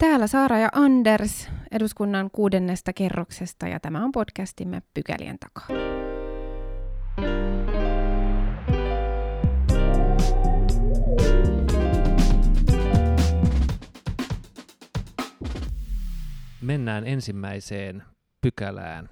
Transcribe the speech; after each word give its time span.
Täällä 0.00 0.26
Saara 0.26 0.58
ja 0.58 0.68
Anders 0.72 1.50
eduskunnan 1.70 2.30
kuudennesta 2.30 2.92
kerroksesta 2.92 3.68
ja 3.68 3.80
tämä 3.80 4.04
on 4.04 4.12
podcastimme 4.12 4.82
Pykälien 4.94 5.36
takaa. 5.38 5.76
Mennään 16.60 17.06
ensimmäiseen 17.06 18.02
pykälään. 18.40 19.08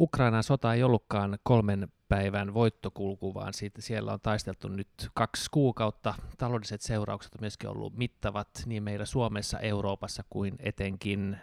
Ukrainan 0.00 0.42
sota 0.42 0.74
ei 0.74 0.82
ollutkaan 0.82 1.38
kolmen 1.42 1.88
päivän 2.08 2.54
voittokulku, 2.54 3.34
vaan 3.34 3.54
siitä, 3.54 3.82
siellä 3.82 4.12
on 4.12 4.20
taisteltu 4.20 4.68
nyt 4.68 4.88
kaksi 5.14 5.50
kuukautta. 5.50 6.14
Taloudelliset 6.38 6.80
seuraukset 6.80 7.34
on 7.34 7.40
myöskin 7.40 7.70
ollut 7.70 7.96
mittavat 7.96 8.48
niin 8.66 8.82
meillä 8.82 9.04
Suomessa, 9.04 9.58
Euroopassa 9.58 10.24
kuin 10.30 10.56
etenkin 10.58 11.36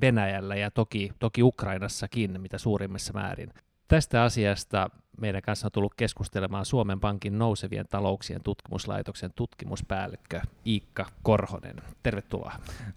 Venäjällä 0.00 0.56
ja 0.56 0.70
toki, 0.70 1.12
toki 1.18 1.42
Ukrainassakin, 1.42 2.40
mitä 2.40 2.58
suurimmassa 2.58 3.12
määrin. 3.12 3.52
Tästä 3.88 4.22
asiasta 4.22 4.90
meidän 5.20 5.42
kanssa 5.42 5.66
on 5.66 5.72
tullut 5.72 5.94
keskustelemaan 5.94 6.64
Suomen 6.64 7.00
Pankin 7.00 7.38
nousevien 7.38 7.88
talouksien 7.88 8.42
tutkimuslaitoksen 8.42 9.32
tutkimuspäällikkö 9.32 10.40
Iikka 10.66 11.06
Korhonen. 11.22 11.76
Tervetuloa. 12.02 12.52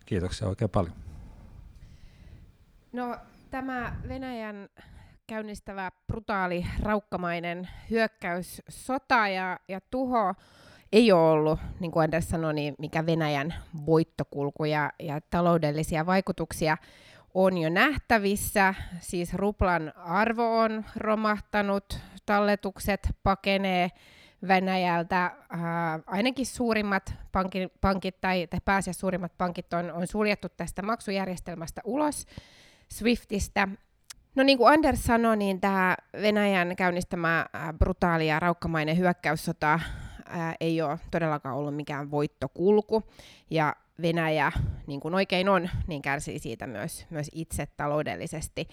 Kiitoksia 0.05 0.48
oikein 0.48 0.70
paljon. 0.70 0.93
No, 2.91 3.17
tämä 3.51 3.95
Venäjän 4.07 4.70
käynnistävä 5.31 5.91
brutaali, 6.08 6.66
raukkamainen 6.84 7.70
hyökkäyssota 7.90 9.27
ja, 9.27 9.59
ja 9.67 9.81
tuho 9.81 10.34
ei 10.91 11.12
ole 11.12 11.30
ollut, 11.30 11.59
niin 11.80 11.91
kuin 11.91 12.04
Anders 12.04 12.30
sanoi, 12.30 12.54
niin 12.54 12.76
mikä 12.77 13.05
Venäjän 13.05 13.54
voittokulku 13.85 14.66
ja, 14.66 14.91
ja 14.99 15.21
taloudellisia 15.30 16.05
vaikutuksia 16.05 16.77
on 17.34 17.57
jo 17.57 17.70
nähtävissä. 17.70 18.73
Siis 18.99 19.34
ruplan 19.34 19.93
arvo 19.96 20.60
on 20.60 20.85
romahtanut, 20.96 21.99
talletukset 22.26 23.10
pakenee 23.23 23.91
Venäjältä. 24.48 25.26
Äh, 25.26 25.62
ainakin 26.07 26.45
suurimmat 26.45 27.13
pankit, 27.32 27.71
pankit 27.82 28.21
tai, 28.21 28.48
tai 28.48 28.60
pääasiassa 28.66 28.99
suurimmat 28.99 29.38
pankit 29.38 29.73
on, 29.73 29.91
on 29.91 30.07
suljettu 30.07 30.49
tästä 30.49 30.82
maksujärjestelmästä 30.82 31.82
ulos 31.84 32.26
Swiftistä. 32.90 33.68
No 34.35 34.43
niin 34.43 34.57
kuin 34.57 34.74
Anders 34.74 35.04
sanoi, 35.04 35.37
niin 35.37 35.62
tämä 35.62 35.98
Venäjän 36.21 36.76
käynnistämä 36.76 37.46
brutaali 37.79 38.27
ja 38.27 38.40
raukkamainen 38.40 38.98
hyökkäyssota 38.98 39.79
ää, 40.26 40.55
ei 40.60 40.82
ole 40.82 40.99
todellakaan 41.12 41.55
ollut 41.55 41.76
mikään 41.76 42.12
voittokulku. 42.12 43.04
Ja 43.49 43.76
Venäjä, 44.01 44.51
niin 44.88 44.99
kuin 44.99 45.15
oikein 45.15 45.49
on, 45.49 45.70
niin 45.88 46.01
kärsii 46.01 46.40
siitä 46.40 46.68
myös, 46.68 47.05
myös 47.10 47.29
itse 47.34 47.65
taloudellisesti. 47.77 48.68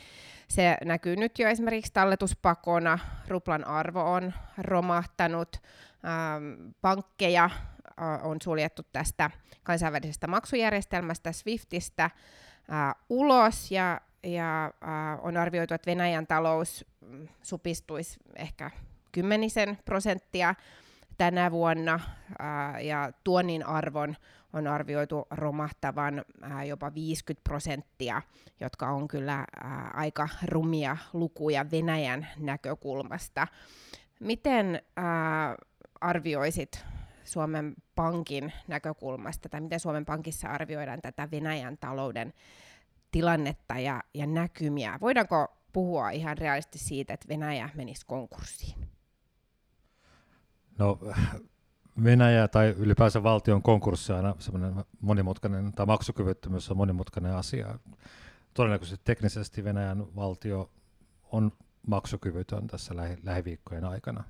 Se 0.48 0.76
näkyy 0.84 1.16
nyt 1.16 1.38
jo 1.38 1.48
esimerkiksi 1.48 1.92
talletuspakona, 1.92 2.98
ruplan 3.28 3.64
arvo 3.64 4.12
on 4.12 4.34
romahtanut, 4.58 5.56
ähm, 6.04 6.70
pankkeja 6.80 7.44
äh, 7.44 8.26
on 8.26 8.36
suljettu 8.42 8.82
tästä 8.92 9.30
kansainvälisestä 9.62 10.26
maksujärjestelmästä 10.26 11.32
Swiftistä 11.32 12.04
äh, 12.04 12.94
ulos, 13.08 13.70
ja 13.70 14.00
ja 14.34 14.64
äh, 14.64 15.18
on 15.22 15.36
arvioitu, 15.36 15.74
että 15.74 15.90
Venäjän 15.90 16.26
talous 16.26 16.84
mm, 17.00 17.28
supistuisi 17.42 18.20
ehkä 18.36 18.70
kymmenisen 19.12 19.78
prosenttia 19.84 20.54
tänä 21.18 21.50
vuonna 21.50 21.94
äh, 21.94 22.84
ja 22.84 23.12
tuonnin 23.24 23.66
arvon 23.66 24.16
on 24.52 24.66
arvioitu 24.66 25.26
romahtavan 25.30 26.24
äh, 26.44 26.66
jopa 26.66 26.94
50 26.94 27.44
prosenttia, 27.44 28.22
jotka 28.60 28.90
on 28.90 29.08
kyllä 29.08 29.38
äh, 29.38 29.46
aika 29.92 30.28
rumia 30.46 30.96
lukuja 31.12 31.70
Venäjän 31.70 32.28
näkökulmasta. 32.38 33.46
Miten 34.20 34.82
äh, 34.98 35.04
arvioisit 36.00 36.84
Suomen 37.24 37.74
Pankin 37.94 38.52
näkökulmasta, 38.68 39.48
tai 39.48 39.60
miten 39.60 39.80
Suomen 39.80 40.04
Pankissa 40.04 40.48
arvioidaan 40.48 41.02
tätä 41.02 41.28
Venäjän 41.30 41.78
talouden 41.78 42.32
tilannetta 43.10 43.78
ja, 43.78 44.02
ja 44.14 44.26
näkymiä. 44.26 44.98
Voidaanko 45.00 45.46
puhua 45.72 46.10
ihan 46.10 46.38
realisesti 46.38 46.78
siitä, 46.78 47.14
että 47.14 47.28
Venäjä 47.28 47.70
menisi 47.74 48.06
konkurssiin? 48.06 48.88
No 50.78 50.98
Venäjä 52.04 52.48
tai 52.48 52.74
ylipäänsä 52.78 53.22
valtion 53.22 53.62
konkurssi 53.62 54.12
on 54.12 54.16
aina 54.16 54.34
semmoinen 54.38 54.84
monimutkainen, 55.00 55.72
tai 55.72 55.86
maksukyvyttömyys 55.86 56.70
on 56.70 56.76
monimutkainen 56.76 57.34
asia. 57.34 57.78
Todennäköisesti 58.54 59.04
teknisesti 59.04 59.64
Venäjän 59.64 60.16
valtio 60.16 60.70
on 61.32 61.52
maksukyvytön 61.86 62.66
tässä 62.66 62.96
lähi, 62.96 63.16
lähiviikkojen 63.22 63.84
aikana. 63.84 64.24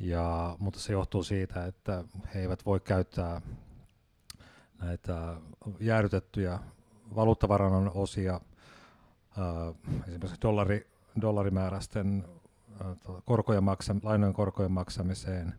Ja, 0.00 0.56
mutta 0.58 0.80
se 0.80 0.92
johtuu 0.92 1.22
siitä, 1.22 1.66
että 1.66 2.04
he 2.34 2.40
eivät 2.40 2.66
voi 2.66 2.80
käyttää 2.80 3.40
näitä 4.82 5.36
jäädytettyjä 5.80 6.58
valuuttavarannon 7.14 7.90
osia 7.94 8.34
äh, 8.34 10.02
esimerkiksi 10.08 10.40
dollari, 10.42 10.90
dollarimääräisten 11.20 12.24
äh, 12.80 13.22
korkojen 13.24 13.64
maksam, 13.64 14.00
lainojen 14.02 14.34
korkojen 14.34 14.72
maksamiseen, 14.72 15.54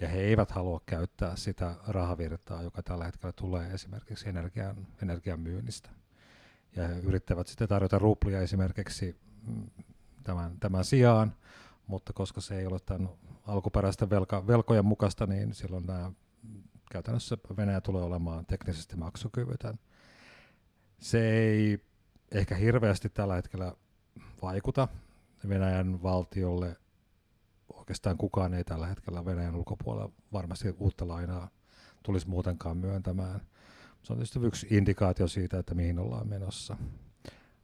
ja 0.00 0.08
he 0.08 0.20
eivät 0.20 0.50
halua 0.50 0.80
käyttää 0.86 1.36
sitä 1.36 1.74
rahavirtaa, 1.88 2.62
joka 2.62 2.82
tällä 2.82 3.04
hetkellä 3.04 3.32
tulee 3.32 3.70
esimerkiksi 3.70 4.28
energian, 4.28 4.86
energian 5.02 5.40
myynnistä. 5.40 5.90
Ja 6.76 6.88
he 6.88 6.98
yrittävät 6.98 7.46
sitten 7.46 7.68
tarjota 7.68 7.98
ruplia 7.98 8.40
esimerkiksi 8.40 9.16
mm, 9.46 9.66
tämän, 10.22 10.60
tämän 10.60 10.84
sijaan, 10.84 11.34
mutta 11.86 12.12
koska 12.12 12.40
se 12.40 12.58
ei 12.58 12.66
ole 12.66 12.78
tämän 12.80 13.08
alkuperäisten 13.46 14.10
velka, 14.10 14.46
velkojen 14.46 14.84
mukaista, 14.84 15.26
niin 15.26 15.54
silloin 15.54 15.86
nämä, 15.86 16.12
käytännössä 16.90 17.36
Venäjä 17.56 17.80
tulee 17.80 18.02
olemaan 18.02 18.46
teknisesti 18.46 18.96
maksukyvytön. 18.96 19.78
Se 21.00 21.30
ei 21.30 21.78
ehkä 22.32 22.54
hirveästi 22.54 23.08
tällä 23.08 23.34
hetkellä 23.34 23.74
vaikuta 24.42 24.88
Venäjän 25.48 26.02
valtiolle. 26.02 26.76
Oikeastaan 27.74 28.16
kukaan 28.16 28.54
ei 28.54 28.64
tällä 28.64 28.86
hetkellä 28.86 29.24
Venäjän 29.24 29.56
ulkopuolella 29.56 30.12
varmasti 30.32 30.74
uutta 30.78 31.08
lainaa 31.08 31.50
tulisi 32.02 32.28
muutenkaan 32.28 32.76
myöntämään. 32.76 33.40
Se 34.02 34.12
on 34.12 34.18
tietysti 34.18 34.38
yksi 34.42 34.66
indikaatio 34.70 35.28
siitä, 35.28 35.58
että 35.58 35.74
mihin 35.74 35.98
ollaan 35.98 36.28
menossa. 36.28 36.76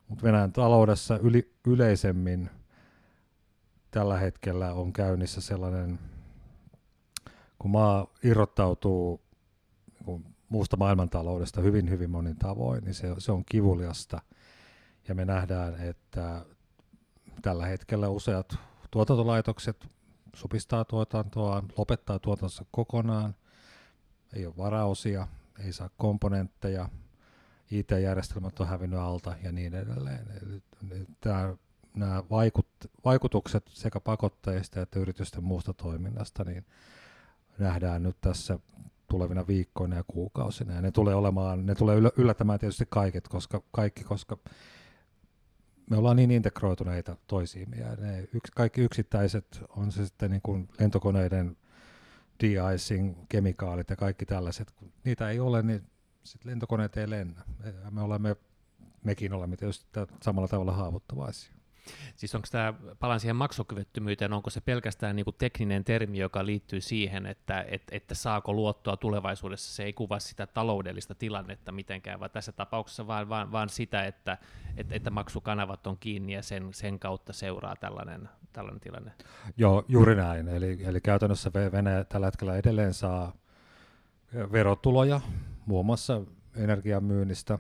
Mutta 0.09 0.23
Venäjän 0.23 0.53
taloudessa 0.53 1.19
yli, 1.19 1.55
yleisemmin 1.67 2.51
tällä 3.91 4.19
hetkellä 4.19 4.73
on 4.73 4.93
käynnissä 4.93 5.41
sellainen, 5.41 5.99
kun 7.59 7.71
maa 7.71 8.07
irrottautuu 8.25 9.26
muusta 10.49 10.77
maailmantaloudesta 10.77 11.61
hyvin, 11.61 11.91
hyvin 11.91 12.11
monin 12.11 12.37
tavoin, 12.37 12.85
niin 12.85 12.95
se, 12.95 13.15
se 13.19 13.33
on 13.33 13.45
kivuliasta. 13.51 14.21
Ja 15.09 15.15
me 15.15 15.25
nähdään, 15.25 15.81
että 15.81 16.45
tällä 17.43 17.67
hetkellä 17.67 18.09
useat 18.09 18.59
tuotantolaitokset 18.91 19.87
supistaa 20.35 20.85
tuotantoa, 20.85 21.65
lopettaa 21.79 22.19
tuotantonsa 22.19 22.65
kokonaan, 22.71 23.35
ei 24.33 24.47
ole 24.47 24.57
varaosia, 24.57 25.29
ei 25.65 25.73
saa 25.73 25.91
komponentteja, 25.97 26.89
IT-järjestelmät 27.71 28.61
on 28.61 28.69
hävinnyt 28.69 28.99
alta 28.99 29.35
ja 29.43 29.53
niin 29.53 29.75
edelleen. 29.75 30.27
tämä, 31.21 31.55
nämä 31.97 32.23
vaikut, 32.31 32.69
vaikutukset 33.05 33.69
sekä 33.69 34.01
pakotteista 34.01 34.81
että 34.81 34.99
yritysten 34.99 35.45
muusta 35.45 35.75
toiminnasta 35.75 36.45
niin 36.45 36.67
nähdään 37.59 38.03
nyt 38.03 38.17
tässä 38.21 38.59
tulevina 39.09 39.47
viikkoina 39.47 39.97
ja 39.97 40.05
kuukausina. 40.07 40.75
Ja 40.75 40.81
ne 40.81 40.91
tulee 40.91 41.15
olemaan, 41.15 41.67
ne 41.67 41.75
tulee 41.75 41.97
yllättämään 42.17 42.59
tietysti 42.59 42.85
kaiket, 42.89 43.29
koska, 43.29 43.63
kaikki, 43.73 44.05
koska 44.05 44.39
me 45.91 45.97
ollaan 45.97 46.17
niin 46.17 46.31
integroituneita 46.31 47.17
toisiimme 47.27 47.77
ja 47.77 47.97
ne 47.97 48.29
yks, 48.33 48.51
kaikki 48.51 48.81
yksittäiset, 48.81 49.65
on 49.69 49.93
se 49.93 50.07
sitten 50.07 50.31
niin 50.31 50.43
kuin 50.43 50.69
lentokoneiden 50.81 51.57
de-icing, 52.43 53.15
kemikaalit 53.29 53.91
ja 53.91 53.97
kaikki 53.97 54.27
tällaiset, 54.27 54.71
kun 54.71 54.93
niitä 55.05 55.31
ei 55.31 55.41
ole, 55.41 55.63
niin 55.63 55.83
sit 56.23 56.45
lentokoneet 56.45 56.97
ei 56.97 57.11
lennä. 57.11 57.43
Me 57.91 58.03
olemme, 58.03 58.37
mekin 59.05 59.33
olemme 59.33 59.57
tietysti 59.57 59.87
samalla 60.23 60.49
tavalla 60.49 60.73
haavoittuvaisia. 60.73 61.56
Siis 62.17 62.35
onko 62.35 62.49
tämä, 62.51 62.75
palan 62.99 63.21
siihen 63.21 63.37
maksukyvyttömyyteen, 63.37 64.33
onko 64.33 64.51
se 64.51 64.61
pelkästään 64.61 65.17
niinku 65.17 65.33
tekninen 65.33 65.85
termi, 65.85 66.19
joka 66.19 66.47
liittyy 66.47 66.81
siihen, 66.81 67.27
että, 67.27 67.65
et, 67.69 67.83
että 67.91 68.15
saako 68.15 68.53
luottoa 68.53 68.97
tulevaisuudessa, 68.97 69.75
se 69.75 69.85
ei 69.85 69.93
kuvaa 69.93 70.21
sitä 70.21 70.47
taloudellista 70.47 71.15
tilannetta 71.15 71.73
mitenkään, 71.73 72.21
vaan 72.21 72.31
tässä 72.31 72.53
tapauksessa 72.53 73.07
vaan, 73.07 73.29
vaan, 73.29 73.53
vaan 73.53 73.69
sitä, 73.69 74.05
että, 74.05 74.39
että, 74.77 74.95
että 74.95 75.11
maksukanavat 75.11 75.87
on 75.87 75.99
kiinni 75.99 76.33
ja 76.33 76.43
sen, 76.43 76.69
sen 76.75 76.99
kautta 76.99 77.33
seuraa 77.33 77.77
tällainen, 77.77 78.29
tällainen 78.53 78.81
tilanne. 78.81 79.13
Joo, 79.57 79.85
juuri 79.89 80.15
näin. 80.15 80.49
Eli, 80.49 80.79
eli 80.85 81.01
käytännössä 81.01 81.51
Venäjä 81.73 82.05
tällä 82.05 82.27
hetkellä 82.27 82.57
edelleen 82.57 82.95
saa 82.95 83.33
verotuloja, 84.53 85.21
muun 85.67 85.87
muassa 85.87 86.21
energian 86.57 87.05
myynnistä, 87.05 87.59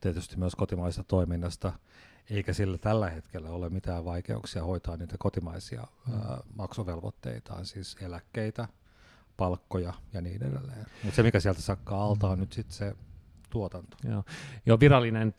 tietysti 0.00 0.36
myös 0.36 0.54
kotimaisesta 0.54 1.04
toiminnasta, 1.04 1.72
eikä 2.30 2.52
sillä 2.52 2.78
tällä 2.78 3.10
hetkellä 3.10 3.50
ole 3.50 3.70
mitään 3.70 4.04
vaikeuksia 4.04 4.64
hoitaa 4.64 4.96
niitä 4.96 5.16
kotimaisia 5.18 5.86
mm. 6.06 6.14
ää, 6.14 6.40
maksuvelvoitteitaan, 6.56 7.66
siis 7.66 7.96
eläkkeitä, 8.00 8.68
palkkoja 9.36 9.92
ja 10.12 10.20
niin 10.20 10.42
edelleen. 10.42 10.86
Mutta 11.02 11.16
se, 11.16 11.22
mikä 11.22 11.40
sieltä 11.40 11.62
sakkaa 11.62 12.04
alta, 12.04 12.28
on 12.28 12.40
nyt 12.40 12.52
sitten 12.52 12.76
se 12.76 12.96
tuotanto. 13.50 13.96
Joo. 14.08 14.24
Joo, 14.66 14.80
virallinen 14.80 15.34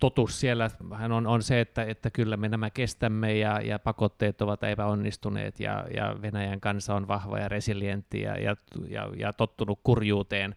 totuus 0.00 0.40
siellä 0.40 0.70
on, 1.14 1.26
on 1.26 1.42
se, 1.42 1.60
että, 1.60 1.82
että 1.82 2.10
kyllä 2.10 2.36
me 2.36 2.48
nämä 2.48 2.70
kestämme 2.70 3.38
ja, 3.38 3.60
ja 3.60 3.78
pakotteet 3.78 4.42
ovat 4.42 4.64
epäonnistuneet 4.64 5.60
ja, 5.60 5.86
ja 5.94 6.16
Venäjän 6.22 6.60
kansa 6.60 6.94
on 6.94 7.08
vahva 7.08 7.38
ja 7.38 7.48
resilientti 7.48 8.20
ja, 8.20 8.38
ja, 8.38 8.56
ja, 8.88 9.10
ja 9.16 9.32
tottunut 9.32 9.80
kurjuuteen. 9.82 10.54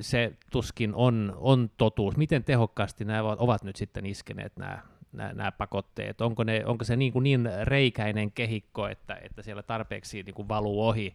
Se 0.00 0.32
tuskin 0.50 0.94
on, 0.94 1.32
on 1.36 1.70
totuus. 1.78 2.16
Miten 2.16 2.44
tehokkaasti 2.44 3.04
nämä 3.04 3.22
ovat, 3.22 3.38
ovat 3.38 3.64
nyt 3.64 3.76
sitten 3.76 4.06
iskeneet 4.06 4.56
nämä, 4.56 4.78
nämä, 5.12 5.32
nämä 5.32 5.52
pakotteet? 5.52 6.20
Onko, 6.20 6.44
ne, 6.44 6.62
onko 6.66 6.84
se 6.84 6.96
niin, 6.96 7.12
kuin 7.12 7.22
niin 7.22 7.48
reikäinen 7.62 8.32
kehikko, 8.32 8.88
että, 8.88 9.14
että 9.14 9.42
siellä 9.42 9.62
tarpeeksi 9.62 10.22
niin 10.22 10.34
kuin 10.34 10.48
valuu 10.48 10.88
ohi 10.88 11.14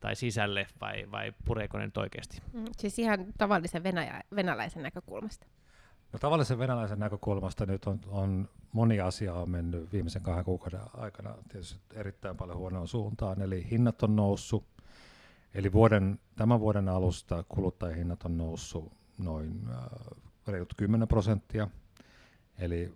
tai 0.00 0.16
sisälle 0.16 0.66
vai, 0.80 1.06
vai 1.10 1.32
pureeko 1.44 1.78
ne 1.78 1.84
nyt 1.84 1.96
oikeasti? 1.96 2.42
Mm, 2.52 2.64
siis 2.76 2.98
ihan 2.98 3.26
tavallisen 3.38 3.82
venäjä, 3.82 4.20
venäläisen 4.36 4.82
näkökulmasta. 4.82 5.46
No, 6.12 6.18
tavallisen 6.18 6.58
venäläisen 6.58 6.98
näkökulmasta 6.98 7.66
nyt 7.66 7.84
on, 7.84 8.00
on 8.08 8.48
moni 8.72 9.00
asia 9.00 9.34
on 9.34 9.50
mennyt 9.50 9.92
viimeisen 9.92 10.22
kahden 10.22 10.44
kuukauden 10.44 10.80
aikana 10.94 11.34
tietysti 11.48 11.80
erittäin 11.94 12.36
paljon 12.36 12.58
huonoon 12.58 12.88
suuntaan, 12.88 13.42
eli 13.42 13.66
hinnat 13.70 14.02
on 14.02 14.16
noussut, 14.16 14.64
eli 15.54 15.72
vuoden, 15.72 16.18
tämän 16.36 16.60
vuoden 16.60 16.88
alusta 16.88 17.44
kuluttajahinnat 17.48 18.24
on 18.24 18.36
noussut 18.36 18.92
noin 19.18 19.68
äh, 19.70 19.76
reilut 20.46 20.74
10 20.76 21.08
prosenttia, 21.08 21.68
eli 22.58 22.92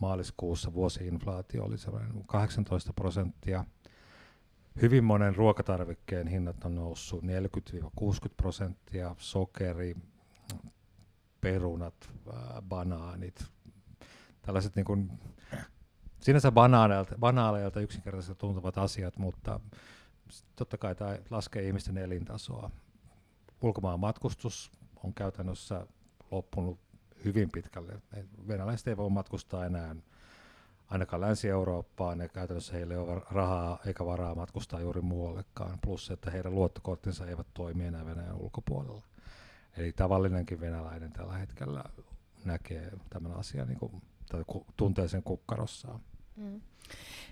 maaliskuussa 0.00 0.72
vuosiinflaatio 0.72 1.64
oli 1.64 1.78
sellainen 1.78 2.24
18 2.26 2.92
prosenttia. 2.92 3.64
Hyvin 4.82 5.04
monen 5.04 5.36
ruokatarvikkeen 5.36 6.26
hinnat 6.26 6.64
on 6.64 6.74
noussut 6.74 7.22
40-60 7.22 7.26
prosenttia, 8.36 9.14
sokeri, 9.18 9.94
perunat, 11.40 12.10
banaanit, 12.68 13.44
tällaiset 14.42 14.76
niin 14.76 14.84
kuin, 14.84 15.10
sinänsä 16.20 16.52
banaaleilta, 16.52 17.14
banaaleilta 17.18 17.80
yksinkertaisesti 17.80 18.34
tuntuvat 18.34 18.78
asiat, 18.78 19.16
mutta 19.18 19.60
totta 20.56 20.78
kai 20.78 20.94
tämä 20.94 21.18
laskee 21.30 21.66
ihmisten 21.66 21.98
elintasoa. 21.98 22.70
Ulkomaan 23.62 24.00
matkustus 24.00 24.72
on 25.04 25.14
käytännössä 25.14 25.86
loppunut 26.30 26.78
hyvin 27.24 27.50
pitkälle. 27.50 28.02
Venäläiset 28.48 28.88
ei 28.88 28.96
voi 28.96 29.10
matkustaa 29.10 29.66
enää 29.66 29.96
ainakaan 30.88 31.20
Länsi-Eurooppaan 31.20 32.20
ja 32.20 32.28
käytännössä 32.28 32.72
heillä 32.72 32.94
ei 32.94 33.00
ole 33.00 33.22
rahaa 33.30 33.78
eikä 33.86 34.04
varaa 34.06 34.34
matkustaa 34.34 34.80
juuri 34.80 35.00
muuallekaan, 35.00 35.78
plus 35.82 36.10
että 36.10 36.30
heidän 36.30 36.54
luottokorttinsa 36.54 37.26
eivät 37.26 37.46
toimi 37.54 37.84
enää 37.84 38.06
Venäjän 38.06 38.36
ulkopuolella. 38.36 39.02
Eli 39.76 39.92
tavallinenkin 39.92 40.60
venäläinen 40.60 41.12
tällä 41.12 41.32
hetkellä 41.32 41.84
näkee 42.44 42.92
tämän 43.10 43.32
asian, 43.32 43.68
niin 43.68 43.78
kuin, 43.78 44.02
tai 44.30 44.44
tuntee 44.76 45.08
sen 45.08 45.22
kukkarossaan. 45.22 46.00
Mm. 46.36 46.60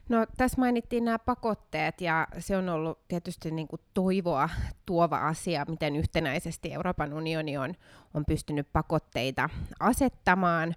No, 0.08 0.26
tässä 0.36 0.60
mainittiin 0.60 1.04
nämä 1.04 1.18
pakotteet 1.18 2.00
ja 2.00 2.28
se 2.38 2.56
on 2.56 2.68
ollut 2.68 2.98
tietysti 3.08 3.50
niin 3.50 3.68
kuin 3.68 3.80
toivoa 3.94 4.48
tuova 4.86 5.16
asia, 5.16 5.64
miten 5.68 5.96
yhtenäisesti 5.96 6.72
Euroopan 6.72 7.12
unioni 7.12 7.58
on, 7.58 7.74
on 8.14 8.24
pystynyt 8.24 8.68
pakotteita 8.72 9.50
asettamaan 9.80 10.74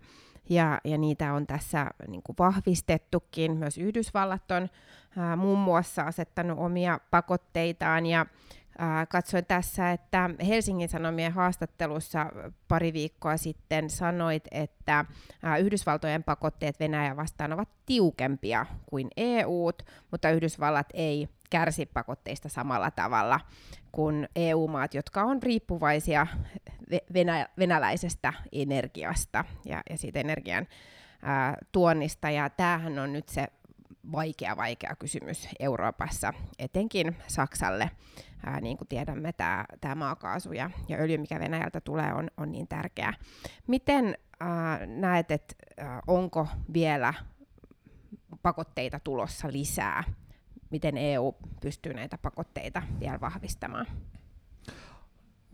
ja, 0.49 0.81
ja 0.83 0.97
niitä 0.97 1.33
on 1.33 1.47
tässä 1.47 1.91
niin 2.07 2.23
kuin 2.23 2.35
vahvistettukin. 2.39 3.57
Myös 3.57 3.77
Yhdysvallat 3.77 4.51
on 4.51 4.69
ää, 5.17 5.35
muun 5.35 5.59
muassa 5.59 6.01
asettanut 6.01 6.59
omia 6.59 6.99
pakotteitaan 7.11 8.05
ja 8.05 8.25
katsoin 9.09 9.45
tässä, 9.45 9.91
että 9.91 10.29
Helsingin 10.47 10.89
Sanomien 10.89 11.31
haastattelussa 11.31 12.25
pari 12.67 12.93
viikkoa 12.93 13.37
sitten 13.37 13.89
sanoit, 13.89 14.43
että 14.51 15.05
Yhdysvaltojen 15.59 16.23
pakotteet 16.23 16.79
Venäjä 16.79 17.15
vastaan 17.15 17.53
ovat 17.53 17.69
tiukempia 17.85 18.65
kuin 18.85 19.07
EUt, 19.17 19.83
mutta 20.11 20.29
Yhdysvallat 20.29 20.87
ei 20.93 21.29
kärsi 21.49 21.85
pakotteista 21.85 22.49
samalla 22.49 22.91
tavalla 22.91 23.39
kuin 23.91 24.29
EU-maat, 24.35 24.93
jotka 24.93 25.23
on 25.23 25.43
riippuvaisia 25.43 26.27
venä- 27.13 27.49
venäläisestä 27.59 28.33
energiasta 28.51 29.45
ja, 29.65 29.81
ja 29.89 29.97
siitä 29.97 30.19
energian 30.19 30.67
tuonnista. 31.71 32.29
Ja 32.29 32.49
tämähän 32.49 32.99
on 32.99 33.13
nyt 33.13 33.29
se 33.29 33.47
vaikea, 34.11 34.57
vaikea 34.57 34.95
kysymys 34.99 35.47
Euroopassa, 35.59 36.33
etenkin 36.59 37.15
Saksalle. 37.27 37.91
Ää, 38.45 38.61
niin 38.61 38.77
kuin 38.77 38.87
tiedämme, 38.87 39.33
tämä 39.81 39.95
maakaasu 39.95 40.53
ja, 40.53 40.69
ja 40.87 40.97
öljy, 40.97 41.17
mikä 41.17 41.39
Venäjältä 41.39 41.81
tulee, 41.81 42.13
on, 42.13 42.27
on 42.37 42.51
niin 42.51 42.67
tärkeää. 42.67 43.13
Miten 43.67 44.17
ää, 44.39 44.85
näet, 44.85 45.31
että 45.31 45.55
onko 46.07 46.47
vielä 46.73 47.13
pakotteita 48.41 48.99
tulossa 48.99 49.47
lisää? 49.51 50.03
Miten 50.69 50.97
EU 50.97 51.35
pystyy 51.61 51.93
näitä 51.93 52.17
pakotteita 52.17 52.81
vielä 52.99 53.21
vahvistamaan? 53.21 53.87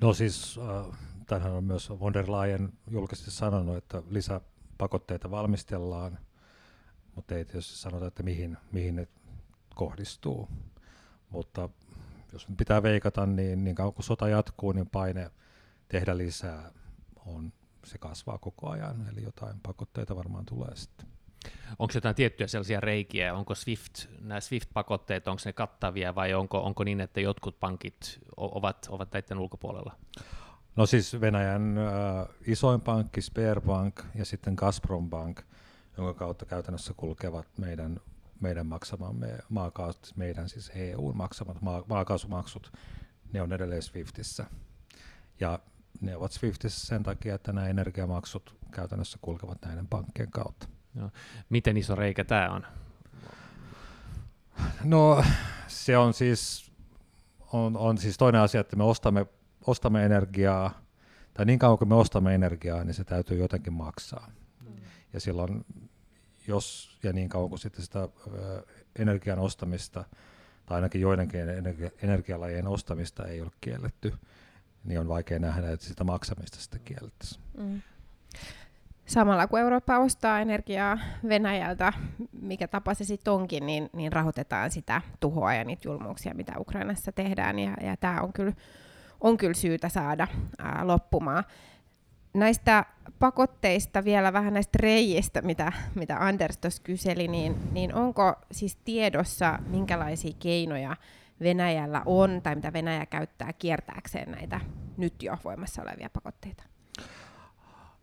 No 0.02 0.14
siis, 0.14 0.60
äh, 0.60 0.98
tämähän 1.28 1.52
on 1.52 1.64
myös 1.64 1.90
von 1.90 2.14
der 2.14 2.32
Leyen 2.32 2.74
julkisesti 2.90 3.32
sanonut, 3.32 3.78
että 3.78 4.04
lisäpakotteita 4.10 5.32
valmistellaan– 5.32 6.20
mutta 7.16 7.36
ei 7.36 7.46
tietysti 7.46 7.78
sanota, 7.78 8.08
että 8.08 8.24
mihin, 8.24 8.58
mihin 8.72 8.96
ne 8.96 9.08
kohdistuu. 9.76 10.50
Mutta 11.30 11.70
jos 12.34 12.48
pitää 12.58 12.84
veikata, 12.84 13.26
niin 13.26 13.64
niin 13.64 13.76
kauan 13.76 13.94
kun 13.94 14.04
sota 14.04 14.30
jatkuu, 14.30 14.72
niin 14.72 14.90
paine 14.90 15.32
tehdä 15.88 16.18
lisää 16.18 16.72
on, 17.26 17.54
se 17.86 17.98
kasvaa 17.98 18.38
koko 18.38 18.70
ajan, 18.70 19.08
eli 19.12 19.24
jotain 19.24 19.60
pakotteita 19.64 20.16
varmaan 20.16 20.46
tulee 20.46 20.76
sitten. 20.76 21.08
Onko 21.80 21.92
jotain 21.96 22.16
tiettyjä 22.16 22.48
sellaisia 22.48 22.80
reikiä, 22.80 23.34
onko 23.34 23.56
SWIFT, 23.56 24.08
nämä 24.20 24.40
SWIFT-pakotteet, 24.40 25.28
onko 25.28 25.42
ne 25.46 25.54
kattavia 25.54 26.16
vai 26.16 26.34
onko, 26.34 26.64
onko 26.64 26.84
niin, 26.84 27.02
että 27.02 27.22
jotkut 27.22 27.60
pankit 27.60 28.20
ovat, 28.38 28.88
ovat 28.90 29.12
näiden 29.14 29.40
ulkopuolella? 29.40 29.96
No 30.76 30.86
siis 30.86 31.22
Venäjän 31.22 31.78
äh, 31.78 32.28
isoin 32.48 32.82
pankki, 32.82 33.22
Sberbank 33.22 34.02
ja 34.16 34.26
sitten 34.26 34.54
Gazprom 34.58 35.10
Bank– 35.10 35.42
jonka 35.98 36.14
kautta 36.14 36.46
käytännössä 36.46 36.94
kulkevat 36.98 37.48
meidän, 37.58 38.00
meidän 38.40 38.66
maksamamme 38.66 39.38
maakaasut, 39.50 40.12
meidän 40.16 40.50
siis 40.50 40.72
EUn 40.76 41.18
maksamat 41.18 41.62
maa, 41.62 41.84
maakaasumaksut, 41.88 42.74
ne 43.34 43.42
on 43.42 43.54
edelleen 43.54 43.82
Swiftissä. 43.82 44.46
Ja 45.40 45.60
ne 46.02 46.16
ovat 46.16 46.32
Swiftissä 46.32 46.88
sen 46.88 47.04
takia, 47.04 47.36
että 47.36 47.54
nämä 47.54 47.68
energiamaksut 47.68 48.56
käytännössä 48.72 49.20
kulkevat 49.22 49.58
näiden 49.66 49.88
pankkien 49.88 50.32
kautta. 50.32 50.68
No, 50.94 51.10
miten 51.50 51.78
iso 51.78 51.96
reikä 51.96 52.24
tämä 52.24 52.50
on? 52.50 52.66
No 54.84 55.24
se 55.68 55.98
on 55.98 56.14
siis, 56.14 56.72
on, 57.54 57.78
on 57.78 57.98
siis 57.98 58.18
toinen 58.18 58.42
asia, 58.42 58.62
että 58.62 58.76
me 58.76 58.84
ostamme, 58.84 59.26
ostamme 59.68 60.06
energiaa, 60.06 60.82
tai 61.34 61.46
niin 61.46 61.60
kauan 61.60 61.78
kuin 61.78 61.90
me 61.90 61.96
ostamme 61.96 62.36
energiaa, 62.36 62.84
niin 62.84 62.94
se 62.94 63.04
täytyy 63.04 63.38
jotenkin 63.38 63.74
maksaa. 63.74 64.32
Ja 65.14 65.20
silloin, 65.20 65.66
jos 66.48 66.98
ja 67.04 67.14
niin 67.14 67.30
kauan 67.30 67.50
kuin 67.50 67.60
sitten 67.60 67.84
sitä 67.84 68.10
energian 69.00 69.40
ostamista, 69.40 70.06
tai 70.66 70.76
ainakin 70.76 71.02
joidenkin 71.02 71.40
energia, 71.40 71.90
energialajien 72.04 72.68
ostamista 72.68 73.26
ei 73.26 73.42
ole 73.42 73.52
kielletty, 73.62 74.14
niin 74.84 75.00
on 75.00 75.08
vaikea 75.08 75.40
nähdä, 75.40 75.72
että 75.72 75.86
sitä 75.86 76.04
maksamista 76.04 76.58
sitä 76.58 76.80
kiellettäisiin. 76.80 77.42
Mm. 77.58 77.82
Samalla 79.06 79.48
kun 79.48 79.60
Eurooppa 79.60 80.00
ostaa 80.00 80.40
energiaa 80.40 81.00
Venäjältä, 81.30 81.94
mikä 82.42 82.68
tapa 82.68 82.94
se 82.94 83.04
sitten 83.04 83.34
onkin, 83.34 83.66
niin, 83.66 83.90
niin 83.94 84.14
rahoitetaan 84.14 84.72
sitä 84.72 85.02
tuhoa 85.20 85.54
ja 85.54 85.64
niitä 85.64 85.88
julmuuksia, 85.88 86.34
mitä 86.34 86.54
Ukrainassa 86.60 87.12
tehdään, 87.12 87.60
ja, 87.60 87.74
ja 87.82 87.98
tämä 87.98 88.22
on 88.22 88.34
kyllä, 88.34 88.54
on 89.22 89.38
kyllä 89.38 89.54
syytä 89.54 89.90
saada 89.90 90.28
ää, 90.60 90.88
loppumaan 90.88 91.44
näistä 92.34 92.86
pakotteista 93.20 94.04
vielä 94.04 94.34
vähän 94.34 94.54
näistä 94.54 94.78
reijistä, 94.82 95.42
mitä, 95.42 95.72
mitä 95.96 96.18
Anders 96.18 96.58
tuossa 96.58 96.84
kyseli, 96.84 97.28
niin, 97.28 97.56
niin 97.72 97.96
onko 97.96 98.36
siis 98.52 98.76
tiedossa, 98.76 99.60
minkälaisia 99.68 100.34
keinoja 100.40 100.96
Venäjällä 101.40 102.02
on, 102.06 102.42
tai 102.44 102.56
mitä 102.56 102.74
Venäjä 102.74 103.06
käyttää 103.06 103.54
kiertääkseen 103.54 104.32
näitä 104.32 104.62
nyt 104.98 105.24
jo 105.24 105.38
voimassa 105.44 105.82
olevia 105.82 106.10
pakotteita? 106.14 106.64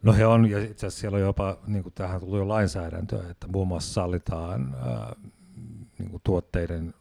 No 0.02 0.12
he 0.12 0.26
on, 0.26 0.50
ja 0.50 0.58
itse 0.58 0.86
asiassa 0.86 1.00
siellä 1.00 1.16
on 1.16 1.22
jopa, 1.22 1.58
niin 1.66 1.82
kuin 1.82 1.92
tähän 1.94 2.20
tuli 2.20 2.38
jo 2.38 2.48
lainsäädäntöä, 2.48 3.30
että 3.30 3.46
muun 3.48 3.68
muassa 3.68 3.92
sallitaan 3.92 4.76
ää, 4.86 5.16
niin 5.98 6.10
kuin 6.10 6.20
tuotteiden, 6.24 6.94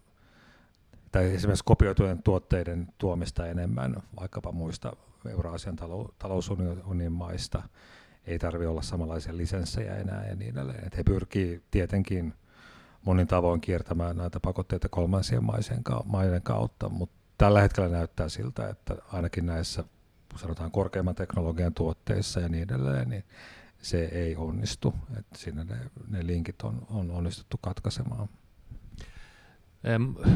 tai 1.12 1.34
esimerkiksi 1.34 1.64
kopioitujen 1.66 2.24
tuotteiden 2.24 2.88
tuomista 2.98 3.48
enemmän 3.48 4.04
vaikkapa 4.20 4.52
muista 4.52 4.94
Euroasian 5.30 5.76
talousunionin 6.20 7.12
maista. 7.12 7.64
Ei 8.28 8.40
tarvitse 8.40 8.68
olla 8.68 8.82
samanlaisia 8.82 9.38
lisenssejä 9.38 9.96
enää 9.96 10.28
ja 10.28 10.36
niin 10.36 10.52
edelleen. 10.52 10.88
Et 10.88 10.98
he 10.98 11.04
pyrkii 11.04 11.64
tietenkin 11.72 12.34
monin 13.06 13.28
tavoin 13.28 13.62
kiertämään 13.62 14.18
näitä 14.18 14.40
pakotteita 14.40 14.90
kolmansien 14.90 15.44
maiden 16.06 16.42
kautta, 16.44 16.90
mutta 16.90 17.16
tällä 17.38 17.62
hetkellä 17.62 17.90
näyttää 17.90 18.30
siltä, 18.30 18.70
että 18.70 18.96
ainakin 19.14 19.46
näissä 19.46 19.84
sanotaan 20.36 20.72
korkeamman 20.72 21.16
teknologian 21.16 21.74
tuotteissa 21.74 22.40
ja 22.40 22.50
niin 22.50 22.64
edelleen, 22.64 23.10
niin 23.10 23.24
se 23.82 24.06
ei 24.06 24.36
onnistu. 24.36 24.94
Että 25.18 25.38
siinä 25.38 25.64
ne, 25.64 25.78
ne 26.08 26.28
linkit 26.28 26.62
on, 26.62 26.88
on 26.90 27.12
onnistuttu 27.12 27.58
katkaisemaan. 27.62 28.30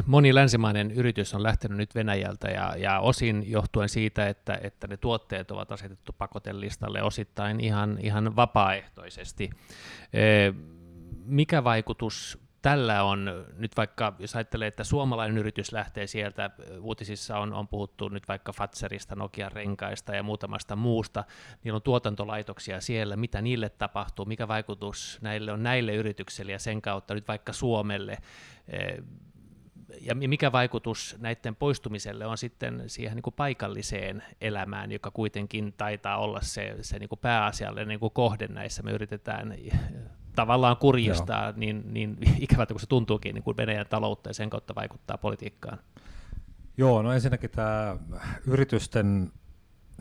Moni 0.05 0.36
länsimainen 0.36 0.91
yritys 0.91 1.33
on 1.33 1.43
lähtenyt 1.43 1.77
nyt 1.77 1.95
Venäjältä 1.95 2.48
ja, 2.48 2.75
ja 2.77 3.00
osin 3.00 3.51
johtuen 3.51 3.89
siitä, 3.89 4.27
että, 4.27 4.60
että 4.63 4.88
ne 4.88 4.98
tuotteet 4.98 5.51
ovat 5.51 5.71
asetettu 5.71 6.15
pakotelistalle 6.17 7.03
osittain 7.03 7.60
ihan, 7.60 7.98
ihan 8.01 8.36
vapaaehtoisesti. 8.36 9.50
Mikä 11.25 11.63
vaikutus 11.63 12.39
tällä 12.62 13.03
on? 13.03 13.45
Nyt 13.57 13.77
vaikka, 13.77 14.15
jos 14.19 14.36
ajattelee, 14.36 14.67
että 14.67 14.83
suomalainen 14.83 15.38
yritys 15.38 15.71
lähtee 15.71 16.07
sieltä, 16.07 16.50
uutisissa 16.79 17.38
on, 17.38 17.53
on 17.53 17.67
puhuttu 17.67 18.10
nyt 18.10 18.27
vaikka 18.27 18.53
Fatserista, 18.53 19.15
Nokian 19.15 19.51
renkaista 19.51 20.15
ja 20.15 20.24
muutamasta 20.24 20.75
muusta, 20.75 21.24
niillä 21.63 21.75
on 21.75 21.81
tuotantolaitoksia 21.81 22.81
siellä, 22.81 23.15
mitä 23.15 23.41
niille 23.41 23.69
tapahtuu, 23.69 24.25
mikä 24.25 24.48
vaikutus 24.48 25.19
näille 25.21 25.51
on 25.51 25.63
näille 25.63 25.95
yrityksille 25.95 26.51
ja 26.51 26.60
sen 26.60 26.81
kautta 26.81 27.13
nyt 27.13 27.27
vaikka 27.27 27.53
Suomelle, 27.53 28.17
ja 30.01 30.15
mikä 30.15 30.51
vaikutus 30.51 31.15
näiden 31.20 31.55
poistumiselle 31.55 32.25
on 32.25 32.38
sitten 32.38 32.84
siihen 32.88 33.15
niin 33.15 33.24
kuin 33.24 33.34
paikalliseen 33.34 34.24
elämään, 34.41 34.91
joka 34.91 35.12
kuitenkin 35.12 35.74
taitaa 35.77 36.17
olla 36.17 36.41
se, 36.41 36.75
se 36.81 37.00
niin 37.00 37.10
kuin 37.10 37.20
pääasiallinen 37.20 37.88
niin 37.88 38.00
kuin 38.00 38.13
kohde 38.13 38.48
näissä. 38.48 38.84
Me 38.84 38.91
yritetään 38.91 39.55
tavallaan 40.36 40.77
kurjistaa, 40.77 41.43
Joo. 41.43 41.53
niin, 41.55 41.84
niin 41.93 42.17
ikävältä 42.39 42.74
kuin 42.74 42.81
se 42.81 42.88
tuntuukin, 42.88 43.36
niin 43.36 43.43
kuin 43.43 43.58
Venäjän 43.58 43.86
taloutta 43.89 44.29
ja 44.29 44.34
sen 44.34 44.50
kautta 44.50 44.75
vaikuttaa 44.75 45.17
politiikkaan. 45.17 45.77
Joo, 46.77 47.01
no 47.01 47.12
ensinnäkin 47.12 47.50
tämä 47.50 47.98
yritysten 48.48 49.31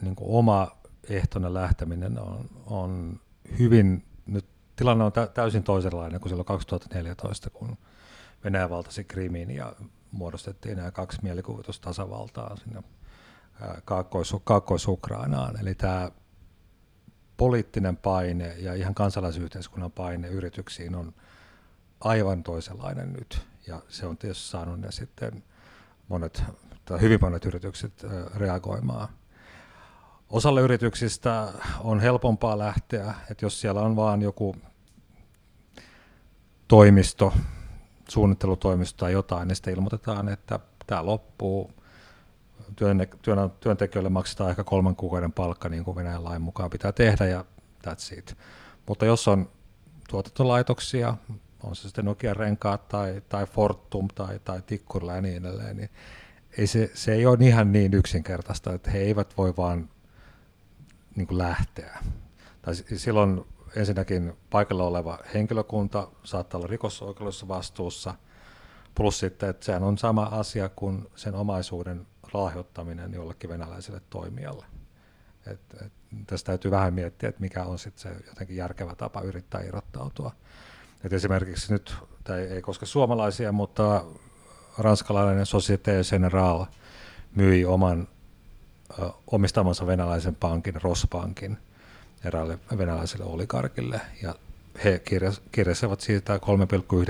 niin 0.03 0.17
kuin 0.17 0.31
oma 0.31 0.71
ehtona 1.09 1.55
lähteminen 1.55 2.19
on, 2.19 2.45
on 2.67 3.21
hyvin, 3.59 4.05
nyt 4.27 4.47
tilanne 4.77 5.05
on 5.05 5.13
täysin 5.35 5.63
toisenlainen 5.63 6.21
kuin 6.21 6.29
silloin 6.31 6.47
2014, 6.47 7.51
kun 7.51 7.77
Venäjä 8.45 8.71
valtasi 8.71 9.05
Krimin 9.05 9.51
ja 9.51 9.73
muodostettiin 10.11 10.77
nämä 10.77 10.91
kaksi 10.91 11.19
mielikuvitustasavaltaa 11.23 12.57
sinne 12.57 12.83
Kaakkois- 13.85 14.41
Kaakkois-Ukrainaan. 14.45 15.61
Eli 15.61 15.75
tämä 15.75 16.11
poliittinen 17.37 17.97
paine 17.97 18.55
ja 18.59 18.75
ihan 18.75 18.95
kansalaisyhteiskunnan 18.95 19.93
paine 19.93 20.29
yrityksiin 20.29 20.95
on 20.95 21.15
aivan 22.01 22.43
toisenlainen 22.43 23.13
nyt. 23.13 23.47
Ja 23.67 23.83
se 23.89 24.07
on 24.07 24.17
tietysti 24.17 24.49
saanut 24.49 24.81
ne 24.81 24.93
sitten 24.93 25.43
monet, 26.09 26.43
tai 26.85 27.01
hyvin 27.01 27.19
monet 27.21 27.45
yritykset 27.45 28.07
reagoimaan. 28.35 29.09
Osalle 30.29 30.61
yrityksistä 30.61 31.53
on 31.81 32.01
helpompaa 32.01 32.59
lähteä, 32.59 33.15
että 33.31 33.45
jos 33.45 33.61
siellä 33.61 33.81
on 33.81 33.97
vain 33.97 34.23
joku 34.23 34.57
toimisto, 36.69 37.33
suunnittelutoimisto 38.11 39.05
tai 39.05 39.13
jotain, 39.13 39.49
niin 39.49 39.57
sitten 39.57 39.75
ilmoitetaan, 39.75 40.29
että 40.29 40.61
tämä 40.87 41.07
loppuu, 41.07 41.71
työntekijöille 43.61 44.09
maksetaan 44.09 44.51
ehkä 44.51 44.65
kolmen 44.65 44.97
kuukauden 44.97 45.33
palkka, 45.33 45.69
niin 45.69 45.85
kuin 45.85 45.97
Venäjän 45.97 46.25
lain 46.25 46.43
mukaan 46.43 46.71
pitää 46.71 46.93
tehdä, 46.93 47.27
ja 47.27 47.45
that's 47.87 48.19
it. 48.19 48.37
Mutta 48.89 49.05
jos 49.05 49.29
on 49.29 49.51
tuotantolaitoksia, 50.09 51.17
on 51.63 51.77
se 51.77 51.83
sitten 51.83 52.05
Nokia 52.05 52.35
renkaat 52.35 52.89
tai, 52.89 53.23
tai 53.29 53.47
Fortum 53.47 54.09
tai, 54.15 54.39
tai 54.45 54.63
Tikkurila 54.63 55.15
ja 55.15 55.21
niin 55.21 55.47
edelleen, 55.47 55.77
niin 55.77 55.91
ei 56.59 56.67
se, 56.67 56.91
se 56.95 57.13
ei 57.13 57.27
ole 57.27 57.39
ihan 57.41 57.73
niin 57.73 57.95
yksinkertaista, 57.95 58.73
että 58.73 58.91
he 58.91 58.99
eivät 58.99 59.37
voi 59.37 59.55
vaan 59.57 59.91
niin 61.17 61.39
lähteä. 61.39 61.99
Tai 62.63 62.75
silloin 62.75 63.45
ensinnäkin 63.77 64.33
paikalla 64.51 64.85
oleva 64.85 65.19
henkilökunta 65.35 66.09
saattaa 66.25 66.59
olla 66.59 66.67
rikosoikeudellisessa 66.67 67.49
vastuussa, 67.49 68.15
plus 68.95 69.19
sitten, 69.19 69.49
että 69.49 69.65
sehän 69.65 69.83
on 69.83 69.99
sama 69.99 70.23
asia 70.23 70.69
kuin 70.69 71.11
sen 71.17 71.35
omaisuuden 71.35 72.07
lahjoittaminen 72.33 73.15
jollekin 73.15 73.51
venäläiselle 73.51 74.01
toimijalle. 74.11 74.67
Et, 75.47 75.61
et, 75.87 75.93
tästä 76.27 76.47
täytyy 76.47 76.71
vähän 76.71 76.95
miettiä, 76.95 77.29
että 77.29 77.41
mikä 77.41 77.65
on 77.65 77.79
sitten 77.79 78.03
se 78.03 78.25
jotenkin 78.27 78.57
järkevä 78.57 78.95
tapa 78.95 79.21
yrittää 79.21 79.61
irrottautua. 79.61 80.33
Et 81.05 81.13
esimerkiksi 81.13 81.73
nyt, 81.73 81.95
tämä 82.25 82.39
ei 82.39 82.63
koske 82.63 82.87
suomalaisia, 82.87 83.53
mutta 83.53 84.05
ranskalainen 84.79 85.47
Societe 85.47 86.01
Generale 86.11 86.67
myi 87.35 87.65
oman 87.65 88.09
ö, 88.99 89.11
omistamansa 89.27 89.87
venäläisen 89.87 90.35
pankin, 90.35 90.83
Rospankin, 90.83 91.59
eräälle 92.25 92.59
venäläiselle 92.79 93.25
oligarkille, 93.25 94.01
ja 94.23 94.35
he 94.85 94.99
kirjas, 94.99 95.43
kirjasivat 95.53 96.01
siitä 96.01 96.37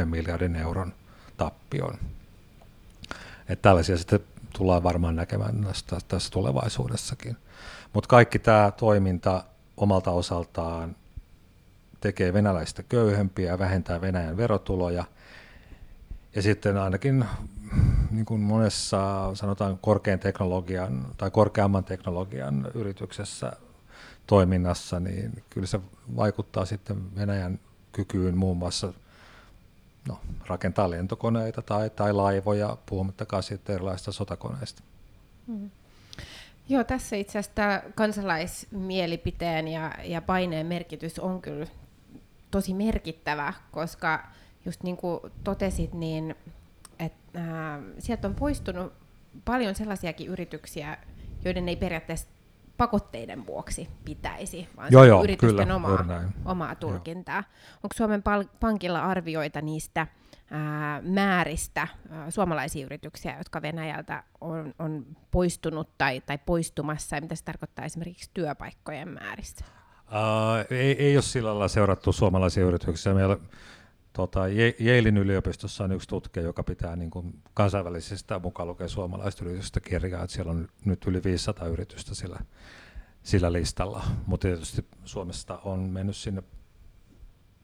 3,1 0.01 0.05
miljardin 0.05 0.57
euron 0.57 0.93
tappion. 1.37 1.99
Että 3.49 3.63
tällaisia 3.63 3.97
sitten 3.97 4.21
tullaan 4.53 4.83
varmaan 4.83 5.17
näkemään 5.17 5.65
tässä, 5.65 5.99
tässä 6.09 6.31
tulevaisuudessakin. 6.31 7.37
Mutta 7.93 8.09
kaikki 8.09 8.39
tämä 8.39 8.73
toiminta 8.77 9.45
omalta 9.77 10.11
osaltaan 10.11 10.97
tekee 12.01 12.33
venäläistä 12.33 12.83
köyhempiä 12.83 13.51
ja 13.51 13.59
vähentää 13.59 14.01
Venäjän 14.01 14.37
verotuloja. 14.37 15.05
Ja 16.35 16.43
sitten 16.43 16.77
ainakin 16.77 17.25
niin 18.11 18.25
kuin 18.25 18.41
monessa 18.41 19.31
sanotaan 19.35 19.79
korkean 19.79 20.19
teknologian 20.19 21.07
tai 21.17 21.31
korkeamman 21.31 21.85
teknologian 21.85 22.71
yrityksessä 22.75 23.53
toiminnassa, 24.31 25.01
niin 25.01 25.43
kyllä 25.51 25.67
se 25.67 25.81
vaikuttaa 26.17 26.65
sitten 26.65 27.17
Venäjän 27.17 27.61
kykyyn 27.93 28.37
muun 28.37 28.57
muassa 28.57 28.93
no, 30.09 30.21
rakentaa 30.47 30.91
lentokoneita 30.91 31.63
tai, 31.63 31.91
tai 31.91 32.13
laivoja, 32.13 32.77
puhumattakaan 32.87 33.43
sitten 33.43 33.75
erilaisista 33.75 34.13
sotakoneista. 34.13 34.83
Mm. 35.47 35.71
Joo, 36.69 36.85
tässä 36.85 37.17
itse 37.17 37.39
asiassa 37.39 37.83
kansalaismielipiteen 37.95 39.69
ja, 39.69 39.95
ja 40.05 40.23
paineen 40.23 40.67
merkitys 40.67 41.19
on 41.19 41.43
kyllä 41.43 41.67
tosi 42.51 42.75
merkittävä, 42.75 43.53
koska 43.71 44.27
just 44.65 44.83
niin 44.83 44.97
kuin 44.97 45.21
totesit, 45.45 45.95
niin 45.95 46.35
et, 46.99 47.13
äh, 47.37 47.45
sieltä 47.99 48.29
on 48.29 48.35
poistunut 48.35 48.93
paljon 49.45 49.75
sellaisiakin 49.75 50.27
yrityksiä, 50.27 50.97
joiden 51.45 51.69
ei 51.69 51.77
periaatteessa 51.77 52.29
pakotteiden 52.81 53.47
vuoksi 53.47 53.89
pitäisi, 54.05 54.69
vaan 54.77 54.89
joo, 54.93 55.05
joo, 55.05 55.25
yritysten 55.25 55.67
kyllä, 55.67 55.75
omaa, 55.75 56.05
omaa 56.45 56.75
tulkintaa. 56.75 57.45
Onko 57.75 57.95
Suomen 57.95 58.23
Pankilla 58.61 59.03
arvioita 59.03 59.61
niistä 59.61 60.07
ää, 60.51 61.03
määristä 61.03 61.89
ää, 62.11 62.31
suomalaisia 62.31 62.87
yrityksiä, 62.87 63.35
jotka 63.39 63.63
Venäjältä 63.63 64.23
on, 64.41 64.75
on 64.79 65.07
poistunut 65.31 65.99
tai, 65.99 66.21
tai 66.21 66.39
poistumassa, 66.39 67.17
ja 67.17 67.23
mitä 67.23 67.35
se 67.35 67.45
tarkoittaa 67.45 67.85
esimerkiksi 67.85 68.31
työpaikkojen 68.35 69.09
määristä? 69.09 69.65
Uh, 70.09 70.77
ei, 70.77 71.05
ei 71.05 71.17
ole 71.17 71.23
sillä 71.23 71.49
lailla 71.49 71.69
seurattu 71.69 72.13
suomalaisia 72.13 72.65
yrityksiä. 72.65 73.15
Meillä 73.15 73.37
Tota, 74.13 74.41
Jeilin 74.79 75.17
yliopistossa 75.17 75.85
on 75.85 75.93
yksi 75.93 76.09
tutkija, 76.09 76.47
joka 76.47 76.63
pitää 76.63 76.97
niin 76.97 77.11
kuin 77.11 77.43
kansainvälisistä 77.55 78.39
mukaan 78.39 78.69
lukee 78.69 78.89
suomalaista 78.89 79.45
yritystä 79.45 79.81
kirjaa, 79.81 80.25
että 80.25 80.35
siellä 80.35 80.53
on 80.53 80.69
nyt 80.85 81.07
yli 81.07 81.25
500 81.25 81.67
yritystä 81.67 82.15
sillä, 82.15 82.39
sillä 83.23 83.53
listalla, 83.53 84.05
mutta 84.27 84.49
tietysti 84.49 84.87
Suomesta 85.05 85.59
on 85.59 85.81
mennyt 85.81 86.17
sinne 86.17 86.43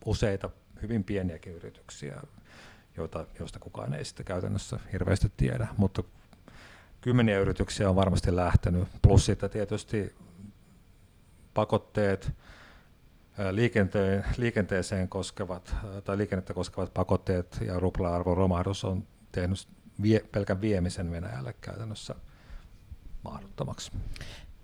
useita 0.04 0.50
hyvin 0.82 1.04
pieniäkin 1.04 1.52
yrityksiä, 1.52 2.20
joita, 2.96 3.26
joista 3.38 3.58
kukaan 3.58 3.94
ei 3.94 4.04
sitten 4.04 4.26
käytännössä 4.26 4.80
hirveästi 4.92 5.32
tiedä, 5.36 5.68
mutta 5.76 6.02
kymmeniä 7.00 7.38
yrityksiä 7.38 7.90
on 7.90 7.96
varmasti 7.96 8.36
lähtenyt, 8.36 8.88
plus 9.02 9.26
sitten 9.26 9.50
tietysti 9.50 10.14
pakotteet, 11.54 12.32
liikenteen, 13.50 14.24
liikenteeseen 14.36 15.08
koskevat 15.08 15.74
tai 16.04 16.18
liikennettä 16.18 16.54
koskevat 16.54 16.94
pakotteet 16.94 17.58
ja 17.66 17.80
rupla-arvon 17.80 18.36
romahdus 18.36 18.84
on 18.84 19.06
tehnyt 19.32 19.68
vie, 20.02 20.20
pelkän 20.32 20.60
viemisen 20.60 21.10
Venäjälle 21.10 21.54
käytännössä 21.60 22.14
mahdottomaksi. 23.24 23.92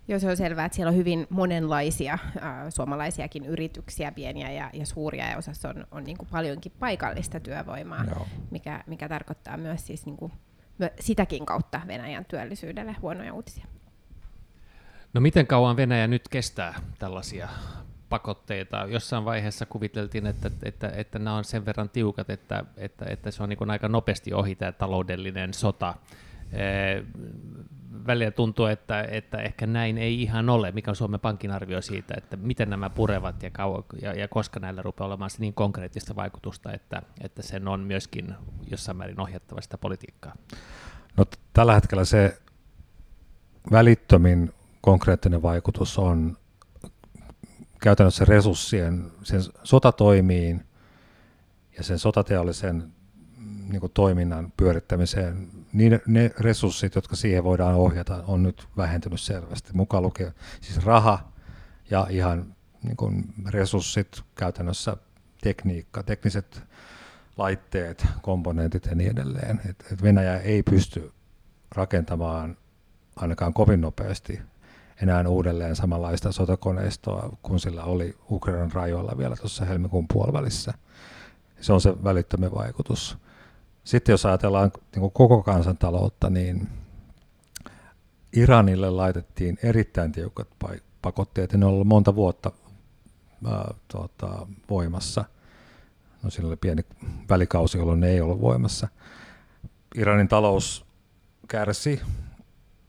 Joo, 0.09 0.19
se 0.19 0.31
on 0.31 0.37
selvää, 0.37 0.65
että 0.65 0.77
siellä 0.77 0.91
on 0.91 0.97
hyvin 0.97 1.27
monenlaisia 1.31 2.13
äh, 2.13 2.21
suomalaisiakin 2.69 3.47
yrityksiä, 3.47 4.13
pieniä 4.13 4.51
ja, 4.51 4.71
ja 4.73 4.87
suuria, 4.87 5.31
ja 5.31 5.39
osassa 5.39 5.69
on, 5.69 5.87
on 5.91 6.05
niin 6.05 6.19
kuin 6.19 6.29
paljonkin 6.31 6.73
paikallista 6.79 7.41
työvoimaa, 7.41 8.05
mikä, 8.51 8.85
mikä 8.87 9.09
tarkoittaa 9.09 9.57
myös 9.57 9.87
siis 9.87 10.07
niin 10.07 10.17
kuin, 10.17 10.33
sitäkin 11.01 11.47
kautta 11.47 11.81
Venäjän 11.87 12.25
työllisyydelle 12.25 12.97
huonoja 13.03 13.35
uutisia. 13.35 13.65
No 15.15 15.21
miten 15.21 15.47
kauan 15.47 15.77
Venäjä 15.77 16.07
nyt 16.07 16.29
kestää 16.29 16.75
tällaisia 16.99 17.49
pakotteita? 18.13 18.87
Jossain 18.89 19.25
vaiheessa 19.25 19.67
kuviteltiin, 19.67 20.27
että, 20.27 20.51
että, 20.63 20.89
että 20.89 21.19
nämä 21.19 21.37
on 21.37 21.45
sen 21.45 21.67
verran 21.67 21.89
tiukat, 21.89 22.31
että, 22.31 22.65
että, 22.77 23.05
että 23.09 23.31
se 23.31 23.43
on 23.43 23.49
niin 23.49 23.71
aika 23.71 23.89
nopeasti 23.89 24.35
ohi 24.35 24.55
tämä 24.55 24.73
taloudellinen 24.73 25.55
sota. 25.55 25.95
Välillä 28.07 28.31
tuntuu, 28.31 28.67
että, 28.67 29.03
että 29.03 29.39
ehkä 29.39 29.67
näin 29.67 29.99
ei 29.99 30.23
ihan 30.23 30.51
ole. 30.51 30.73
Mikä 30.73 30.91
on 30.91 30.97
Suomen 30.97 31.21
Pankin 31.21 31.51
arvio 31.51 31.83
siitä, 31.83 32.15
että 32.17 32.37
miten 32.37 32.71
nämä 32.71 32.91
purevat 32.91 33.43
ja, 33.43 33.51
kauan, 33.51 33.85
ja, 34.03 34.15
ja 34.15 34.29
koska 34.29 34.61
näillä 34.61 34.83
rupeaa 34.83 35.07
olemaan 35.07 35.31
niin 35.39 35.55
konkreettista 35.55 36.17
vaikutusta, 36.17 36.73
että, 36.73 37.03
että 37.21 37.43
sen 37.43 37.69
on 37.69 37.81
myöskin 37.81 38.35
jossain 38.71 38.97
määrin 38.97 39.21
ohjattava 39.21 39.61
sitä 39.61 39.79
politiikkaa? 39.79 40.35
No, 41.17 41.25
tällä 41.53 41.75
hetkellä 41.75 42.05
se 42.05 42.39
välittömin 43.73 44.53
konkreettinen 44.81 45.43
vaikutus 45.43 45.99
on 45.99 46.37
käytännössä 47.83 48.25
resurssien, 48.25 49.13
sen 49.23 49.41
sotatoimiin 49.65 50.65
ja 51.77 51.85
sen 51.85 51.99
sotateollisen 51.99 52.93
niin 53.69 53.81
kuin 53.81 53.93
toiminnan 53.93 54.53
pyörittämiseen, 54.57 55.49
niin 55.73 56.01
ne 56.07 56.31
resurssit, 56.41 56.95
jotka 56.95 57.17
siihen 57.17 57.45
voidaan 57.45 57.75
ohjata, 57.75 58.25
on 58.27 58.43
nyt 58.43 58.69
vähentynyt 58.77 59.21
selvästi. 59.21 59.71
Mukaan 59.73 60.03
lukee 60.03 60.33
siis 60.61 60.85
raha 60.85 61.33
ja 61.91 62.07
ihan 62.11 62.57
niin 62.83 62.97
kuin 62.97 63.25
resurssit, 63.49 64.23
käytännössä 64.35 64.97
tekniikka, 65.43 66.03
tekniset 66.03 66.63
laitteet, 67.37 68.07
komponentit 68.23 68.87
ja 68.87 68.95
niin 68.95 69.11
edelleen. 69.11 69.61
Et, 69.71 69.85
et 69.93 70.03
Venäjä 70.03 70.39
ei 70.39 70.63
pysty 70.63 71.13
rakentamaan 71.71 72.57
ainakaan 73.17 73.55
kovin 73.55 73.81
nopeasti 73.81 74.41
enää 75.03 75.29
uudelleen 75.29 75.77
samanlaista 75.77 76.33
sotakoneistoa 76.33 77.37
kuin 77.43 77.61
sillä 77.61 77.85
oli 77.85 78.17
Ukrainan 78.31 78.73
rajoilla 78.73 79.19
vielä 79.19 79.37
tuossa 79.37 79.65
helmikuun 79.65 80.09
puolivälissä. 80.13 80.75
Se 81.61 81.73
on 81.73 81.81
se 81.81 82.05
välittömän 82.05 82.55
vaikutus. 82.55 83.19
Sitten 83.85 84.13
jos 84.13 84.27
ajatellaan 84.27 84.71
niin 84.97 85.11
koko 85.11 85.43
kansantaloutta, 85.43 86.31
niin 86.31 86.69
Iranille 88.33 88.91
laitettiin 88.91 89.59
erittäin 89.63 90.13
tiukat 90.13 90.49
pakotteet, 91.03 91.53
ne 91.53 91.67
on 91.67 91.73
ollut 91.73 91.87
monta 91.87 92.15
vuotta 92.15 92.53
ää, 93.47 93.75
tuota, 93.89 94.47
voimassa. 94.71 95.25
No 96.23 96.31
siinä 96.31 96.49
oli 96.49 96.57
pieni 96.57 96.83
välikausi, 97.29 97.79
jolloin 97.79 98.01
ne 98.01 98.09
ei 98.09 98.21
ollut 98.21 98.41
voimassa. 98.41 98.89
Iranin 99.95 100.29
talous 100.29 100.85
kärsi 101.49 102.01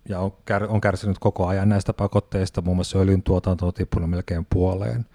ja 0.10 0.20
on, 0.20 0.32
kär, 0.46 0.64
on 0.64 0.82
kärsinyt 0.82 1.20
koko 1.20 1.48
ajan 1.48 1.70
näistä 1.70 1.94
pakotteista, 1.94 2.62
muun 2.62 2.78
muassa 2.78 3.00
öljyn 3.00 3.24
tuotanto 3.24 3.68
on 3.68 3.74
tippunut 3.74 4.10
melkein 4.10 4.48
puoleen, 4.50 5.06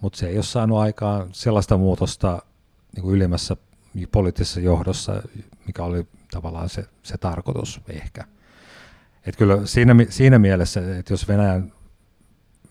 mutta 0.00 0.18
se 0.18 0.26
ei 0.26 0.36
ole 0.36 0.42
saanut 0.42 0.78
aikaan 0.78 1.28
sellaista 1.32 1.76
muutosta 1.76 2.42
niin 2.94 3.02
kuin 3.02 3.14
ylimmässä 3.14 3.56
poliittisessa 4.12 4.60
johdossa, 4.60 5.22
mikä 5.66 5.84
oli 5.84 6.06
tavallaan 6.30 6.68
se, 6.68 6.84
se 7.02 7.18
tarkoitus 7.18 7.80
ehkä. 7.88 8.24
Et 9.26 9.36
kyllä 9.36 9.66
siinä, 9.66 9.94
siinä 10.08 10.38
mielessä, 10.38 10.98
että 10.98 11.12
jos 11.12 11.28
Venäjän, 11.28 11.72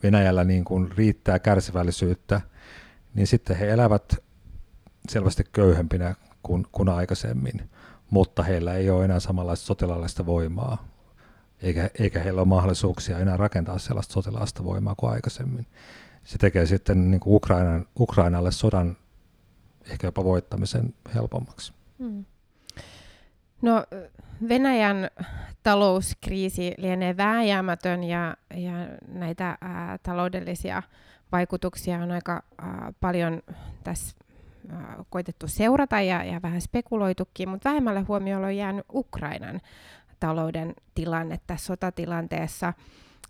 Venäjällä 0.03 0.43
niin 0.43 0.63
kuin 0.63 0.91
riittää 0.98 1.39
kärsivällisyyttä, 1.39 2.41
niin 3.13 3.27
sitten 3.27 3.57
he 3.57 3.69
elävät 3.69 4.15
selvästi 5.10 5.43
köyhempinä 5.53 6.15
kuin, 6.43 6.67
kuin 6.71 6.89
aikaisemmin, 6.89 7.69
mutta 8.10 8.43
heillä 8.43 8.74
ei 8.74 8.89
ole 8.89 9.05
enää 9.05 9.19
samanlaista 9.19 9.65
sotilaallista 9.65 10.25
voimaa, 10.25 10.90
eikä, 11.62 11.89
eikä 12.00 12.20
heillä 12.20 12.41
ole 12.41 12.48
mahdollisuuksia 12.48 13.20
enää 13.20 13.38
rakentaa 13.38 13.77
sellaista 13.77 14.13
sotilaallista 14.13 14.63
voimaa 14.63 14.96
kuin 14.96 15.13
aikaisemmin. 15.13 15.68
Se 16.24 16.38
tekee 16.38 16.65
sitten 16.65 17.12
niin 17.12 17.20
kuin 17.20 17.36
Ukrainan, 17.36 17.86
Ukrainalle 18.00 18.51
sodan 18.51 18.97
ehkä 19.91 20.08
jopa 20.08 20.24
voittamisen 20.24 20.93
helpommaksi. 21.15 21.74
Hmm. 22.00 22.26
No 23.62 23.86
Venäjän 24.50 25.10
talouskriisi 25.63 26.74
lienee 26.78 27.17
vääjäämätön 27.17 28.04
ja, 28.04 28.38
ja 28.56 28.71
näitä 29.08 29.58
ää, 29.62 29.97
taloudellisia 30.04 30.84
vaikutuksia 31.32 31.97
on 31.97 32.12
aika 32.12 32.43
ää, 32.58 32.93
paljon 33.00 33.41
tässä 33.84 34.15
ää, 34.69 35.04
koitettu 35.10 35.47
seurata 35.47 36.02
ja, 36.02 36.24
ja 36.24 36.41
vähän 36.41 36.62
spekuloitukin, 36.62 37.50
mutta 37.50 37.69
vähemmälle 37.69 38.02
huomiolle 38.02 38.47
on 38.47 38.58
jäänyt 38.58 38.86
Ukrainan 38.93 39.62
talouden 40.21 40.73
tilanne 40.95 41.39
tässä 41.47 41.65
sotatilanteessa. 41.65 42.73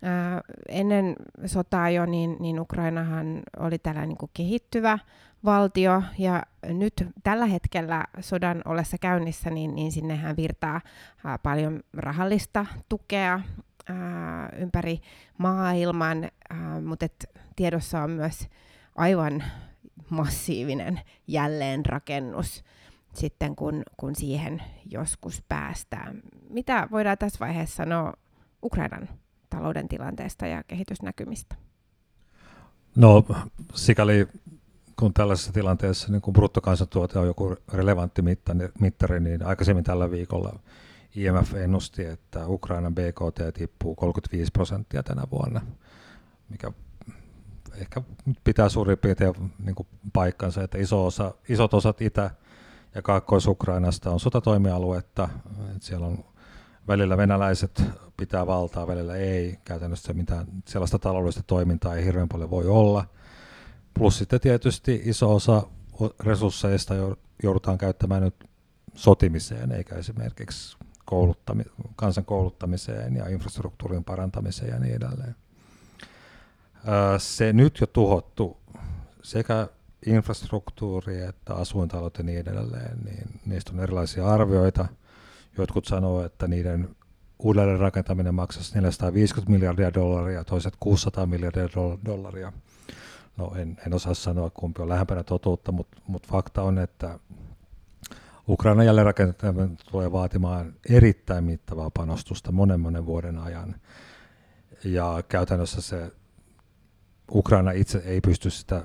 Ää, 0.04 0.41
ennen 0.69 1.15
sotaa 1.45 1.89
jo, 1.89 2.06
niin, 2.06 2.38
niin 2.39 2.60
Ukrainahan 2.60 3.41
oli 3.60 3.77
tällainen 3.77 4.10
niin 4.10 4.17
kuin 4.17 4.32
kehittyvä 4.34 4.99
valtio, 5.45 6.04
ja 6.17 6.43
nyt 6.63 7.08
tällä 7.23 7.45
hetkellä 7.45 8.04
sodan 8.19 8.62
ollessa 8.65 8.97
käynnissä, 8.97 9.49
niin, 9.49 9.75
niin 9.75 9.91
sinnehän 9.91 10.38
virtaa 10.38 10.82
ää, 11.25 11.38
paljon 11.38 11.80
rahallista 11.93 12.65
tukea 12.89 13.39
ää, 13.89 14.49
ympäri 14.58 14.99
maailman, 15.38 16.23
ää, 16.49 16.82
mutta 16.82 17.06
et 17.06 17.30
tiedossa 17.56 18.01
on 18.01 18.10
myös 18.10 18.47
aivan 18.95 19.43
massiivinen 20.10 21.01
jälleenrakennus 21.27 22.63
sitten, 23.13 23.56
kun, 23.56 23.84
kun 23.97 24.15
siihen 24.15 24.62
joskus 24.86 25.43
päästään. 25.50 26.21
Mitä 26.50 26.88
voidaan 26.91 27.17
tässä 27.17 27.39
vaiheessa 27.39 27.76
sanoa 27.76 28.13
Ukrainan 28.63 29.10
talouden 29.50 29.88
tilanteesta 29.88 30.47
ja 30.47 30.63
kehitysnäkymistä? 30.63 31.56
No, 32.95 33.26
sikäli 33.76 34.28
kun 35.00 35.13
tällaisessa 35.13 35.54
tilanteessa 35.54 36.12
niin 36.12 36.21
kun 36.21 36.34
bruttokansantuote 36.34 37.19
on 37.19 37.28
joku 37.28 37.56
relevantti 37.74 38.21
mittari, 38.80 39.19
niin 39.19 39.45
aikaisemmin 39.45 39.84
tällä 39.84 40.12
viikolla 40.12 40.60
IMF 41.15 41.54
ennusti, 41.54 42.06
että 42.06 42.47
Ukrainan 42.47 42.95
BKT 42.95 43.54
tippuu 43.54 43.95
35 43.95 44.52
prosenttia 44.52 45.04
tänä 45.04 45.24
vuonna, 45.32 45.62
mikä 46.50 46.71
ehkä 47.76 48.02
pitää 48.43 48.69
suurin 48.69 48.97
piirtein 48.97 49.34
niin 49.65 49.76
paikkansa, 50.13 50.63
että 50.63 50.78
iso 50.78 51.06
osa, 51.06 51.34
isot 51.50 51.74
osat 51.74 52.02
Itä- 52.02 52.32
ja 52.95 53.01
Kaakkois-Ukrainasta 53.01 54.12
on 54.12 54.19
sotatoimialuetta, 54.19 55.30
että 55.75 55.86
siellä 55.86 56.08
on 56.08 56.23
välillä 56.88 57.17
venäläiset 57.17 57.84
pitää 58.17 58.47
valtaa, 58.47 58.88
välillä 58.88 59.15
ei, 59.15 59.60
käytännössä 59.65 60.13
mitään 60.13 60.47
sellaista 60.67 60.99
taloudellista 60.99 61.43
toimintaa 61.43 61.95
ei 61.95 62.06
hirveän 62.06 62.30
paljon 62.30 62.49
voi 62.49 62.67
olla– 62.67 63.06
Plus 63.93 64.17
sitten 64.17 64.39
tietysti 64.39 65.01
iso 65.06 65.36
osa 65.36 65.67
resursseista 66.19 66.93
joudutaan 67.43 67.77
käyttämään 67.77 68.23
nyt 68.23 68.49
sotimiseen, 68.95 69.71
eikä 69.71 69.95
esimerkiksi 69.95 70.77
kouluttami- 71.06 71.89
kansan 71.95 72.25
kouluttamiseen 72.25 73.15
ja 73.15 73.30
infrastruktuurin 73.30 74.04
parantamiseen 74.04 74.69
ja 74.69 74.80
niin 74.80 74.95
edelleen. 74.95 75.36
Se 77.17 77.54
nyt 77.54 77.77
jo 77.82 77.88
tuhottu 77.88 78.58
sekä 79.23 79.67
infrastruktuuri 80.06 81.22
että 81.22 81.56
asuintalot 81.56 82.18
ja 82.18 82.24
niin 82.24 82.40
edelleen, 82.40 82.98
niin 83.04 83.40
niistä 83.46 83.72
on 83.74 83.80
erilaisia 83.80 84.28
arvioita. 84.28 84.86
Jotkut 85.58 85.86
sanoo, 85.86 86.26
että 86.26 86.48
niiden 86.48 86.96
uudelleen 87.40 87.80
rakentaminen 87.80 88.36
maksaisi 88.36 88.76
450 88.76 89.52
miljardia 89.52 89.94
dollaria, 89.94 90.44
toiset 90.44 90.74
600 90.80 91.26
miljardia 91.26 91.70
dollaria 92.06 92.54
no 93.38 93.52
en, 93.56 93.78
en 93.88 93.94
osaa 93.94 94.14
sanoa 94.14 94.50
kumpi 94.50 94.82
on 94.82 94.90
lähempänä 94.90 95.24
totuutta, 95.24 95.72
mutta, 95.72 96.02
mutta 96.08 96.28
fakta 96.32 96.64
on, 96.64 96.78
että 96.78 97.20
Ukrainan 98.48 98.86
jälleenrakentaminen 98.86 99.78
tulee 99.92 100.12
vaatimaan 100.12 100.74
erittäin 100.90 101.44
mittavaa 101.44 101.90
panostusta 101.90 102.52
monen 102.52 102.80
monen 102.80 103.06
vuoden 103.06 103.38
ajan. 103.38 103.76
Ja 104.84 105.24
käytännössä 105.30 105.82
se 105.82 106.12
Ukraina 107.32 107.72
itse 107.72 107.98
ei 107.98 108.22
pysty 108.22 108.50
sitä 108.50 108.84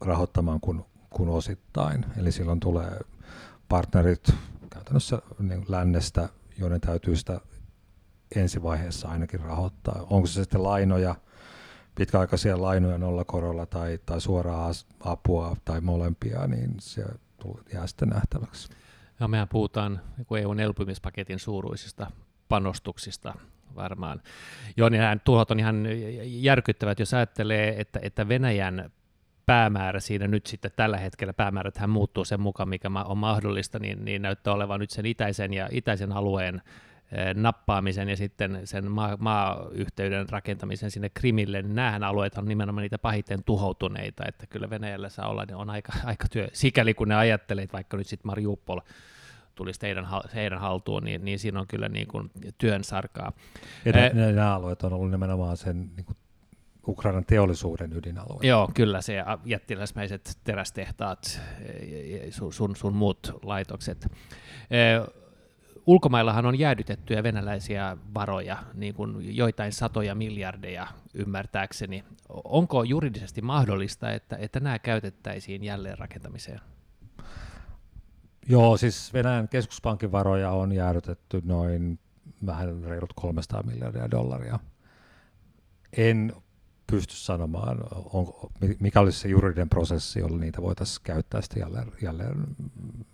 rahoittamaan 0.00 0.60
kuin, 0.60 0.84
kuin 1.10 1.28
osittain. 1.28 2.04
Eli 2.16 2.32
silloin 2.32 2.60
tulee 2.60 3.00
partnerit 3.68 4.34
käytännössä 4.70 5.22
niin 5.38 5.64
lännestä, 5.68 6.28
joiden 6.58 6.80
täytyy 6.80 7.16
sitä 7.16 7.40
ensivaiheessa 8.36 9.08
ainakin 9.08 9.40
rahoittaa. 9.40 10.06
Onko 10.10 10.26
se 10.26 10.32
sitten 10.32 10.62
lainoja– 10.62 11.14
pitkäaikaisia 11.96 12.62
lainoja 12.62 12.98
nollakorolla 12.98 13.66
tai, 13.66 13.98
tai 14.06 14.20
suoraa 14.20 14.70
apua 15.00 15.56
tai 15.64 15.80
molempia, 15.80 16.46
niin 16.46 16.74
se 16.80 17.04
jää 17.72 17.86
sitten 17.86 18.08
nähtäväksi. 18.08 18.68
Ja 19.20 19.28
mehän 19.28 19.48
puhutaan 19.48 20.00
EUn 20.40 20.60
elpymispaketin 20.60 21.38
suuruisista 21.38 22.10
panostuksista 22.48 23.34
varmaan. 23.74 24.22
Joo, 24.76 24.88
niin 24.88 25.00
nämä 25.00 25.16
tuhot 25.24 25.50
on 25.50 25.58
ihan 25.58 25.86
järkyttävät, 26.24 26.98
jos 26.98 27.14
ajattelee, 27.14 27.80
että, 27.80 28.00
että 28.02 28.28
Venäjän 28.28 28.90
päämäärä 29.46 30.00
siinä 30.00 30.26
nyt 30.26 30.46
sitten 30.46 30.70
tällä 30.76 30.96
hetkellä, 30.96 31.32
päämääräthän 31.32 31.90
muuttuu 31.90 32.24
sen 32.24 32.40
mukaan, 32.40 32.68
mikä 32.68 32.90
on 33.04 33.18
mahdollista, 33.18 33.78
niin, 33.78 34.04
niin 34.04 34.22
näyttää 34.22 34.54
olevan 34.54 34.80
nyt 34.80 34.90
sen 34.90 35.06
itäisen 35.06 35.54
ja 35.54 35.68
itäisen 35.70 36.12
alueen 36.12 36.62
nappaamisen 37.34 38.08
ja 38.08 38.16
sitten 38.16 38.60
sen 38.64 38.90
maa, 38.90 39.16
maayhteyden 39.20 40.28
rakentamisen 40.28 40.90
sinne 40.90 41.08
Krimille, 41.08 41.62
niin 41.62 41.74
näähän 41.74 42.04
alueet 42.04 42.38
on 42.38 42.44
nimenomaan 42.44 42.82
niitä 42.82 42.98
pahiten 42.98 43.44
tuhoutuneita, 43.44 44.24
että 44.28 44.46
kyllä 44.46 44.70
Venäjällä 44.70 45.08
saa 45.08 45.28
olla, 45.28 45.44
ne 45.44 45.56
on 45.56 45.70
aika, 45.70 45.92
aika 46.04 46.26
työ, 46.30 46.48
sikäli 46.52 46.94
kun 46.94 47.08
ne 47.08 47.14
ajattelee, 47.14 47.64
että 47.64 47.74
vaikka 47.74 47.96
nyt 47.96 48.06
sitten 48.06 48.26
Mariupol 48.26 48.80
tulisi 49.54 49.80
teidän, 49.80 50.06
heidän 50.34 50.60
haltuun, 50.60 51.04
niin, 51.04 51.24
niin 51.24 51.38
siinä 51.38 51.60
on 51.60 51.66
kyllä 51.66 51.88
niin 51.88 52.06
kuin 52.06 52.30
työn 52.58 52.84
sarkaa. 52.84 53.32
Ja 53.84 53.92
nämä, 53.92 54.32
nämä 54.32 54.54
alueet 54.54 54.82
on 54.82 54.92
ollut 54.92 55.10
nimenomaan 55.10 55.56
sen 55.56 55.90
niin 55.96 56.04
kuin 56.04 56.16
Ukrainan 56.88 57.24
teollisuuden 57.24 57.92
ydinalue. 57.92 58.46
Joo, 58.46 58.70
kyllä 58.74 59.00
se 59.00 59.24
jättiläismäiset 59.44 60.38
terästehtaat 60.44 61.40
ja 62.06 62.32
sun, 62.32 62.52
sun, 62.52 62.76
sun 62.76 62.96
muut 62.96 63.38
laitokset. 63.42 64.06
Ulkomaillahan 65.86 66.46
on 66.46 66.58
jäädytettyjä 66.58 67.22
venäläisiä 67.22 67.96
varoja, 68.14 68.56
niin 68.74 68.94
kuin 68.94 69.36
joitain 69.36 69.72
satoja 69.72 70.14
miljardeja 70.14 70.86
ymmärtääkseni. 71.14 72.04
Onko 72.28 72.82
juridisesti 72.82 73.42
mahdollista, 73.42 74.12
että, 74.12 74.36
että 74.36 74.60
nämä 74.60 74.78
käytettäisiin 74.78 75.64
jälleen 75.64 75.98
rakentamiseen? 75.98 76.60
Joo, 78.48 78.76
siis 78.76 79.12
Venäjän 79.12 79.48
keskuspankin 79.48 80.12
varoja 80.12 80.50
on 80.50 80.72
jäädytetty 80.72 81.42
noin 81.44 81.98
vähän 82.46 82.84
reilut 82.84 83.12
300 83.12 83.62
miljardia 83.62 84.10
dollaria. 84.10 84.58
En 85.96 86.32
pysty 86.90 87.14
sanomaan, 87.14 87.78
on, 88.12 88.50
mikä 88.80 89.00
olisi 89.00 89.20
se 89.20 89.28
juridinen 89.28 89.68
prosessi, 89.68 90.18
jolla 90.18 90.38
niitä 90.38 90.62
voitaisiin 90.62 91.00
käyttää 91.04 91.40
sitten 91.40 91.60
jälleen, 91.60 91.92
jälleen 92.02 92.44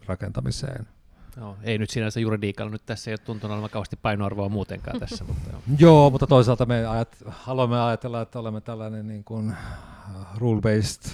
rakentamiseen. 0.07 0.87
No, 1.37 1.57
ei 1.63 1.79
nyt 1.79 1.91
sinänsä 1.91 2.21
juridiikalla 2.21 2.73
nyt 2.73 2.87
tässä 2.87 3.11
ei 3.11 3.13
ole 3.13 3.19
tuntunut 3.19 3.55
olevan 3.55 3.71
kauheasti 3.71 3.97
painoarvoa 3.97 4.49
muutenkaan 4.49 5.01
tässä. 5.01 5.25
Mutta 5.25 5.51
joo. 5.51 5.63
joo, 5.79 6.11
mutta 6.11 6.27
toisaalta 6.27 6.67
me 6.67 6.87
ajat, 6.87 7.17
haluamme 7.27 7.81
ajatella, 7.81 8.23
että 8.23 8.39
olemme 8.39 8.61
tällainen 8.61 9.09
niin 9.09 9.25
kuin 9.25 9.49
uh, 9.49 10.39
rule-based 10.39 11.11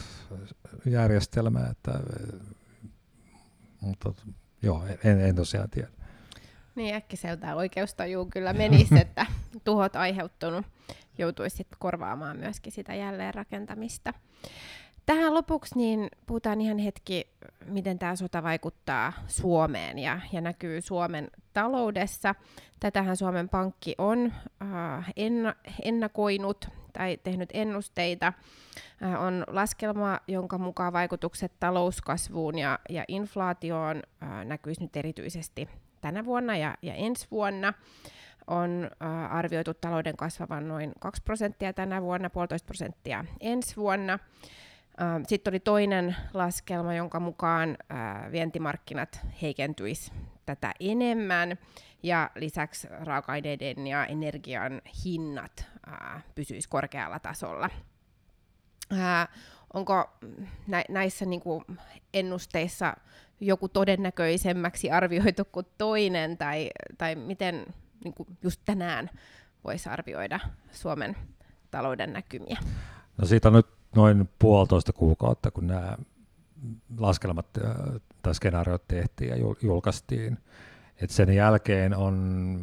järjestelmä, 0.86 1.66
että, 1.70 2.00
mutta 3.80 4.12
joo, 4.62 4.84
en, 5.04 5.20
en 5.20 5.36
tosiaan 5.36 5.70
tiedä. 5.70 5.88
Niin 6.74 6.94
äkkiseltään 6.94 7.56
oikeustajuun 7.56 8.30
kyllä 8.30 8.52
menisi, 8.52 8.98
että 9.00 9.26
tuhot 9.64 9.96
aiheuttunut 9.96 10.66
joutuisi 11.18 11.56
sit 11.56 11.68
korvaamaan 11.78 12.36
myöskin 12.36 12.72
sitä 12.72 12.94
jälleenrakentamista. 12.94 14.14
Tähän 15.08 15.34
lopuksi 15.34 15.78
niin 15.78 16.08
puhutaan 16.26 16.60
ihan 16.60 16.78
hetki, 16.78 17.30
miten 17.66 17.98
tämä 17.98 18.16
sota 18.16 18.42
vaikuttaa 18.42 19.12
Suomeen 19.26 19.98
ja, 19.98 20.20
ja 20.32 20.40
näkyy 20.40 20.80
Suomen 20.80 21.30
taloudessa. 21.52 22.34
Tätähän 22.80 23.16
Suomen 23.16 23.48
Pankki 23.48 23.94
on 23.98 24.32
äh, 24.62 25.12
enna, 25.16 25.54
ennakoinut 25.82 26.68
tai 26.92 27.18
tehnyt 27.22 27.50
ennusteita. 27.52 28.32
Äh, 29.02 29.22
on 29.22 29.44
laskelma, 29.46 30.20
jonka 30.26 30.58
mukaan 30.58 30.92
vaikutukset 30.92 31.52
talouskasvuun 31.60 32.58
ja, 32.58 32.78
ja 32.88 33.04
inflaatioon 33.08 34.02
äh, 34.22 34.44
näkyisi 34.44 34.82
nyt 34.82 34.96
erityisesti 34.96 35.68
tänä 36.00 36.24
vuonna 36.24 36.56
ja, 36.56 36.74
ja 36.82 36.94
ensi 36.94 37.26
vuonna 37.30 37.72
on 38.48 38.90
äh, 39.02 39.34
arvioitu 39.34 39.74
talouden 39.74 40.16
kasvavan 40.16 40.68
noin 40.68 40.92
2 41.00 41.22
prosenttia 41.22 41.72
tänä 41.72 42.02
vuonna, 42.02 42.30
puolitoista 42.30 42.66
prosenttia 42.66 43.24
ensi 43.40 43.76
vuonna. 43.76 44.12
Äh, 44.12 45.22
Sitten 45.26 45.50
oli 45.50 45.60
toinen 45.60 46.16
laskelma, 46.34 46.94
jonka 46.94 47.20
mukaan 47.20 47.76
äh, 47.92 48.32
vientimarkkinat 48.32 49.20
heikentyisi 49.42 50.12
tätä 50.46 50.74
enemmän 50.80 51.58
ja 52.02 52.30
lisäksi 52.34 52.88
raaka-aineiden 52.90 53.86
ja 53.86 54.06
energian 54.06 54.82
hinnat 55.04 55.64
äh, 55.88 56.24
pysyisivät 56.34 56.70
korkealla 56.70 57.18
tasolla. 57.18 57.70
Onko 59.74 60.10
nä- 60.66 60.84
näissä 60.88 61.24
niinku 61.24 61.64
ennusteissa 62.14 62.96
joku 63.40 63.68
todennäköisemmäksi 63.68 64.90
arvioitu 64.90 65.44
kuin 65.44 65.66
toinen, 65.78 66.38
tai, 66.38 66.70
tai 66.98 67.14
miten 67.14 67.66
niin 68.04 68.14
kuin 68.14 68.28
just 68.42 68.60
tänään 68.64 69.10
voisi 69.64 69.88
arvioida 69.88 70.40
Suomen 70.72 71.16
talouden 71.70 72.12
näkymiä? 72.12 72.58
No 73.18 73.26
siitä 73.26 73.48
on 73.48 73.54
nyt 73.54 73.66
noin 73.96 74.28
puolitoista 74.38 74.92
kuukautta, 74.92 75.50
kun 75.50 75.66
nämä 75.66 75.96
laskelmat 76.98 77.46
tai 78.22 78.34
skenaariot 78.34 78.88
tehtiin 78.88 79.30
ja 79.30 79.36
julkaistiin. 79.62 80.38
Et 81.02 81.10
sen 81.10 81.34
jälkeen 81.34 81.96
on 81.96 82.54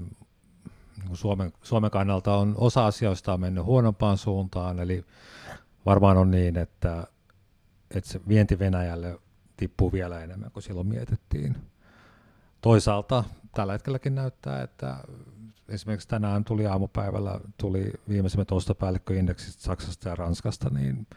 niin 1.04 1.18
Suomen, 1.18 1.54
Suomen 1.62 1.92
kannalta 1.92 2.36
on 2.36 2.56
osa 2.58 2.86
asioista 2.86 3.34
on 3.34 3.40
mennyt 3.40 3.64
huonompaan 3.64 4.18
suuntaan, 4.18 4.80
eli 4.80 5.06
varmaan 5.86 6.18
on 6.18 6.32
niin, 6.32 6.58
että, 6.58 7.08
että 7.92 8.10
se 8.10 8.22
vienti 8.28 8.60
Venäjälle 8.60 9.20
tippuu 9.58 9.92
vielä 9.92 10.24
enemmän 10.24 10.52
kuin 10.52 10.64
silloin 10.64 10.88
mietittiin. 10.88 11.58
Toisaalta 12.62 13.24
tällä 13.56 13.74
hetkelläkin 13.74 14.16
näyttää, 14.16 14.62
että 14.62 14.98
esimerkiksi 15.70 16.08
tänään 16.08 16.44
tuli 16.44 16.68
aamupäivällä 16.68 17.40
tuli 17.58 17.94
viimeisimmät 18.10 18.52
ostopäällikköindeksit 18.52 19.60
Saksasta 19.60 20.10
ja 20.10 20.16
Ranskasta, 20.16 20.70
niin 20.70 21.08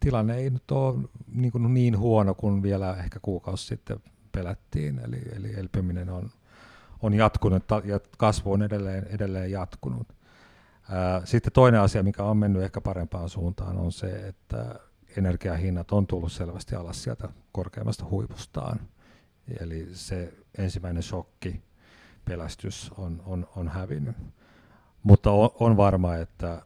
tilanne 0.00 0.36
ei 0.36 0.50
nyt 0.50 0.70
ole 0.70 1.08
niin, 1.26 1.52
kuin 1.52 1.74
niin 1.74 1.98
huono 1.98 2.34
kuin 2.34 2.62
vielä 2.62 2.96
ehkä 2.96 3.20
kuukausi 3.22 3.66
sitten 3.66 3.98
pelättiin, 4.32 4.98
eli, 4.98 5.22
eli 5.36 5.54
elpyminen 5.56 6.10
on, 6.10 6.30
on 7.02 7.14
jatkunut 7.14 7.62
ja 7.84 8.00
kasvu 8.18 8.52
on 8.52 8.62
edelleen, 8.62 9.06
edelleen 9.10 9.50
jatkunut. 9.50 10.08
Sitten 11.24 11.52
toinen 11.52 11.80
asia, 11.80 12.02
mikä 12.02 12.22
on 12.22 12.36
mennyt 12.36 12.62
ehkä 12.62 12.80
parempaan 12.80 13.28
suuntaan, 13.28 13.78
on 13.78 13.92
se, 13.92 14.26
että 14.28 14.80
energiahinnat 15.16 15.92
on 15.92 16.06
tullut 16.06 16.32
selvästi 16.32 16.74
alas 16.74 17.02
sieltä 17.02 17.28
korkeammasta 17.52 18.04
huipustaan. 18.04 18.80
Eli 19.60 19.88
se 19.92 20.34
ensimmäinen 20.58 21.02
shokki, 21.02 21.62
pelästys 22.24 22.90
on, 22.98 23.22
on, 23.26 23.48
on 23.56 23.68
hävinnyt. 23.68 24.16
Mutta 25.02 25.30
on, 25.30 25.50
on 25.60 25.76
varma, 25.76 26.16
että, 26.16 26.62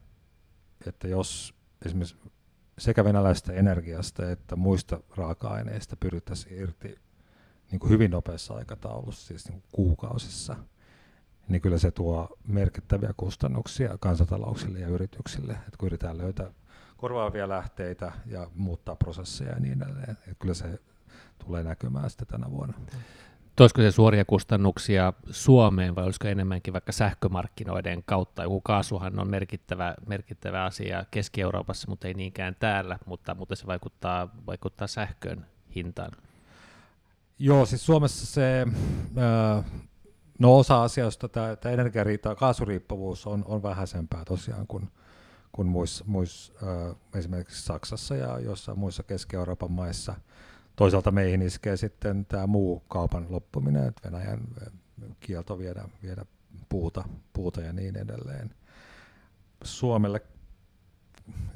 että 0.87 1.09
jos 1.09 1.55
esimerkiksi 1.87 2.17
sekä 2.79 3.05
venäläisestä 3.05 3.53
energiasta 3.53 4.31
että 4.31 4.57
muista 4.57 5.01
raaka-aineista 5.17 5.97
pyrittäisiin 5.97 6.61
irti 6.61 6.99
niin 7.71 7.81
kuin 7.81 7.91
hyvin 7.91 8.11
nopeassa 8.11 8.55
aikataulussa, 8.55 9.27
siis 9.27 9.49
niin 9.49 9.61
kuin 9.61 9.71
kuukausissa, 9.73 10.57
niin 11.49 11.61
kyllä 11.61 11.79
se 11.79 11.91
tuo 11.91 12.39
merkittäviä 12.47 13.15
kustannuksia 13.17 13.99
kansantalouksille 14.01 14.79
ja 14.79 14.89
yrityksille, 14.89 15.53
että 15.53 15.79
kun 15.79 15.87
yritetään 15.87 16.19
löytää 16.19 16.51
korvaavia 16.97 17.49
lähteitä 17.49 18.13
ja 18.27 18.51
muuttaa 18.55 18.97
prosesseja 18.97 19.51
ja 19.51 19.61
niin 19.61 19.83
edelleen, 19.83 20.11
että 20.11 20.35
kyllä 20.39 20.55
se 20.55 20.81
tulee 21.47 21.65
näkymään 21.65 22.11
sitten 22.11 22.29
tänä 22.29 22.51
vuonna. 22.51 22.75
Toisiko 23.59 23.83
se 23.83 23.91
suoria 23.91 24.25
kustannuksia 24.25 25.13
Suomeen 25.31 25.95
vai 25.95 26.05
olisiko 26.05 26.29
enemmänkin 26.29 26.73
vaikka 26.73 26.93
sähkömarkkinoiden 26.93 28.03
kautta? 28.07 28.43
Joku 28.43 28.61
kaasuhan 28.61 29.19
on 29.19 29.31
merkittävä, 29.31 29.95
merkittävä 30.07 30.65
asia 30.65 31.05
Keski-Euroopassa, 31.11 31.89
mutta 31.89 32.09
ei 32.09 32.15
niinkään 32.15 32.57
täällä, 32.61 32.99
mutta, 33.07 33.35
mutta 33.35 33.57
se 33.57 33.67
vaikuttaa, 33.67 34.29
vaikuttaa 34.47 34.87
sähkön 34.87 35.47
hintaan. 35.75 36.11
Joo, 37.39 37.67
siis 37.67 37.87
Suomessa 37.87 38.27
se, 38.27 38.67
no 40.39 40.59
osa 40.59 40.83
asioista, 40.83 41.29
tämä, 41.29 41.57
tämä 41.57 41.73
energiariita, 41.73 42.35
kaasuriippuvuus 42.35 43.27
on, 43.27 43.45
on 43.47 43.63
vähäisempää 43.63 44.25
tosiaan 44.25 44.67
kuin, 44.67 44.91
kuin 45.53 45.69
muissa, 45.69 46.05
muissa, 46.09 46.53
esimerkiksi 47.15 47.63
Saksassa 47.63 48.17
ja 48.17 48.39
jossain 48.39 48.79
muissa 48.79 49.03
Keski-Euroopan 49.03 49.73
maissa– 49.73 50.15
toisaalta 50.79 51.11
meihin 51.11 51.43
iskee 51.43 51.77
sitten 51.77 52.27
tämä 52.27 52.47
muu 52.47 52.81
kaupan 52.81 53.27
loppuminen, 53.29 53.89
että 53.89 54.11
Venäjän 54.11 54.41
kielto 55.21 55.59
viedä, 55.59 55.85
viedä 56.03 56.25
puuta, 56.69 57.05
puuta 57.33 57.61
ja 57.61 57.73
niin 57.73 57.97
edelleen. 57.97 58.51
Suomelle 59.65 60.23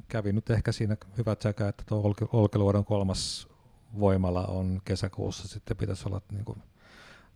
kävi 0.08 0.32
nyt 0.32 0.50
ehkä 0.50 0.72
siinä 0.72 0.96
hyvät 1.18 1.42
säkä, 1.42 1.68
että 1.68 1.84
tuo 1.86 2.14
Olkiluodon 2.32 2.84
kolmas 2.84 3.48
voimala 3.98 4.46
on 4.46 4.80
kesäkuussa, 4.84 5.48
sitten 5.48 5.76
pitäisi 5.76 6.08
olla 6.08 6.20
niin 6.32 6.44
kuin 6.44 6.62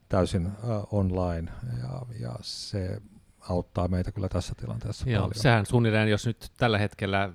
täysin 0.08 0.46
uh, 0.46 0.52
online 0.90 1.52
ja, 1.82 2.02
ja 2.20 2.36
se 2.40 3.02
auttaa 3.40 3.88
meitä 3.88 4.12
kyllä 4.12 4.28
tässä 4.28 4.54
tilanteessa 4.60 5.10
Joo, 5.10 5.20
paljon. 5.20 5.42
Sehän 5.42 5.66
suunnilleen, 5.66 6.08
jos 6.08 6.26
nyt 6.26 6.52
tällä 6.56 6.78
hetkellä 6.78 7.32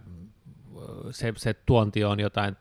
se, 1.12 1.34
se 1.38 1.54
tuonti 1.54 2.04
on 2.04 2.20
jotain 2.20 2.56
1300-1400 2.56 2.58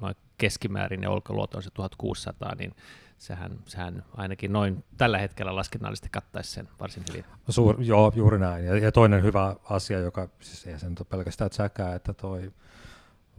noin 0.00 0.16
keskimäärin 0.38 1.02
ja 1.02 1.10
olkoluoto 1.10 1.56
on 1.56 1.62
se 1.62 1.70
1600, 1.70 2.54
niin 2.54 2.74
sehän, 3.18 3.58
sehän 3.66 4.04
ainakin 4.16 4.52
noin 4.52 4.84
tällä 4.96 5.18
hetkellä 5.18 5.56
laskennallisesti 5.56 6.08
kattaisi 6.08 6.50
sen 6.50 6.68
varsin 6.80 7.04
hyvin. 7.08 7.24
Suur, 7.48 7.82
joo, 7.82 8.12
juuri 8.16 8.38
näin. 8.38 8.64
Ja, 8.64 8.78
ja 8.78 8.92
toinen 8.92 9.22
hyvä 9.22 9.56
asia, 9.64 9.98
joka 9.98 10.28
siis 10.40 10.66
ei 10.66 10.78
se 10.78 10.88
nyt 10.88 11.00
ole 11.00 11.06
pelkästään 11.10 11.52
säkää, 11.52 11.94
että 11.94 12.12
toi 12.12 12.52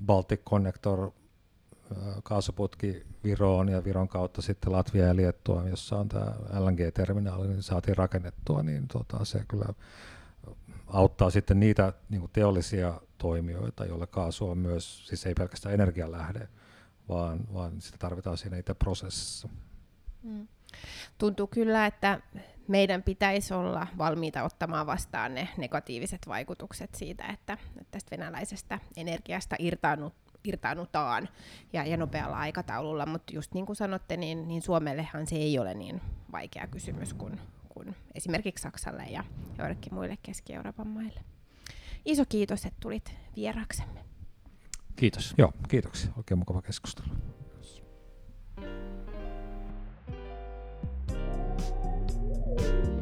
Baltic 0.05 0.43
Connector 0.43 1.11
kaasuputki 2.23 3.03
Viroon 3.23 3.69
ja 3.69 3.83
Viron 3.83 4.07
kautta 4.07 4.41
sitten 4.41 4.71
Latvia 4.71 5.05
ja 5.05 5.15
Liettua, 5.15 5.69
jossa 5.69 5.97
on 5.97 6.09
tämä 6.09 6.33
LNG-terminaali, 6.59 7.47
niin 7.47 7.63
saatiin 7.63 7.97
rakennettua, 7.97 8.63
niin 8.63 8.87
tota, 8.87 9.25
se 9.25 9.45
kyllä 9.47 9.73
auttaa 10.87 11.29
sitten 11.29 11.59
niitä 11.59 11.93
niin 12.09 12.29
teollisia 12.33 13.01
toimijoita, 13.17 13.85
joille 13.85 14.07
kaasu 14.07 14.49
on 14.49 14.57
myös, 14.57 15.07
siis 15.07 15.25
ei 15.25 15.33
pelkästään 15.33 15.73
energialähde, 15.73 16.47
vaan, 17.09 17.39
vaan 17.53 17.81
sitä 17.81 17.97
tarvitaan 17.97 18.37
siinä 18.37 18.57
itse 18.57 18.73
prosessissa. 18.73 19.49
Mm. 20.23 20.47
Tuntuu 21.17 21.47
kyllä, 21.47 21.85
että 21.85 22.21
meidän 22.67 23.03
pitäisi 23.03 23.53
olla 23.53 23.87
valmiita 23.97 24.43
ottamaan 24.43 24.87
vastaan 24.87 25.35
ne 25.35 25.47
negatiiviset 25.57 26.21
vaikutukset 26.27 26.95
siitä, 26.95 27.25
että, 27.27 27.57
tästä 27.91 28.11
venäläisestä 28.11 28.79
energiasta 28.97 29.55
irtaannut, 29.59 30.13
irtaannutaan 30.43 31.29
ja, 31.73 31.85
ja 31.85 31.97
nopealla 31.97 32.37
aikataululla, 32.37 33.05
mutta 33.05 33.33
just 33.35 33.53
niin 33.53 33.65
kuin 33.65 33.75
sanotte, 33.75 34.17
niin, 34.17 34.47
niin 34.47 34.61
Suomellehan 34.61 35.27
se 35.27 35.35
ei 35.35 35.59
ole 35.59 35.73
niin 35.73 36.01
vaikea 36.31 36.67
kysymys 36.67 37.13
kuin, 37.13 37.39
kuin 37.75 37.95
esimerkiksi 38.15 38.61
Saksalle 38.61 39.03
ja 39.03 39.23
joillekin 39.57 39.93
muille 39.93 40.17
Keski-Euroopan 40.23 40.87
maille. 40.87 41.19
Iso 42.05 42.23
kiitos, 42.29 42.65
että 42.65 42.77
tulit 42.79 43.15
vieraksemme. 43.35 44.05
Kiitos. 44.95 45.33
Joo, 45.37 45.53
kiitoksia. 45.69 46.11
Oikein 46.17 46.37
mukava 46.37 46.61
keskustelu. 46.61 47.07
Mutta 52.55 52.94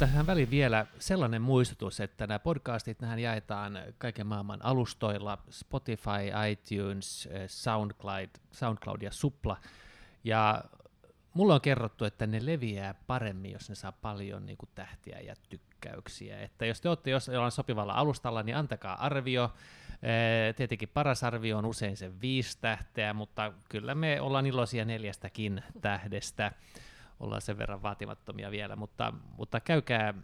tähän 0.00 0.26
väliin 0.26 0.50
vielä 0.50 0.86
sellainen 0.98 1.42
muistutus, 1.42 2.00
että 2.00 2.26
nämä 2.26 2.38
podcastit 2.38 3.00
nähän 3.00 3.18
jaetaan 3.18 3.78
kaiken 3.98 4.26
maailman 4.26 4.64
alustoilla, 4.64 5.38
Spotify, 5.50 6.10
iTunes, 6.50 7.28
eh, 7.32 7.50
SoundCloud, 7.50 8.28
SoundCloud 8.52 9.02
ja 9.02 9.12
Supla. 9.12 9.56
Ja 10.24 10.64
mulla 11.34 11.54
on 11.54 11.60
kerrottu, 11.60 12.04
että 12.04 12.26
ne 12.26 12.46
leviää 12.46 12.94
paremmin, 13.06 13.52
jos 13.52 13.68
ne 13.68 13.74
saa 13.74 13.92
paljon 13.92 14.46
niin 14.46 14.58
kuin, 14.58 14.70
tähtiä 14.74 15.20
ja 15.20 15.34
tykkäyksiä. 15.48 16.40
Että 16.40 16.66
jos 16.66 16.80
te 16.80 16.88
olette 16.88 17.10
jollain 17.10 17.52
sopivalla 17.52 17.92
alustalla, 17.92 18.42
niin 18.42 18.56
antakaa 18.56 19.06
arvio. 19.06 19.52
Eh, 20.02 20.54
tietenkin 20.54 20.88
paras 20.88 21.24
arvio 21.24 21.58
on 21.58 21.66
usein 21.66 21.96
se 21.96 22.20
viisi 22.20 22.58
tähteä, 22.60 23.14
mutta 23.14 23.52
kyllä 23.68 23.94
me 23.94 24.20
ollaan 24.20 24.46
iloisia 24.46 24.84
neljästäkin 24.84 25.62
tähdestä 25.80 26.52
ollaan 27.20 27.40
sen 27.42 27.58
verran 27.58 27.82
vaatimattomia 27.82 28.50
vielä, 28.50 28.76
mutta, 28.76 29.12
mutta 29.36 29.60
käykää, 29.60 30.14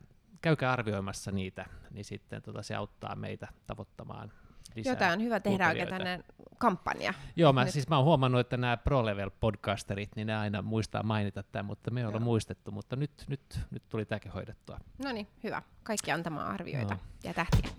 käykää 0.40 0.72
arvioimassa 0.72 1.30
niitä, 1.30 1.66
niin 1.90 2.04
sitten 2.04 2.42
tota, 2.42 2.62
se 2.62 2.74
auttaa 2.74 3.16
meitä 3.16 3.48
tavoittamaan 3.66 4.32
lisää 4.74 4.92
Jotain 4.92 5.22
hyvä 5.22 5.40
tehdä 5.40 5.68
oikein 5.68 5.88
tänne 5.88 6.24
kampanja. 6.58 7.14
Joo, 7.36 7.52
mä, 7.52 7.66
siis 7.66 7.88
mä 7.88 7.96
oon 7.96 8.04
huomannut, 8.04 8.40
että 8.40 8.56
nämä 8.56 8.76
Pro-level 8.76 9.30
podcasterit, 9.40 10.16
niin 10.16 10.26
ne 10.26 10.36
aina 10.36 10.62
muistaa 10.62 11.02
mainita 11.02 11.42
tämän, 11.42 11.66
mutta 11.66 11.90
me 11.90 12.06
ollaan 12.06 12.22
muistettu, 12.22 12.70
mutta 12.70 12.96
nyt, 12.96 13.24
nyt, 13.28 13.60
nyt 13.70 13.82
tuli 13.88 14.04
tämäkin 14.04 14.32
hoidettua. 14.32 14.80
No 15.04 15.12
niin, 15.12 15.26
hyvä. 15.44 15.62
Kaikki 15.82 16.12
antamaan 16.12 16.54
arvioita 16.54 16.94
no. 16.94 17.00
ja 17.24 17.34
tähtiä. 17.34 17.70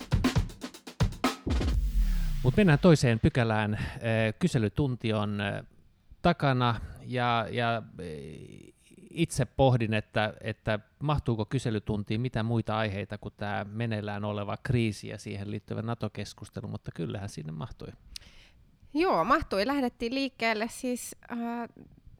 Mutta 2.42 2.58
mennään 2.58 2.78
toiseen 2.78 3.20
pykälään. 3.20 3.78
Kyselytunti 4.38 5.12
on 5.12 5.42
takana 6.22 6.80
ja, 7.06 7.46
ja 7.50 7.82
itse 9.10 9.44
pohdin, 9.44 9.94
että, 9.94 10.34
että 10.40 10.78
mahtuuko 10.98 11.44
kyselytuntiin 11.44 12.20
mitä 12.20 12.42
muita 12.42 12.78
aiheita 12.78 13.18
kuin 13.18 13.34
tämä 13.36 13.66
meneillään 13.70 14.24
oleva 14.24 14.56
kriisi 14.62 15.08
ja 15.08 15.18
siihen 15.18 15.50
liittyvä 15.50 15.82
NATO-keskustelu, 15.82 16.68
mutta 16.68 16.90
kyllähän 16.94 17.28
sinne 17.28 17.52
mahtui. 17.52 17.88
Joo, 18.94 19.24
mahtui. 19.24 19.66
Lähdettiin 19.66 20.14
liikkeelle 20.14 20.68
siis 20.68 21.16
äh, 21.32 21.38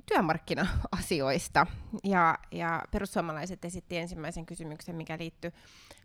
työmarkkina-asioista 0.06 1.66
ja, 2.04 2.38
ja 2.50 2.82
perussuomalaiset 2.90 3.64
esitti 3.64 3.96
ensimmäisen 3.96 4.46
kysymyksen, 4.46 4.96
mikä 4.96 5.18
liittyy 5.18 5.52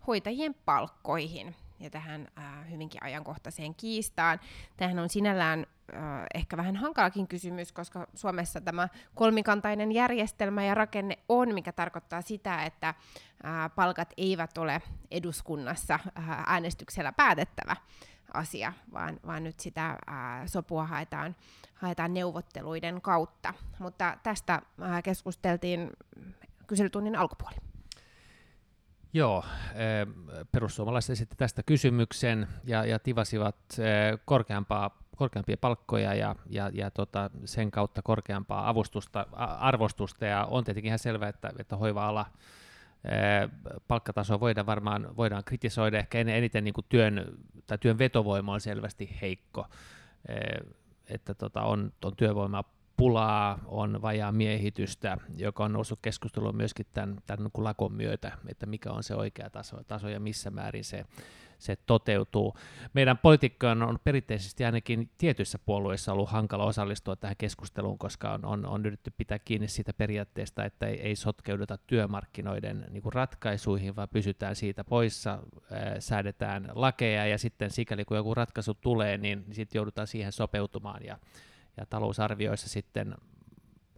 hoitajien 0.08 0.56
palkkoihin 0.66 1.56
ja 1.84 1.90
tähän 1.90 2.28
äh, 2.38 2.72
hyvinkin 2.72 3.04
ajankohtaiseen 3.04 3.76
kiistaan. 3.76 4.40
Tähän 4.78 5.00
on 5.00 5.10
sinällään 5.10 5.66
äh, 5.94 6.02
ehkä 6.34 6.58
vähän 6.58 6.76
hankalakin 6.76 7.28
kysymys, 7.28 7.72
koska 7.72 8.08
Suomessa 8.14 8.62
tämä 8.62 8.88
kolmikantainen 9.16 9.92
järjestelmä 9.92 10.64
ja 10.64 10.76
rakenne 10.76 11.18
on, 11.30 11.54
mikä 11.54 11.72
tarkoittaa 11.72 12.22
sitä, 12.22 12.64
että 12.64 12.90
äh, 12.90 12.96
palkat 13.76 14.14
eivät 14.18 14.58
ole 14.58 14.82
eduskunnassa 15.12 16.00
äh, 16.18 16.44
äänestyksellä 16.48 17.12
päätettävä 17.12 17.76
asia, 18.34 18.74
vaan, 18.94 19.20
vaan 19.28 19.44
nyt 19.44 19.60
sitä 19.60 19.90
äh, 19.90 19.98
sopua 20.46 20.86
haetaan, 20.86 21.36
haetaan 21.74 22.14
neuvotteluiden 22.14 23.02
kautta. 23.02 23.54
Mutta 23.80 24.18
tästä 24.24 24.54
äh, 24.54 25.04
keskusteltiin 25.04 25.90
kyselytunnin 26.68 27.16
alkupuoli. 27.16 27.73
Joo, 29.16 29.44
eh, 29.76 30.08
perussuomalaiset 30.52 31.10
esitti 31.10 31.36
tästä 31.36 31.64
kysymyksen 31.64 32.48
ja, 32.64 32.86
ja 32.86 33.00
tivasivat 33.00 33.56
eh, 33.80 34.20
korkeampaa, 34.26 34.98
korkeampia 35.16 35.58
palkkoja 35.58 36.14
ja, 36.14 36.36
ja, 36.50 36.72
ja 36.74 36.92
tota, 36.92 37.30
sen 37.46 37.72
kautta 37.72 38.02
korkeampaa 38.02 38.70
avustusta, 38.70 39.28
arvostusta. 39.60 40.26
Ja 40.26 40.46
on 40.46 40.64
tietenkin 40.64 40.88
ihan 40.88 41.00
selvää, 41.00 41.30
että, 41.30 41.54
että 41.60 41.76
hoiva-ala 41.78 42.26
eh, 43.06 43.50
palkkatasoa 43.88 44.40
voidaan 44.40 44.66
varmaan 44.66 45.18
voidaan 45.18 45.44
kritisoida. 45.44 46.00
Ehkä 46.00 46.20
eniten 46.20 46.64
niin 46.64 46.74
kuin 46.74 46.86
työn, 46.90 47.38
tai 47.68 47.78
työn 47.78 47.98
vetovoima 47.98 48.54
on 48.54 48.62
selvästi 48.62 49.18
heikko. 49.22 49.68
Että 51.08 51.34
tota, 51.34 51.62
on, 51.62 51.94
on 52.06 52.16
työvoimaa 52.16 52.64
pulaa, 52.98 53.60
on 53.66 54.02
vajaa 54.02 54.32
miehitystä, 54.32 55.18
joka 55.38 55.64
on 55.64 55.74
noussut 55.74 56.00
keskusteluun 56.02 56.56
myöskin 56.56 56.86
tämän, 56.94 57.18
tämän 57.28 57.50
niin 57.56 57.64
lakon 57.64 57.94
myötä, 57.94 58.32
että 58.48 58.66
mikä 58.66 58.92
on 58.92 59.04
se 59.04 59.16
oikea 59.16 59.50
taso, 59.50 59.78
taso 59.88 60.10
ja 60.10 60.20
missä 60.20 60.52
määrin 60.52 60.84
se, 60.84 61.06
se 61.60 61.76
toteutuu. 61.76 62.58
Meidän 62.94 63.18
poliitikkojen 63.18 63.82
on 63.82 64.00
perinteisesti 64.04 64.66
ainakin 64.66 65.10
tietyissä 65.18 65.60
puolueissa 65.60 66.14
ollut 66.14 66.30
hankala 66.30 66.66
osallistua 66.66 67.16
tähän 67.16 67.36
keskusteluun, 67.38 67.98
koska 67.98 68.34
on, 68.34 68.46
on, 68.46 68.66
on 68.66 68.86
yritetty 68.86 69.14
pitää 69.18 69.40
kiinni 69.40 69.68
siitä 69.68 69.94
periaatteesta, 69.94 70.66
että 70.66 70.88
ei, 70.88 71.02
ei 71.02 71.16
sotkeuduta 71.16 71.78
työmarkkinoiden 71.78 72.86
niin 72.90 73.04
kuin 73.04 73.14
ratkaisuihin, 73.14 73.96
vaan 73.96 74.10
pysytään 74.10 74.56
siitä 74.56 74.84
poissa, 74.84 75.40
ää, 75.72 76.00
säädetään 76.00 76.70
lakeja 76.76 77.26
ja 77.26 77.38
sitten 77.38 77.72
sikäli 77.72 78.06
kun 78.06 78.18
joku 78.18 78.34
ratkaisu 78.34 78.74
tulee, 78.74 79.18
niin, 79.18 79.44
niin 79.48 79.56
sitten 79.56 79.80
joudutaan 79.80 80.08
siihen 80.08 80.32
sopeutumaan 80.32 81.06
ja 81.06 81.18
ja 81.78 81.86
talousarvioissa 81.86 82.70
sitten 82.70 83.16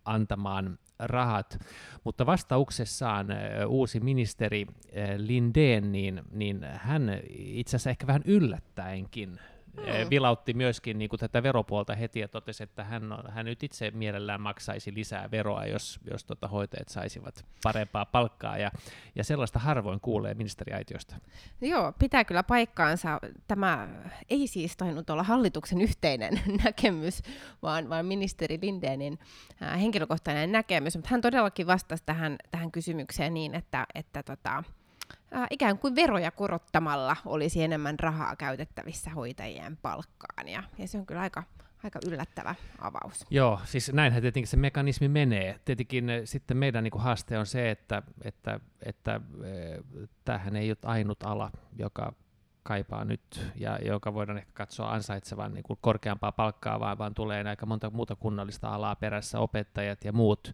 antamaan 0.05 0.79
rahat. 0.99 1.57
Mutta 2.03 2.25
vastauksessaan 2.25 3.27
uusi 3.67 3.99
ministeri 3.99 4.65
Lindeen, 5.17 5.91
niin, 5.91 6.21
niin 6.31 6.63
hän 6.73 7.21
itse 7.29 7.75
asiassa 7.75 7.89
ehkä 7.89 8.07
vähän 8.07 8.23
yllättäenkin 8.25 9.39
mm. 9.77 10.09
vilautti 10.09 10.53
myöskin 10.53 10.97
niin 10.97 11.09
kuin 11.09 11.19
tätä 11.19 11.43
veropuolta 11.43 11.95
heti 11.95 12.19
ja 12.19 12.27
totesi, 12.27 12.63
että 12.63 12.83
hän, 12.83 13.03
hän 13.29 13.45
nyt 13.45 13.63
itse 13.63 13.91
mielellään 13.91 14.41
maksaisi 14.41 14.93
lisää 14.93 15.31
veroa, 15.31 15.65
jos, 15.65 15.99
jos 16.11 16.23
tota 16.23 16.47
hoitajat 16.47 16.89
saisivat 16.89 17.45
parempaa 17.63 18.05
palkkaa. 18.05 18.57
Ja, 18.57 18.71
ja 19.15 19.23
sellaista 19.23 19.59
harvoin 19.59 19.99
kuulee 19.99 20.33
ministeriaitiosta. 20.33 21.15
Joo, 21.61 21.93
pitää 21.99 22.23
kyllä 22.23 22.43
paikkaansa. 22.43 23.19
Tämä 23.47 23.87
ei 24.29 24.47
siis 24.47 24.77
tainnut 24.77 25.09
olla 25.09 25.23
hallituksen 25.23 25.81
yhteinen 25.81 26.41
näkemys, 26.63 27.21
vaan, 27.61 27.89
vaan 27.89 28.05
ministeri 28.05 28.59
Lindeenin 28.61 29.19
äh, 29.61 29.81
henkilökohtainen 29.81 30.51
näkemys. 30.51 30.95
Mutta 30.95 31.09
hän 31.11 31.21
todellakin 31.21 31.67
vastasi 31.67 32.03
tähän, 32.05 32.35
tähän 32.51 32.71
kysymykseen 32.71 33.33
niin, 33.33 33.55
että, 33.55 33.85
että 33.95 34.23
tota, 34.23 34.63
ikään 35.49 35.77
kuin 35.77 35.95
veroja 35.95 36.31
korottamalla 36.31 37.15
olisi 37.25 37.63
enemmän 37.63 37.99
rahaa 37.99 38.35
käytettävissä 38.35 39.09
hoitajien 39.09 39.77
palkkaan. 39.77 40.47
Ja, 40.47 40.63
ja 40.77 40.87
se 40.87 40.97
on 40.97 41.05
kyllä 41.05 41.21
aika, 41.21 41.43
aika 41.83 41.99
yllättävä 42.07 42.55
avaus. 42.79 43.25
Joo, 43.29 43.59
siis 43.65 43.93
näinhän 43.93 44.21
tietenkin 44.21 44.47
se 44.47 44.57
mekanismi 44.57 45.07
menee. 45.07 45.59
Tietenkin 45.65 46.09
eh, 46.09 46.21
sitten 46.25 46.57
meidän 46.57 46.83
niin 46.83 46.91
kuin 46.91 47.01
haaste 47.01 47.37
on 47.37 47.45
se, 47.45 47.71
että, 47.71 48.03
että, 48.23 48.59
että, 48.85 49.15
että 49.15 49.21
eh, 49.43 49.83
tämähän 50.25 50.55
ei 50.55 50.69
ole 50.69 50.77
ainut 50.83 51.23
ala, 51.23 51.51
joka 51.75 52.13
kaipaa 52.65 53.05
nyt 53.05 53.51
ja 53.55 53.79
joka 53.85 54.13
voidaan 54.13 54.37
ehkä 54.37 54.51
katsoa 54.53 54.91
ansaitsevan 54.91 55.53
niin 55.53 55.63
kuin 55.63 55.79
korkeampaa 55.81 56.31
palkkaa, 56.31 56.79
vaan, 56.79 56.97
vaan 56.97 57.13
tulee 57.13 57.43
aika 57.43 57.65
monta 57.65 57.89
muuta 57.89 58.15
kunnallista 58.15 58.75
alaa 58.75 58.95
perässä, 58.95 59.39
opettajat 59.39 60.05
ja 60.05 60.13
muut. 60.13 60.53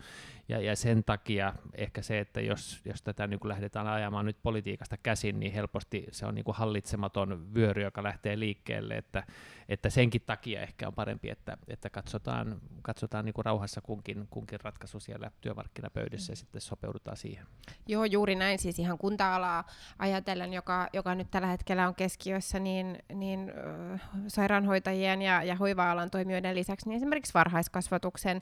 Ja, 0.51 0.61
ja 0.61 0.75
sen 0.75 1.03
takia 1.03 1.53
ehkä 1.75 2.01
se, 2.01 2.19
että 2.19 2.41
jos, 2.41 2.81
jos 2.85 3.01
tätä 3.01 3.27
niin 3.27 3.39
lähdetään 3.43 3.87
ajamaan 3.87 4.25
nyt 4.25 4.37
politiikasta 4.43 4.97
käsin, 4.97 5.39
niin 5.39 5.53
helposti 5.53 6.05
se 6.11 6.25
on 6.25 6.35
niin 6.35 6.45
kuin 6.45 6.55
hallitsematon 6.55 7.53
vyöry, 7.53 7.81
joka 7.81 8.03
lähtee 8.03 8.39
liikkeelle, 8.39 8.97
että, 8.97 9.23
että 9.69 9.89
senkin 9.89 10.21
takia 10.25 10.61
ehkä 10.61 10.87
on 10.87 10.93
parempi, 10.93 11.29
että, 11.29 11.57
että 11.67 11.89
katsotaan, 11.89 12.61
katsotaan 12.81 13.25
niin 13.25 13.33
kuin 13.33 13.45
rauhassa 13.45 13.81
kunkin, 13.81 14.27
kunkin 14.29 14.59
ratkaisu 14.59 14.99
siellä 14.99 15.31
työmarkkinapöydissä 15.41 16.31
ja 16.31 16.35
sitten 16.35 16.61
sopeudutaan 16.61 17.17
siihen. 17.17 17.45
Joo, 17.87 18.05
juuri 18.05 18.35
näin. 18.35 18.59
Siis 18.59 18.79
ihan 18.79 18.97
kunta-alaa 18.97 19.67
ajatellen, 19.99 20.53
joka, 20.53 20.87
joka 20.93 21.15
nyt 21.15 21.31
tällä 21.31 21.47
hetkellä 21.47 21.87
on 21.87 21.95
keskiössä, 21.95 22.59
niin, 22.59 22.99
niin 23.13 23.53
äh, 23.93 24.01
sairaanhoitajien 24.27 25.21
ja, 25.21 25.43
ja 25.43 25.55
hoiva-alan 25.55 26.11
toimijoiden 26.11 26.55
lisäksi 26.55 26.89
niin 26.89 26.97
esimerkiksi 26.97 27.33
varhaiskasvatuksen 27.33 28.41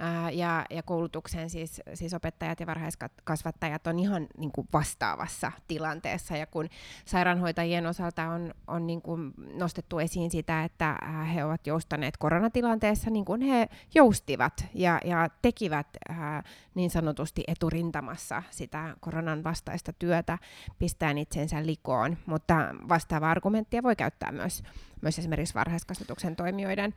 äh, 0.00 0.34
ja, 0.34 0.66
ja 0.70 0.82
koulutuksen, 0.82 1.45
siis, 1.50 1.82
siis 1.94 2.14
opettajat 2.14 2.60
ja 2.60 2.66
varhaiskasvattajat 2.66 3.86
on 3.86 3.98
ihan 3.98 4.26
niin 4.38 4.52
kuin 4.52 4.68
vastaavassa 4.72 5.52
tilanteessa. 5.68 6.36
Ja 6.36 6.46
kun 6.46 6.68
sairaanhoitajien 7.04 7.86
osalta 7.86 8.28
on, 8.28 8.54
on 8.66 8.86
niin 8.86 9.02
kuin 9.02 9.34
nostettu 9.54 9.98
esiin 9.98 10.30
sitä, 10.30 10.64
että 10.64 10.98
he 11.34 11.44
ovat 11.44 11.66
joustaneet 11.66 12.16
koronatilanteessa, 12.16 13.10
niin 13.10 13.24
kuin 13.24 13.40
he 13.40 13.68
joustivat 13.94 14.64
ja, 14.74 15.00
ja 15.04 15.28
tekivät 15.42 15.86
äh, 16.10 16.44
niin 16.74 16.90
sanotusti 16.90 17.44
eturintamassa 17.46 18.42
sitä 18.50 18.96
koronan 19.00 19.44
vastaista 19.44 19.92
työtä, 19.92 20.38
pistäen 20.78 21.18
itsensä 21.18 21.66
likoon, 21.66 22.16
mutta 22.26 22.54
vastaava 22.88 23.30
argumenttia 23.30 23.82
voi 23.82 23.96
käyttää 23.96 24.32
myös, 24.32 24.62
myös 25.02 25.18
esimerkiksi 25.18 25.54
varhaiskasvatuksen 25.54 26.36
toimijoiden 26.36 26.94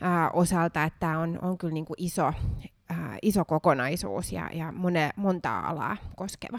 ää, 0.00 0.30
osalta, 0.30 0.84
että 0.84 1.18
on, 1.18 1.38
on 1.42 1.58
kyllä 1.58 1.74
niin 1.74 1.84
kuin 1.84 2.02
iso, 2.02 2.32
ää, 2.88 3.18
iso 3.22 3.44
kokonaisuus 3.44 4.32
ja, 4.32 4.50
ja 4.52 4.72
mone, 4.72 5.10
monta 5.16 5.60
alaa 5.60 5.96
koskeva. 6.16 6.58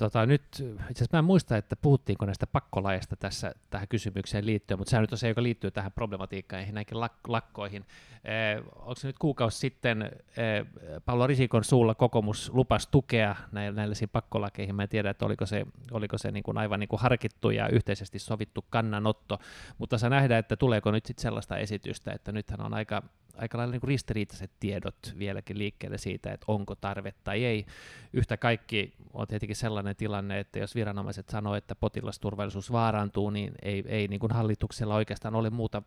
Tota, 0.00 0.26
nyt, 0.26 0.42
itse 0.52 0.74
asiassa 0.84 1.08
mä 1.12 1.18
en 1.18 1.24
muista, 1.24 1.56
että 1.56 1.76
puhuttiinko 1.76 2.26
näistä 2.26 2.46
pakkolaista 2.46 3.16
tässä 3.16 3.54
tähän 3.70 3.88
kysymykseen 3.88 4.46
liittyen, 4.46 4.78
mutta 4.78 4.90
sehän 4.90 5.02
nyt 5.02 5.12
on 5.12 5.18
se, 5.18 5.28
joka 5.28 5.42
liittyy 5.42 5.70
tähän 5.70 5.92
problematiikkaan 5.92 6.62
ja 6.62 6.72
näihin 6.72 6.96
lak- 6.96 7.28
lakkoihin. 7.28 7.84
Eh, 8.24 8.62
onko 8.76 8.94
se 8.94 9.06
nyt 9.06 9.18
kuukausi 9.18 9.58
sitten 9.58 10.02
eh, 10.36 10.66
Paolo 11.04 11.26
Risikon 11.26 11.64
suulla 11.64 11.94
kokoomus 11.94 12.50
lupas 12.54 12.86
tukea 12.86 13.36
näille, 13.52 13.76
näille 13.76 13.94
pakkolakeihin? 14.12 14.74
Mä 14.74 14.82
en 14.82 14.88
tiedä, 14.88 15.10
että 15.10 15.26
oliko 15.26 15.46
se, 15.46 15.66
oliko 15.90 16.18
se 16.18 16.30
niin 16.30 16.42
kuin 16.42 16.58
aivan 16.58 16.80
niin 16.80 16.88
kuin 16.88 17.00
harkittu 17.00 17.50
ja 17.50 17.68
yhteisesti 17.68 18.18
sovittu 18.18 18.64
kannanotto, 18.70 19.38
mutta 19.78 19.98
saa 19.98 20.10
nähdä, 20.10 20.38
että 20.38 20.56
tuleeko 20.56 20.90
nyt 20.90 21.06
sitten 21.06 21.22
sellaista 21.22 21.56
esitystä, 21.56 22.12
että 22.12 22.32
nythän 22.32 22.60
on 22.60 22.74
aika 22.74 23.02
aika 23.36 23.58
lailla 23.58 23.72
niin 23.72 23.82
ristiriitaiset 23.82 24.50
tiedot 24.60 25.14
vieläkin 25.18 25.58
liikkeelle 25.58 25.98
siitä, 25.98 26.32
että 26.32 26.44
onko 26.48 26.74
tarve 26.74 27.14
tai 27.24 27.44
ei. 27.44 27.66
Yhtä 28.12 28.36
kaikki 28.36 28.94
on 29.12 29.26
tietenkin 29.26 29.56
sellainen 29.56 29.96
tilanne, 29.96 30.40
että 30.40 30.58
jos 30.58 30.74
viranomaiset 30.74 31.28
sanoo, 31.28 31.54
että 31.54 31.74
potilasturvallisuus 31.74 32.72
vaarantuu, 32.72 33.30
niin 33.30 33.52
ei, 33.62 33.84
ei 33.86 34.08
niin 34.08 34.20
kuin 34.20 34.32
hallituksella 34.32 34.94
oikeastaan 34.94 35.34
ole 35.34 35.50
muuta 35.50 35.82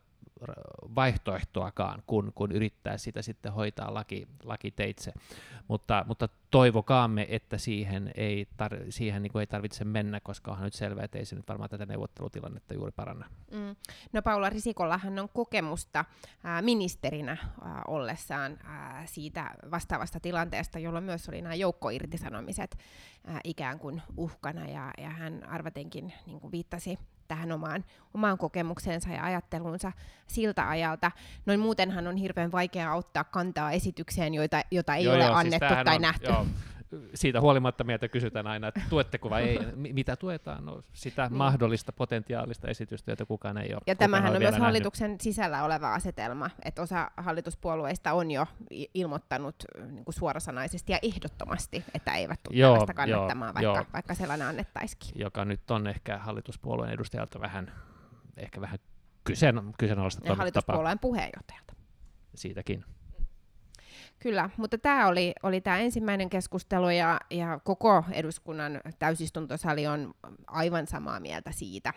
vaihtoehtoakaan, 0.94 2.02
kun, 2.06 2.32
kun 2.34 2.52
yrittää 2.52 2.98
sitä 2.98 3.22
sitten 3.22 3.52
hoitaa 3.52 3.94
laki, 3.94 4.28
lakiteitse. 4.42 5.12
Mutta, 5.68 6.04
mutta 6.08 6.28
toivokaamme, 6.50 7.26
että 7.28 7.58
siihen 7.58 8.10
ei, 8.14 8.46
tar- 8.62 8.86
siihen 8.88 9.22
niin 9.22 9.32
kuin 9.32 9.40
ei 9.40 9.46
tarvitse 9.46 9.84
mennä, 9.84 10.20
koska 10.20 10.50
onhan 10.50 10.64
nyt 10.64 10.74
selvää, 10.74 11.04
että 11.04 11.18
ei 11.18 11.24
se 11.24 11.36
nyt 11.36 11.48
varmaan 11.48 11.70
tätä 11.70 11.86
neuvottelutilannetta 11.86 12.74
juuri 12.74 12.92
paranna. 12.96 13.26
Mm. 13.50 13.76
No 14.12 14.22
Paula 14.22 14.50
Risikollahan 14.50 15.18
on 15.18 15.28
kokemusta 15.28 16.04
ää, 16.44 16.62
ministerinä 16.62 17.33
ää, 17.64 17.82
ollessaan 17.88 18.58
ää, 18.64 19.02
siitä 19.06 19.50
vastaavasta 19.70 20.20
tilanteesta, 20.20 20.78
jolloin 20.78 21.04
myös 21.04 21.28
oli 21.28 21.42
nämä 21.42 21.54
joukkoirtisanomiset 21.54 22.78
ää, 23.26 23.40
ikään 23.44 23.78
kuin 23.78 24.02
uhkana, 24.16 24.68
ja, 24.68 24.90
ja 24.98 25.10
hän 25.10 25.48
arvatenkin 25.48 26.12
niin 26.26 26.40
kuin 26.40 26.52
viittasi 26.52 26.98
tähän 27.28 27.52
omaan, 27.52 27.84
omaan 28.14 28.38
kokemukseensa 28.38 29.10
ja 29.10 29.24
ajattelunsa 29.24 29.92
siltä 30.26 30.68
ajalta. 30.68 31.10
Noin 31.46 31.60
muutenhan 31.60 32.06
on 32.06 32.16
hirveän 32.16 32.52
vaikea 32.52 32.94
ottaa 32.94 33.24
kantaa 33.24 33.72
esitykseen, 33.72 34.34
joita, 34.34 34.62
jota 34.70 34.94
ei 34.94 35.04
joo, 35.04 35.14
ole 35.14 35.24
joo, 35.24 35.32
siis 35.32 35.38
annettu 35.44 35.74
siis 35.74 35.84
tai 35.84 35.96
on, 35.96 36.02
nähty. 36.02 36.26
Joo, 36.26 36.46
siitä 37.14 37.40
huolimatta 37.40 37.84
meiltä 37.84 38.08
kysytään 38.08 38.46
aina, 38.46 38.68
että 38.68 38.80
tuetteko 38.90 39.30
vai 39.30 39.42
ei. 39.42 39.58
mitä 39.92 40.16
tuetaan? 40.16 40.66
No, 40.66 40.80
sitä 40.92 41.28
niin. 41.28 41.36
mahdollista 41.36 41.92
potentiaalista 41.92 42.68
esitystä, 42.68 43.12
jota 43.12 43.26
kukaan 43.26 43.58
ei 43.58 43.74
ole. 43.74 43.82
Ja 43.86 43.94
tämähän 43.94 44.32
on 44.32 44.42
myös 44.42 44.58
hallituksen 44.58 45.04
nähnyt. 45.04 45.20
sisällä 45.20 45.64
oleva 45.64 45.94
asetelma, 45.94 46.50
että 46.64 46.82
osa 46.82 47.10
hallituspuolueista 47.16 48.12
on 48.12 48.30
jo 48.30 48.46
ilmoittanut 48.94 49.56
niin 49.90 50.04
kuin 50.04 50.14
suorasanaisesti 50.14 50.92
ja 50.92 50.98
ehdottomasti, 51.02 51.84
että 51.94 52.14
eivät 52.14 52.42
tule 52.42 52.56
joo, 52.56 52.70
tällaista 52.70 52.94
kannattamaan, 52.94 53.54
joo, 53.62 53.72
vaikka, 53.72 53.84
joo. 53.84 53.92
vaikka 53.92 54.14
sellainen 54.14 54.48
annettaisikin. 54.48 55.12
Joka 55.14 55.44
nyt 55.44 55.70
on 55.70 55.86
ehkä 55.86 56.18
hallituspuolueen 56.18 56.92
edustajalta 56.92 57.40
vähän, 57.40 57.72
ehkä 58.36 58.60
vähän 58.60 58.78
kyseen, 59.24 59.74
kyseenalaista 59.78 60.28
ja 60.28 60.34
hallituspuolueen 60.34 60.98
puheenjohtajalta. 60.98 61.74
Siitäkin. 62.34 62.84
Kyllä, 64.18 64.50
mutta 64.56 64.78
tämä 64.78 65.06
oli, 65.06 65.32
oli 65.42 65.60
tämä 65.60 65.78
ensimmäinen 65.78 66.30
keskustelu 66.30 66.90
ja, 66.90 67.20
ja 67.30 67.60
koko 67.64 68.04
eduskunnan 68.12 68.80
täysistuntosali 68.98 69.86
on 69.86 70.14
aivan 70.46 70.86
samaa 70.86 71.20
mieltä 71.20 71.52
siitä, 71.52 71.92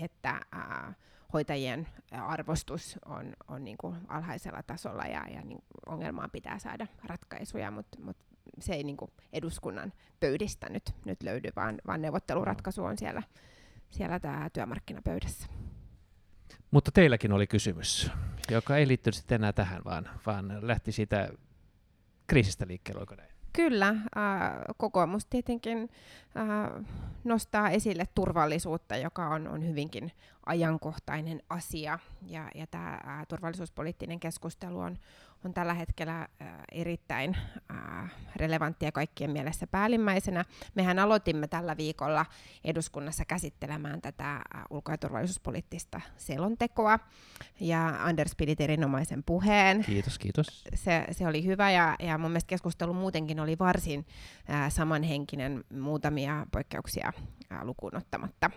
että 0.00 0.40
ää, 0.52 0.94
hoitajien 1.32 1.88
arvostus 2.10 2.98
on, 3.04 3.32
on 3.48 3.64
niin 3.64 3.76
kuin 3.76 3.96
alhaisella 4.08 4.62
tasolla 4.62 5.04
ja, 5.04 5.24
ja 5.34 5.42
niin 5.42 5.58
ongelmaan 5.86 6.30
pitää 6.30 6.58
saada 6.58 6.86
ratkaisuja, 7.04 7.70
mutta 7.70 8.00
mut 8.00 8.16
se 8.60 8.74
ei 8.74 8.84
niin 8.84 8.96
kuin 8.96 9.10
eduskunnan 9.32 9.92
pöydistä 10.20 10.68
nyt, 10.68 10.94
nyt 11.04 11.22
löydy, 11.22 11.48
vaan, 11.56 11.78
vaan 11.86 12.02
neuvotteluratkaisu 12.02 12.84
on 12.84 12.98
siellä, 12.98 13.22
siellä 13.90 14.20
tää 14.20 14.50
työmarkkinapöydässä. 14.52 15.46
Mutta 16.70 16.92
teilläkin 16.92 17.32
oli 17.32 17.46
kysymys, 17.46 18.10
joka 18.50 18.76
ei 18.76 18.88
liittynyt 18.88 19.14
sitten 19.14 19.34
enää 19.34 19.52
tähän, 19.52 19.84
vaan, 19.84 20.10
vaan 20.26 20.58
lähti 20.60 20.92
siitä 20.92 21.30
kriisistä 22.26 22.66
liikkeelle, 22.68 22.98
oliko 23.00 23.14
näin? 23.14 23.36
Kyllä, 23.52 23.88
äh, 23.88 24.04
kokoomus 24.76 25.26
tietenkin 25.26 25.88
äh, 26.36 26.84
nostaa 27.24 27.70
esille 27.70 28.04
turvallisuutta, 28.14 28.96
joka 28.96 29.28
on, 29.28 29.48
on 29.48 29.66
hyvinkin 29.66 30.12
ajankohtainen 30.46 31.42
asia. 31.50 31.98
Ja, 32.26 32.50
ja 32.54 32.66
tämä 32.66 32.98
äh, 33.06 33.26
turvallisuuspoliittinen 33.28 34.20
keskustelu 34.20 34.78
on, 34.78 34.98
on 35.46 35.54
tällä 35.54 35.74
hetkellä 35.74 36.20
äh, 36.20 36.48
erittäin 36.72 37.36
äh, 37.70 38.12
relevanttia 38.36 38.92
kaikkien 38.92 39.30
mielessä 39.30 39.66
päällimmäisenä. 39.66 40.44
Mehän 40.74 40.98
aloitimme 40.98 41.48
tällä 41.48 41.76
viikolla 41.76 42.26
eduskunnassa 42.64 43.24
käsittelemään 43.24 44.00
tätä 44.00 44.34
äh, 44.34 44.42
ulko- 44.70 44.92
ja 44.92 44.98
turvallisuuspoliittista 44.98 46.00
selontekoa, 46.16 46.98
ja 47.60 47.88
Anders 48.04 48.36
piti 48.36 48.56
erinomaisen 48.58 49.22
puheen. 49.24 49.84
Kiitos, 49.84 50.18
kiitos. 50.18 50.64
Se, 50.74 51.04
se 51.10 51.26
oli 51.26 51.44
hyvä, 51.44 51.70
ja, 51.70 51.96
ja 51.98 52.18
mun 52.18 52.30
mielestä 52.30 52.48
keskustelu 52.48 52.94
muutenkin 52.94 53.40
oli 53.40 53.58
varsin 53.58 54.06
äh, 54.50 54.72
samanhenkinen 54.72 55.64
muutamia 55.80 56.46
poikkeuksia 56.52 57.12
äh, 57.52 57.62
lukuun 57.62 57.96
ottamatta. 57.96 58.50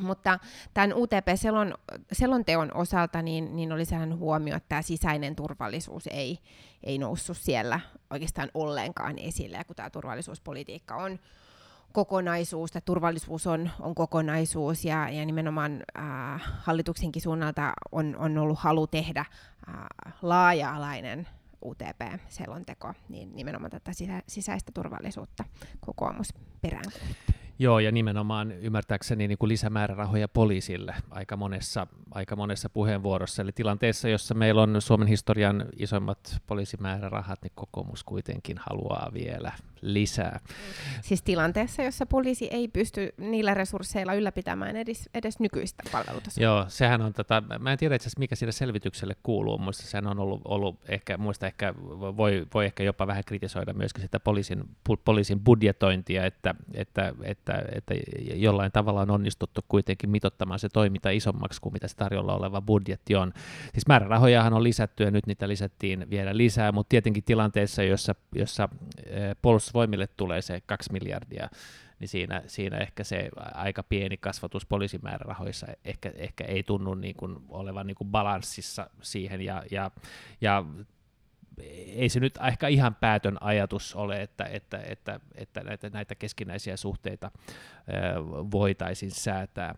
Mutta 0.00 0.38
tämän 0.74 0.92
UTP-selonteon 0.94 2.74
osalta 2.74 3.22
niin, 3.22 3.56
niin 3.56 3.72
oli 3.72 3.84
sellainen 3.84 4.18
huomio, 4.18 4.56
että 4.56 4.68
tämä 4.68 4.82
sisäinen 4.82 5.36
turvallisuus 5.36 6.06
ei, 6.06 6.38
ei 6.82 6.98
noussut 6.98 7.36
siellä 7.36 7.80
oikeastaan 8.10 8.50
ollenkaan 8.54 9.18
esille, 9.18 9.64
kun 9.66 9.76
tämä 9.76 9.90
turvallisuuspolitiikka 9.90 10.96
on 10.96 11.18
kokonaisuus, 11.92 12.70
että 12.70 12.80
turvallisuus 12.80 13.46
on, 13.46 13.70
on 13.80 13.94
kokonaisuus, 13.94 14.84
ja, 14.84 15.08
ja 15.08 15.26
nimenomaan 15.26 15.84
äh, 15.98 16.42
hallituksenkin 16.58 17.22
suunnalta 17.22 17.72
on, 17.92 18.16
on 18.16 18.38
ollut 18.38 18.58
halu 18.58 18.86
tehdä 18.86 19.20
äh, 19.20 20.14
laaja-alainen 20.22 21.28
UTP-selonteko, 21.64 22.94
niin 23.08 23.36
nimenomaan 23.36 23.70
tätä 23.70 23.92
sisä, 23.92 24.22
sisäistä 24.26 24.72
turvallisuutta 24.74 25.44
kokoomus 25.80 26.34
peräänkuuluttaa. 26.62 27.37
Joo, 27.60 27.78
ja 27.78 27.92
nimenomaan 27.92 28.52
ymmärtääkseni 28.52 29.28
niin 29.28 29.38
kuin 29.38 29.48
lisämäärärahoja 29.48 30.28
poliisille 30.28 30.94
aika 31.10 31.36
monessa, 31.36 31.86
aika 32.10 32.36
monessa 32.36 32.68
puheenvuorossa. 32.70 33.42
Eli 33.42 33.52
tilanteessa, 33.52 34.08
jossa 34.08 34.34
meillä 34.34 34.62
on 34.62 34.76
Suomen 34.82 35.08
historian 35.08 35.66
isoimmat 35.76 36.42
poliisimäärärahat, 36.46 37.42
niin 37.42 37.52
kokoomus 37.54 38.04
kuitenkin 38.04 38.56
haluaa 38.58 39.10
vielä 39.12 39.52
lisää. 39.82 40.40
Siis 41.02 41.22
tilanteessa, 41.22 41.82
jossa 41.82 42.06
poliisi 42.06 42.48
ei 42.50 42.68
pysty 42.68 43.14
niillä 43.18 43.54
resursseilla 43.54 44.14
ylläpitämään 44.14 44.76
edes, 44.76 45.08
edes 45.14 45.40
nykyistä 45.40 45.82
palvelutasoa. 45.92 46.44
Joo, 46.44 46.64
sehän 46.68 47.02
on 47.02 47.12
tätä, 47.12 47.42
mä 47.58 47.72
en 47.72 47.78
tiedä 47.78 47.94
itse 47.94 48.06
asiassa 48.06 48.18
mikä 48.18 48.36
siinä 48.36 48.52
selvitykselle 48.52 49.16
kuuluu, 49.22 49.58
muista 49.58 49.86
sehän 49.86 50.06
on 50.06 50.18
ollut, 50.18 50.40
ollut 50.44 50.76
ehkä, 50.88 51.16
muista 51.16 51.46
ehkä 51.46 51.74
voi, 52.16 52.46
voi 52.54 52.64
ehkä 52.64 52.82
jopa 52.82 53.06
vähän 53.06 53.24
kritisoida 53.26 53.72
myöskin 53.72 54.02
sitä 54.02 54.20
poliisin, 54.20 54.64
poliisin 55.04 55.40
budjetointia, 55.40 56.24
että, 56.24 56.54
että, 56.74 57.12
että, 57.22 57.62
että 57.72 57.94
jollain 58.34 58.72
tavalla 58.72 59.00
on 59.00 59.10
onnistuttu 59.10 59.60
kuitenkin 59.68 60.10
mitottamaan 60.10 60.58
se 60.58 60.68
toiminta 60.68 61.10
isommaksi 61.10 61.60
kuin 61.60 61.72
mitä 61.72 61.88
se 61.88 61.96
tarjolla 61.96 62.34
oleva 62.34 62.60
budjetti 62.60 63.16
on. 63.16 63.32
Siis 63.72 63.86
määrärahojahan 63.88 64.52
on 64.52 64.62
lisätty 64.62 65.04
ja 65.04 65.10
nyt 65.10 65.26
niitä 65.26 65.48
lisättiin 65.48 66.10
vielä 66.10 66.36
lisää, 66.36 66.72
mutta 66.72 66.88
tietenkin 66.88 67.24
tilanteessa, 67.24 67.82
jossa, 67.82 68.14
jossa 68.34 68.68
eh, 69.06 69.36
puolustusvoimille 69.72 70.06
tulee 70.06 70.42
se 70.42 70.62
kaksi 70.66 70.92
miljardia, 70.92 71.48
niin 72.00 72.08
siinä, 72.08 72.42
siinä 72.46 72.78
ehkä 72.78 73.04
se 73.04 73.28
aika 73.54 73.82
pieni 73.82 74.16
kasvatus 74.16 74.66
poliisimäärärahoissa 74.66 75.66
ehkä, 75.84 76.12
ehkä 76.14 76.44
ei 76.44 76.62
tunnu 76.62 76.94
niin 76.94 77.16
kuin 77.16 77.36
olevan 77.48 77.86
niin 77.86 77.94
kuin 77.94 78.08
balanssissa 78.08 78.90
siihen, 79.02 79.40
ja, 79.40 79.62
ja, 79.70 79.90
ja 80.40 80.64
ei 81.96 82.08
se 82.08 82.20
nyt 82.20 82.38
ehkä 82.48 82.68
ihan 82.68 82.94
päätön 82.94 83.38
ajatus 83.40 83.94
ole, 83.94 84.22
että, 84.22 84.44
että, 84.44 84.78
että, 84.78 85.20
että 85.34 85.60
näitä, 85.60 85.90
näitä 85.90 86.14
keskinäisiä 86.14 86.76
suhteita 86.76 87.30
voitaisiin 88.50 89.10
säätää. 89.10 89.74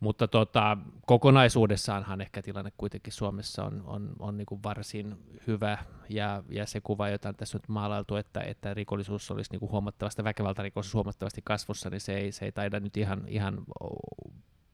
Mutta 0.00 0.28
tota, 0.28 0.76
kokonaisuudessaanhan 1.06 2.20
ehkä 2.20 2.42
tilanne 2.42 2.72
kuitenkin 2.76 3.12
Suomessa 3.12 3.64
on, 3.64 3.82
on, 3.86 4.12
on 4.18 4.36
niin 4.36 4.46
kuin 4.46 4.62
varsin 4.62 5.16
hyvä, 5.46 5.78
ja, 6.08 6.42
ja 6.48 6.66
se 6.66 6.80
kuva, 6.80 7.08
jota 7.08 7.28
on 7.28 7.36
tässä 7.36 7.58
nyt 7.58 7.68
maalailtu, 7.68 8.16
että, 8.16 8.40
että 8.40 8.74
rikollisuus 8.74 9.30
olisi 9.30 9.50
niin 9.52 9.60
kuin 9.60 9.72
huomattavasti, 9.72 10.24
väkivaltarikollisuus 10.24 10.94
huomattavasti 10.94 11.40
kasvussa, 11.44 11.90
niin 11.90 12.00
se 12.00 12.14
ei, 12.14 12.32
se 12.32 12.44
ei 12.44 12.52
taida 12.52 12.80
nyt 12.80 12.96
ihan, 12.96 13.24
ihan 13.26 13.64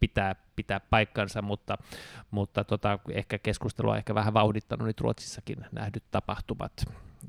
pitää, 0.00 0.34
pitää 0.56 0.80
paikkansa, 0.80 1.42
mutta, 1.42 1.78
mutta 2.30 2.64
tota, 2.64 2.98
ehkä 3.10 3.38
keskustelua 3.38 3.96
ehkä 3.96 4.14
vähän 4.14 4.34
vauhdittanut 4.34 4.86
nyt 4.86 5.00
Ruotsissakin 5.00 5.66
nähdyt 5.72 6.04
tapahtumat 6.10 6.72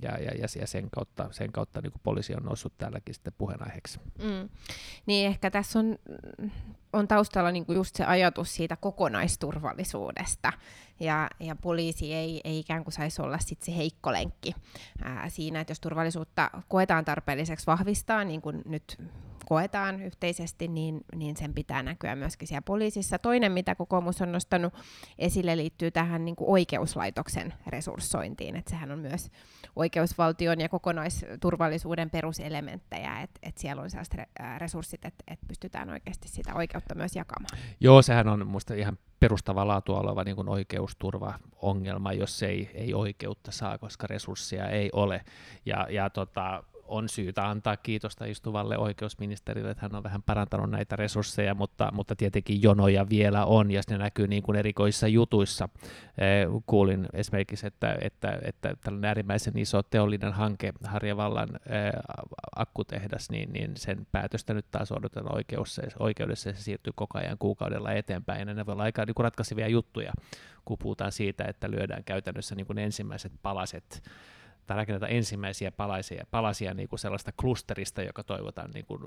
ja, 0.01 0.11
ja, 0.17 0.47
ja 0.59 0.67
sen 0.67 0.89
kautta, 0.89 1.27
sen 1.31 1.51
kautta 1.51 1.81
niin 1.81 1.91
poliisi 2.03 2.35
on 2.35 2.43
noussut 2.43 2.77
täälläkin 2.77 3.15
sitten 3.15 3.33
puheenaiheeksi. 3.37 3.99
Mm. 4.23 4.49
Niin 5.05 5.27
ehkä 5.27 5.51
tässä 5.51 5.79
on, 5.79 5.97
on 6.93 7.07
taustalla 7.07 7.51
niin 7.51 7.65
just 7.67 7.95
se 7.95 8.05
ajatus 8.05 8.55
siitä 8.55 8.75
kokonaisturvallisuudesta, 8.75 10.53
ja, 10.99 11.29
ja 11.39 11.55
poliisi 11.55 12.13
ei, 12.13 12.41
ei 12.43 12.59
ikään 12.59 12.83
kuin 12.83 12.93
saisi 12.93 13.21
olla 13.21 13.37
sit 13.39 13.61
se 13.61 13.77
heikko 13.77 14.11
lenkki 14.11 14.55
ää, 15.03 15.29
siinä, 15.29 15.59
että 15.59 15.71
jos 15.71 15.79
turvallisuutta 15.79 16.51
koetaan 16.67 17.05
tarpeelliseksi 17.05 17.67
vahvistaa, 17.67 18.23
niin 18.23 18.41
kuin 18.41 18.61
nyt 18.65 18.97
koetaan 19.47 20.01
yhteisesti, 20.01 20.67
niin, 20.67 21.01
niin 21.15 21.37
sen 21.37 21.53
pitää 21.53 21.83
näkyä 21.83 22.15
myöskin 22.15 22.47
siellä 22.47 22.61
poliisissa. 22.61 23.19
Toinen, 23.19 23.51
mitä 23.51 23.75
kokoomus 23.75 24.21
on 24.21 24.31
nostanut 24.31 24.73
esille, 25.19 25.57
liittyy 25.57 25.91
tähän 25.91 26.25
niin 26.25 26.35
kuin 26.35 26.49
oikeuslaitoksen 26.49 27.53
resurssointiin, 27.67 28.55
että 28.55 28.71
sehän 28.71 28.91
on 28.91 28.99
myös 28.99 29.31
oikeusvaltion 29.77 30.61
ja 30.61 30.69
kokonaisturvallisuuden 30.69 32.09
peruselementtejä, 32.09 33.21
että 33.21 33.39
et 33.43 33.57
siellä 33.57 33.81
on 33.81 33.89
sellaiset 33.89 34.15
resurssit, 34.57 35.05
että 35.05 35.23
et 35.27 35.39
pystytään 35.47 35.89
oikeasti 35.89 36.27
sitä 36.27 36.55
oikeutta 36.55 36.95
myös 36.95 37.15
jakamaan. 37.15 37.57
Joo, 37.79 38.01
sehän 38.01 38.27
on 38.27 38.47
minusta 38.47 38.73
ihan 38.73 38.97
perustavaa 39.19 39.67
laatua 39.67 39.99
oleva 39.99 40.23
niin 40.23 40.35
kuin 40.35 40.49
oikeusturvaongelma, 40.49 42.13
jos 42.13 42.43
ei, 42.43 42.71
ei 42.73 42.93
oikeutta 42.93 43.51
saa, 43.51 43.77
koska 43.77 44.07
resursseja 44.07 44.69
ei 44.69 44.89
ole. 44.93 45.21
Ja, 45.65 45.87
ja 45.89 46.09
tota, 46.09 46.63
on 46.87 47.09
syytä 47.09 47.49
antaa 47.49 47.77
kiitosta 47.77 48.25
istuvalle 48.25 48.77
oikeusministerille, 48.77 49.71
että 49.71 49.81
hän 49.81 49.95
on 49.95 50.03
vähän 50.03 50.23
parantanut 50.23 50.69
näitä 50.69 50.95
resursseja, 50.95 51.55
mutta, 51.55 51.89
mutta 51.93 52.15
tietenkin 52.15 52.61
jonoja 52.61 53.09
vielä 53.09 53.45
on, 53.45 53.71
ja 53.71 53.81
ne 53.89 53.97
näkyy 53.97 54.27
niin 54.27 54.43
kuin 54.43 54.55
erikoissa 54.55 55.07
jutuissa. 55.07 55.69
Eh, 56.17 56.47
kuulin 56.65 57.07
esimerkiksi, 57.13 57.67
että, 57.67 57.97
että, 58.01 58.39
että 58.41 58.73
tällainen 58.83 59.07
äärimmäisen 59.07 59.57
iso 59.57 59.83
teollinen 59.83 60.33
hanke, 60.33 60.73
Harjavallan 60.83 61.49
eh, 61.49 61.93
akkutehdas, 62.55 63.29
niin, 63.29 63.53
niin 63.53 63.71
sen 63.77 64.07
päätöstä 64.11 64.53
nyt 64.53 64.65
taas 64.71 64.91
odotetaan 64.91 65.35
oikeudessa, 65.35 65.81
oikeudessa 65.99 66.49
ja 66.49 66.55
se 66.55 66.63
siirtyy 66.63 66.93
koko 66.95 67.17
ajan 67.17 67.37
kuukaudella 67.37 67.93
eteenpäin, 67.93 68.47
ja 68.47 68.53
ne 68.53 68.65
voi 68.65 68.73
olla 68.73 68.83
aika 68.83 69.05
niin 69.05 69.15
kuin 69.15 69.23
ratkaisevia 69.23 69.67
juttuja, 69.67 70.13
kun 70.65 70.77
puhutaan 70.77 71.11
siitä, 71.11 71.45
että 71.45 71.71
lyödään 71.71 72.03
käytännössä 72.03 72.55
niin 72.55 72.67
kuin 72.67 72.79
ensimmäiset 72.79 73.31
palaset 73.41 74.03
tai 74.67 74.77
rakennetaan 74.77 75.11
ensimmäisiä 75.11 75.71
palasia, 75.71 76.25
palasia 76.31 76.73
niin 76.73 76.89
kuin 76.89 76.99
sellaista 76.99 77.31
klusterista, 77.41 78.03
joka 78.03 78.23
toivotaan 78.23 78.71
niin 78.71 78.85
kuin 78.85 79.01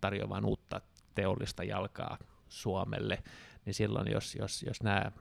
tarjoamaan 0.00 0.44
uutta 0.44 0.80
teollista 1.14 1.64
jalkaa 1.64 2.18
Suomelle, 2.48 3.22
niin 3.64 3.74
silloin 3.74 4.12
jos, 4.12 4.34
jos, 4.34 4.62
jos 4.62 4.82
nämä 4.82 5.12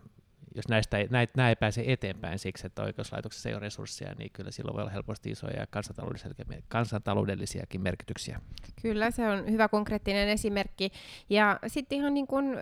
jos 0.58 0.68
näistä 0.68 0.98
ei, 0.98 1.08
näitä, 1.10 1.34
nämä 1.38 1.50
ei 1.50 1.56
pääse 1.56 1.84
eteenpäin 1.88 2.40
siksi, 2.40 2.68
että 2.68 2.84
oikeuslaitoksessa 2.84 3.50
ei 3.50 3.56
ole 3.56 3.62
resursseja, 3.62 4.14
niin 4.18 4.32
kyllä 4.34 4.52
silloin 4.52 4.76
voi 4.76 4.82
olla 4.82 4.92
helposti 4.92 5.32
isoja 5.32 5.68
kansantaloudellisiakin 6.70 7.82
merkityksiä. 7.82 8.42
Kyllä, 8.82 9.12
se 9.12 9.30
on 9.30 9.52
hyvä 9.52 9.68
konkreettinen 9.68 10.30
esimerkki. 10.30 10.92
Ja 11.30 11.60
sitten 11.68 11.98
ihan 11.98 12.14
niin 12.14 12.28
kuin 12.28 12.58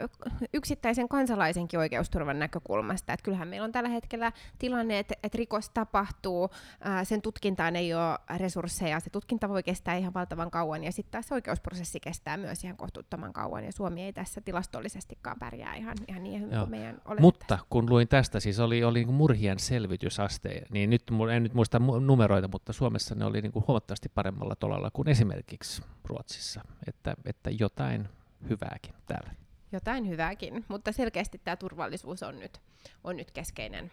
yksittäisen 0.54 1.10
kansalaisenkin 1.10 1.80
oikeusturvan 1.80 2.40
näkökulmasta, 2.40 3.14
että 3.14 3.24
kyllähän 3.24 3.48
meillä 3.48 3.66
on 3.66 3.72
tällä 3.72 3.90
hetkellä 3.90 4.32
tilanne, 4.60 5.00
että, 5.00 5.14
että 5.24 5.38
rikos 5.38 5.70
tapahtuu, 5.70 6.50
ää, 6.82 7.04
sen 7.04 7.22
tutkintaan 7.22 7.76
ei 7.76 7.94
ole 7.94 8.18
resursseja, 8.38 9.00
se 9.00 9.10
tutkinta 9.10 9.50
voi 9.50 9.64
kestää 9.64 9.96
ihan 9.96 10.14
valtavan 10.14 10.52
kauan, 10.52 10.84
ja 10.84 10.92
sitten 10.92 11.12
taas 11.12 11.32
oikeusprosessi 11.32 12.00
kestää 12.00 12.38
myös 12.38 12.64
ihan 12.64 12.78
kohtuuttoman 12.78 13.34
kauan, 13.34 13.66
ja 13.66 13.72
Suomi 13.72 14.04
ei 14.04 14.14
tässä 14.14 14.42
tilastollisestikaan 14.42 15.40
pärjää 15.40 15.76
ihan, 15.76 15.98
ihan 16.08 16.24
niin 16.24 16.42
hyvin 16.42 16.58
kuin 16.58 16.70
meidän 16.70 16.96
oletettaisiin. 16.96 17.22
Mutta 17.22 17.60
kun 17.70 17.85
luin 17.90 18.08
tästä, 18.08 18.40
siis 18.40 18.60
oli, 18.60 18.84
oli 18.84 19.06
niin 19.06 19.14
murhien 19.14 19.60
selvitysaste, 19.60 20.62
niin 20.72 20.90
nyt 20.90 21.04
en 21.36 21.44
nyt 21.44 21.54
muista 21.54 21.80
numeroita, 21.80 22.48
mutta 22.48 22.74
Suomessa 22.74 23.16
ne 23.16 23.26
oli 23.26 23.42
niin 23.42 23.52
kuin 23.52 23.68
huomattavasti 23.68 24.10
paremmalla 24.10 24.56
tolalla 24.56 24.92
kuin 24.92 25.08
esimerkiksi 25.08 25.84
Ruotsissa, 26.04 26.62
että, 26.88 27.16
että 27.26 27.50
jotain 27.50 28.10
hyvääkin 28.50 28.94
täällä. 29.06 29.32
Jotain 29.72 30.10
hyvääkin, 30.10 30.66
mutta 30.68 30.92
selkeästi 30.92 31.42
tämä 31.44 31.56
turvallisuus 31.56 32.24
on 32.24 32.40
nyt, 32.40 32.62
on 33.04 33.18
nyt 33.18 33.32
keskeinen 33.32 33.92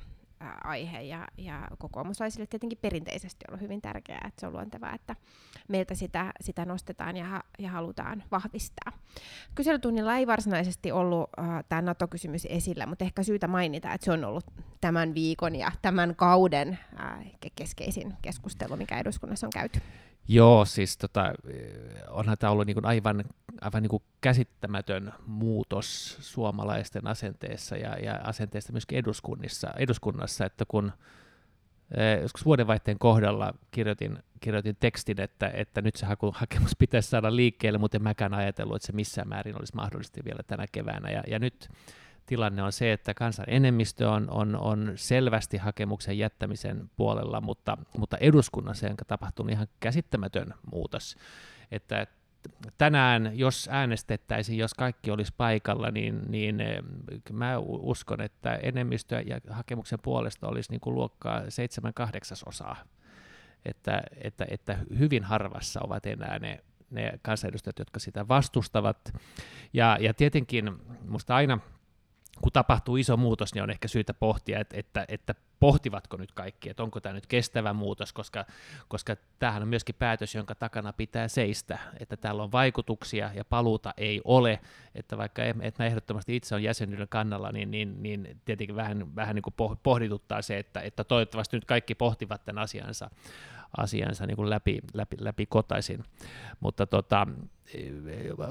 aihe 0.65 1.01
ja, 1.03 1.29
ja 1.39 1.69
kokoomuslaisille 1.79 2.47
tietenkin 2.47 2.79
perinteisesti 2.83 3.45
ollut 3.49 3.61
hyvin 3.61 3.83
tärkeää, 3.83 4.25
että 4.29 4.41
se 4.41 4.47
on 4.47 4.53
luontevaa, 4.53 4.95
että 4.95 5.17
meiltä 5.69 5.95
sitä, 5.95 6.33
sitä 6.41 6.65
nostetaan 6.65 7.17
ja, 7.17 7.43
ja 7.59 7.71
halutaan 7.71 8.23
vahvistaa. 8.31 8.93
Kyselytunnilla 9.55 10.17
ei 10.17 10.27
varsinaisesti 10.27 10.93
ollut 10.93 11.31
äh, 11.39 11.65
tämä 11.69 11.83
NATO-kysymys 11.83 12.47
esillä, 12.51 12.87
mutta 12.87 13.05
ehkä 13.05 13.23
syytä 13.23 13.49
mainita, 13.49 13.93
että 13.93 14.05
se 14.05 14.13
on 14.13 14.25
ollut 14.25 14.45
tämän 14.81 15.15
viikon 15.15 15.57
ja 15.57 15.73
tämän 15.83 16.17
kauden 16.17 16.79
äh, 17.01 17.33
keskeisin 17.55 18.15
keskustelu, 18.23 18.77
mikä 18.77 18.99
eduskunnassa 18.99 19.47
on 19.47 19.53
käyty. 19.53 19.81
Joo, 20.29 20.65
siis 20.65 20.97
tota, 20.97 21.33
onhan 22.09 22.39
tämä 22.39 22.51
ollut 22.51 22.67
niin 22.67 22.85
aivan, 22.87 23.25
aivan 23.61 23.83
niin 23.83 24.03
käsittämätön 24.21 25.13
muutos 25.27 26.19
suomalaisten 26.21 27.07
asenteessa 27.07 27.77
ja, 27.77 27.99
ja 27.99 28.21
asenteesta 28.25 28.73
myöskin 28.73 28.99
eduskunnissa, 28.99 29.71
eduskunnassa, 29.77 30.45
että 30.45 30.65
kun 30.69 30.93
eh, 31.97 32.23
joskus 32.23 32.45
vuodenvaihteen 32.45 32.99
kohdalla 32.99 33.55
kirjoitin, 33.71 34.19
kirjoitin 34.41 34.77
tekstin, 34.81 35.21
että, 35.21 35.51
että 35.55 35.83
nyt 35.83 35.97
se 35.97 36.07
haku, 36.07 36.33
hakemus 36.35 36.73
pitäisi 36.79 37.11
saada 37.11 37.37
liikkeelle, 37.37 37.79
mutta 37.79 37.97
en 37.97 38.03
mäkään 38.03 38.35
ajatellut, 38.35 38.77
että 38.77 38.87
se 38.87 38.93
missään 38.93 39.29
määrin 39.29 39.59
olisi 39.59 39.75
mahdollisesti 39.75 40.25
vielä 40.25 40.43
tänä 40.47 40.67
keväänä. 40.73 41.11
Ja, 41.11 41.23
ja 41.27 41.39
nyt 41.39 41.69
tilanne 42.27 42.63
on 42.63 42.73
se, 42.73 42.93
että 42.93 43.15
kansan 43.15 43.47
enemmistö 43.49 44.11
on, 44.11 44.31
on, 44.31 44.57
on 44.57 44.93
selvästi 44.95 45.57
hakemuksen 45.57 46.19
jättämisen 46.19 46.91
puolella, 46.97 47.41
mutta, 47.41 47.79
mutta 47.99 48.17
eduskunnassa 48.17 48.87
on 48.87 48.97
tapahtunut 49.07 49.53
ihan 49.53 49.67
käsittämätön 49.81 50.55
muutos. 50.73 51.17
Että 51.71 52.07
tänään, 52.79 53.31
jos 53.35 53.69
äänestettäisiin, 53.73 54.59
jos 54.59 54.75
kaikki 54.75 55.11
olisi 55.11 55.33
paikalla, 55.37 55.91
niin, 55.91 56.23
niin 56.29 56.61
eh, 56.61 56.83
mä 57.33 57.59
uskon, 57.59 58.21
että 58.21 58.55
enemmistö 58.55 59.23
ja 59.27 59.41
hakemuksen 59.51 59.99
puolesta 60.03 60.49
olisi 60.49 60.71
niin 60.71 60.81
kuin 60.81 60.95
luokkaa 60.95 61.43
7 61.49 61.95
kahdeksasosaa. 61.95 62.77
Että, 63.65 64.03
että, 64.17 64.47
että 64.49 64.79
hyvin 64.99 65.25
harvassa 65.25 65.81
ovat 65.83 66.07
enää 66.07 66.39
ne, 66.39 66.61
ne 66.91 67.19
kansanedustajat, 67.23 67.79
jotka 67.79 68.01
sitä 68.01 68.29
vastustavat. 68.29 69.15
Ja, 69.73 69.97
ja 70.01 70.15
tietenkin 70.15 70.73
minusta 71.03 71.37
aina 71.37 71.59
kun 72.41 72.53
tapahtuu 72.53 72.97
iso 72.97 73.17
muutos, 73.17 73.55
niin 73.55 73.63
on 73.63 73.71
ehkä 73.71 73.89
syytä 73.89 74.15
pohtia, 74.15 74.61
että, 74.61 74.77
että, 74.77 75.05
että 75.09 75.35
pohtivatko 75.61 76.17
nyt 76.17 76.33
kaikki, 76.33 76.71
että 76.71 76.83
onko 76.83 77.01
tämä 77.01 77.13
nyt 77.13 77.27
kestävä 77.27 77.73
muutos, 77.73 78.13
koska, 78.13 78.45
koska 78.89 79.17
tämähän 79.39 79.63
on 79.63 79.69
myöskin 79.69 79.95
päätös, 79.95 80.35
jonka 80.35 80.55
takana 80.55 80.93
pitää 80.93 81.29
seistä, 81.29 81.79
että 82.01 82.17
täällä 82.17 82.43
on 82.43 82.53
vaikutuksia 82.53 83.31
ja 83.35 83.45
paluuta 83.45 83.95
ei 83.97 84.21
ole, 84.25 84.61
että 84.95 85.19
vaikka 85.19 85.43
että 85.61 85.87
ehdottomasti 85.87 86.37
itse 86.37 86.55
on 86.55 86.63
jäsenyyden 86.63 87.09
kannalla, 87.09 87.53
niin, 87.53 87.71
niin, 87.71 88.03
niin 88.03 88.41
tietenkin 88.45 88.77
vähän, 88.77 89.17
vähän 89.17 89.35
niin 89.35 89.43
kuin 89.43 89.79
pohdituttaa 89.83 90.43
se, 90.43 90.59
että, 90.59 90.81
että 90.81 91.05
toivottavasti 91.05 91.57
nyt 91.57 91.65
kaikki 91.65 91.95
pohtivat 91.95 92.45
tämän 92.45 92.63
asiansa 92.63 93.11
asiansa 93.77 94.27
niin 94.27 94.37
kuin 94.37 94.51
läpi, 94.51 94.79
läpi, 94.95 95.17
läpi 95.21 95.47
kotaisin. 95.47 96.05
Mutta 96.61 96.87
tota, 96.87 97.27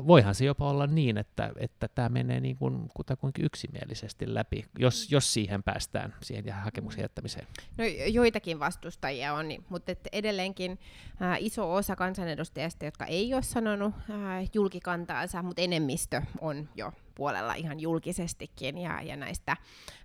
voihan 0.07 0.35
se 0.35 0.45
jopa 0.45 0.69
olla 0.69 0.87
niin, 0.87 1.17
että, 1.17 1.51
että 1.57 1.87
tämä 1.87 2.09
menee 2.09 2.39
niin 2.39 2.57
kuin 2.57 2.89
kutakuinkin 2.93 3.45
yksimielisesti 3.45 4.33
läpi, 4.33 4.65
jos, 4.79 5.11
jos 5.11 5.33
siihen 5.33 5.63
päästään, 5.63 6.13
siihen 6.23 6.53
hakemuksen 6.53 7.01
jättämiseen. 7.01 7.47
No 7.77 7.83
joitakin 8.07 8.59
vastustajia 8.59 9.33
on, 9.33 9.45
mutta 9.69 9.91
edelleenkin 10.11 10.79
äh, 11.21 11.37
iso 11.39 11.73
osa 11.73 11.95
kansanedustajista, 11.95 12.85
jotka 12.85 13.05
ei 13.05 13.33
ole 13.33 13.43
sanonut 13.43 13.93
äh, 14.09 14.49
julkikantaansa, 14.53 15.43
mutta 15.43 15.61
enemmistö 15.61 16.21
on 16.41 16.69
jo 16.75 16.93
puolella 17.15 17.53
ihan 17.53 17.79
julkisestikin, 17.79 18.77
ja, 18.77 19.01
ja 19.01 19.15
näistä, 19.15 19.57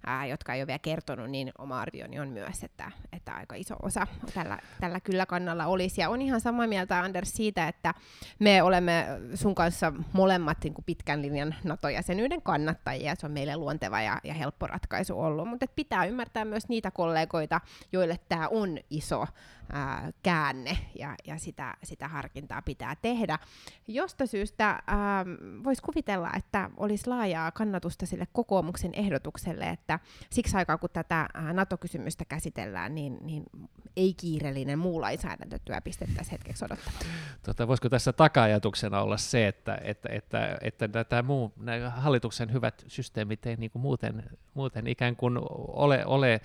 ää, 0.07 0.27
jotka 0.27 0.55
ei 0.55 0.61
ole 0.61 0.67
vielä 0.67 0.79
kertonut, 0.79 1.31
niin 1.31 1.53
oma 1.59 1.81
arvioni 1.81 2.21
on 2.21 2.29
myös, 2.29 2.65
että, 2.65 2.91
että 3.13 3.33
aika 3.33 3.55
iso 3.55 3.77
osa 3.83 4.07
tällä, 4.35 4.59
tällä 4.81 5.01
kyllä 5.01 5.27
kannalla 5.27 5.67
olisi. 5.67 6.01
Ja 6.01 6.11
on 6.11 6.23
ihan 6.23 6.41
samaa 6.41 6.67
mieltä, 6.67 7.01
Anders, 7.01 7.33
siitä, 7.33 7.69
että 7.69 7.95
me 8.39 8.63
olemme 8.63 9.07
sun 9.35 9.55
kanssa 9.55 9.93
molemmat 10.13 10.59
niin 10.65 10.75
kuin 10.75 10.85
pitkän 10.85 11.23
linjan 11.23 11.55
NATO-jäsenyyden 11.65 12.43
kannattajia, 12.43 13.15
se 13.15 13.27
on 13.27 13.33
meille 13.33 13.57
luonteva 13.57 14.01
ja, 14.01 14.21
ja 14.25 14.35
helppo 14.35 14.67
ratkaisu 14.67 15.21
ollut, 15.21 15.49
mutta 15.49 15.67
pitää 15.77 16.05
ymmärtää 16.05 16.45
myös 16.45 16.69
niitä 16.69 16.91
kollegoita, 16.91 17.61
joille 17.93 18.19
tämä 18.29 18.49
on 18.49 18.79
iso 18.91 19.27
ää, 19.73 20.13
käänne 20.23 20.79
ja, 20.99 21.15
ja 21.27 21.39
sitä, 21.39 21.75
sitä 21.83 22.09
harkintaa 22.09 22.63
pitää 22.63 22.97
tehdä. 23.03 23.39
Josta 23.89 24.27
syystä 24.27 24.83
voisi 25.65 25.83
kuvitella, 25.83 26.31
että 26.37 26.71
olisi 26.77 26.96
laajaa 27.07 27.51
kannatusta 27.51 28.07
sille 28.07 28.27
kokoomuksen 28.33 28.95
ehdotukselle, 28.95 29.69
että 29.69 29.99
siksi 30.31 30.57
aikaa 30.57 30.79
kun 30.79 30.91
tätä 30.93 31.29
NATO-kysymystä 31.53 32.25
käsitellään, 32.25 32.95
niin, 32.95 33.19
niin 33.23 33.43
ei 33.97 34.15
kiireellinen 34.15 34.79
muu 34.79 35.01
lainsäädäntötyö 35.01 35.81
pistettäisiin 35.81 36.33
hetkeksi 36.33 36.65
odottamaan. 36.65 37.05
Tota, 37.43 37.69
voisiko 37.69 37.89
tässä 37.89 38.13
taka-ajatuksena 38.13 39.01
olla 39.01 39.17
se, 39.17 39.49
että, 39.49 39.79
että, 39.85 40.09
että, 40.13 40.59
että 40.61 41.05
tämä 41.05 41.23
muu, 41.23 41.53
nämä 41.57 41.91
hallituksen 41.91 42.53
hyvät 42.53 42.85
systeemit 42.89 43.47
ei 43.47 43.57
niin 43.57 43.71
kuin 43.71 43.83
muuten, 43.83 44.23
muuten 44.55 44.87
ikään 44.87 45.17
kuin 45.17 45.39
ole, 45.69 46.07
ole, 46.07 46.41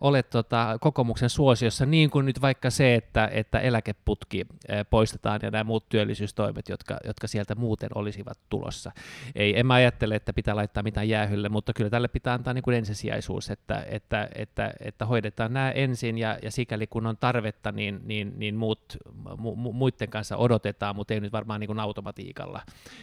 ole 0.00 0.22
tota, 0.22 0.78
kokoomuksen 0.80 1.30
suosiossa, 1.30 1.86
niin 1.86 2.10
kuin 2.10 2.26
nyt 2.26 2.40
vaikka 2.40 2.70
se, 2.70 2.94
että, 2.94 3.28
että 3.32 3.60
eläkeputki 3.60 4.46
poistetaan 4.90 5.40
ja 5.42 5.50
nämä 5.50 5.64
muut 5.64 5.88
työllisyystoimet, 5.88 6.68
jotka, 6.68 6.96
jotka 7.04 7.26
sieltä 7.26 7.54
muuten 7.54 7.90
olisivat 7.94 8.38
tulossa. 8.50 8.92
Ei, 9.34 9.58
en 9.58 9.66
mä 9.66 9.80
ajattele, 9.94 10.14
että 10.14 10.32
pitää 10.32 10.56
laittaa 10.56 10.82
mitään 10.82 11.08
jäähylle, 11.08 11.48
mutta 11.48 11.72
kyllä 11.72 11.90
tälle 11.90 12.08
pitää 12.08 12.34
antaa 12.34 12.54
niin 12.54 12.62
kuin 12.62 12.76
ensisijaisuus, 12.76 13.50
että, 13.50 13.84
että, 13.88 14.28
että, 14.34 14.72
että 14.80 15.06
hoidetaan 15.06 15.52
nämä 15.52 15.70
ensin 15.70 16.18
ja, 16.18 16.38
ja 16.42 16.50
sikäli 16.50 16.86
kun 16.86 17.06
on 17.06 17.16
tarvetta, 17.16 17.72
niin, 17.72 18.00
niin, 18.04 18.32
niin 18.36 18.54
muut, 18.54 18.96
mu, 19.38 19.72
muiden 19.72 20.10
kanssa 20.10 20.36
odotetaan, 20.36 20.96
mutta 20.96 21.14
ei 21.14 21.20
nyt 21.20 21.32
varmaan 21.32 21.60
niin 21.60 21.68
kuin 21.68 21.80
automatiikalla. 21.80 22.62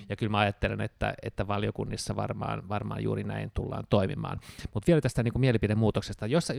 Ja 0.10 0.16
kyllä 0.16 0.30
mä 0.32 0.40
ajattelen, 0.40 0.82
että, 0.82 1.14
että 1.24 1.48
valiokunnissa 1.48 2.16
varmaan, 2.16 2.70
varmaan 2.70 3.04
juuri 3.04 3.24
näin 3.24 3.52
tullaan 3.54 3.84
toimimaan. 3.90 4.40
Mutta 4.74 4.88
vielä 4.88 5.02
tästä 5.02 5.24
niin 5.24 5.34
kuin 5.34 5.42
mielipidemuutoksesta, 5.42 6.28
jossa 6.28 6.54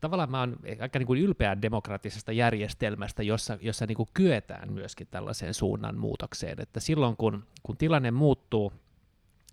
tavallaan 0.00 0.30
mä 0.30 0.40
oon 0.40 0.56
aika 0.80 0.98
niin 0.98 1.06
kuin 1.06 1.20
ylpeä 1.20 1.62
demokraattisesta 1.62 2.32
järjestelmästä, 2.32 3.22
jossa, 3.22 3.58
jossa 3.60 3.86
niin 3.86 3.96
kuin 3.96 4.08
kyetään 4.14 4.72
myöskin 4.72 5.06
tällaiseen 5.10 5.54
suunnan 5.54 5.98
muutokseen, 5.98 6.60
että 6.60 6.80
silloin 6.80 7.16
kun, 7.16 7.44
kun 7.62 7.76
tilanne 7.76 8.10
muuttuu, 8.10 8.72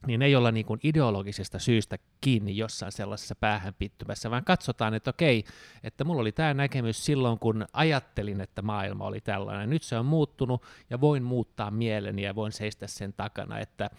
niin 0.08 0.22
ei 0.22 0.36
olla 0.36 0.52
niin 0.52 0.66
kuin 0.66 0.80
ideologisesta 0.84 1.60
syystä 1.60 1.98
kiinni 2.22 2.58
jossain 2.58 2.92
sellaisessa 2.92 3.36
päähänpittymässä, 3.36 4.32
vaan 4.32 4.44
katsotaan, 4.44 4.94
että 4.94 5.10
okei, 5.10 5.44
että 5.84 6.04
mulla 6.04 6.22
oli 6.22 6.32
tämä 6.32 6.54
näkemys 6.54 7.06
silloin, 7.06 7.40
kun 7.40 7.66
ajattelin, 7.74 8.42
että 8.42 8.62
maailma 8.62 9.06
oli 9.06 9.22
tällainen. 9.22 9.70
Nyt 9.70 9.84
se 9.84 9.98
on 9.98 10.06
muuttunut 10.06 10.64
ja 10.90 11.02
voin 11.02 11.24
muuttaa 11.24 11.72
mieleni 11.72 12.22
ja 12.22 12.36
voin 12.36 12.52
seistä 12.52 12.88
sen 12.88 13.14
takana, 13.14 13.60
että, 13.60 13.90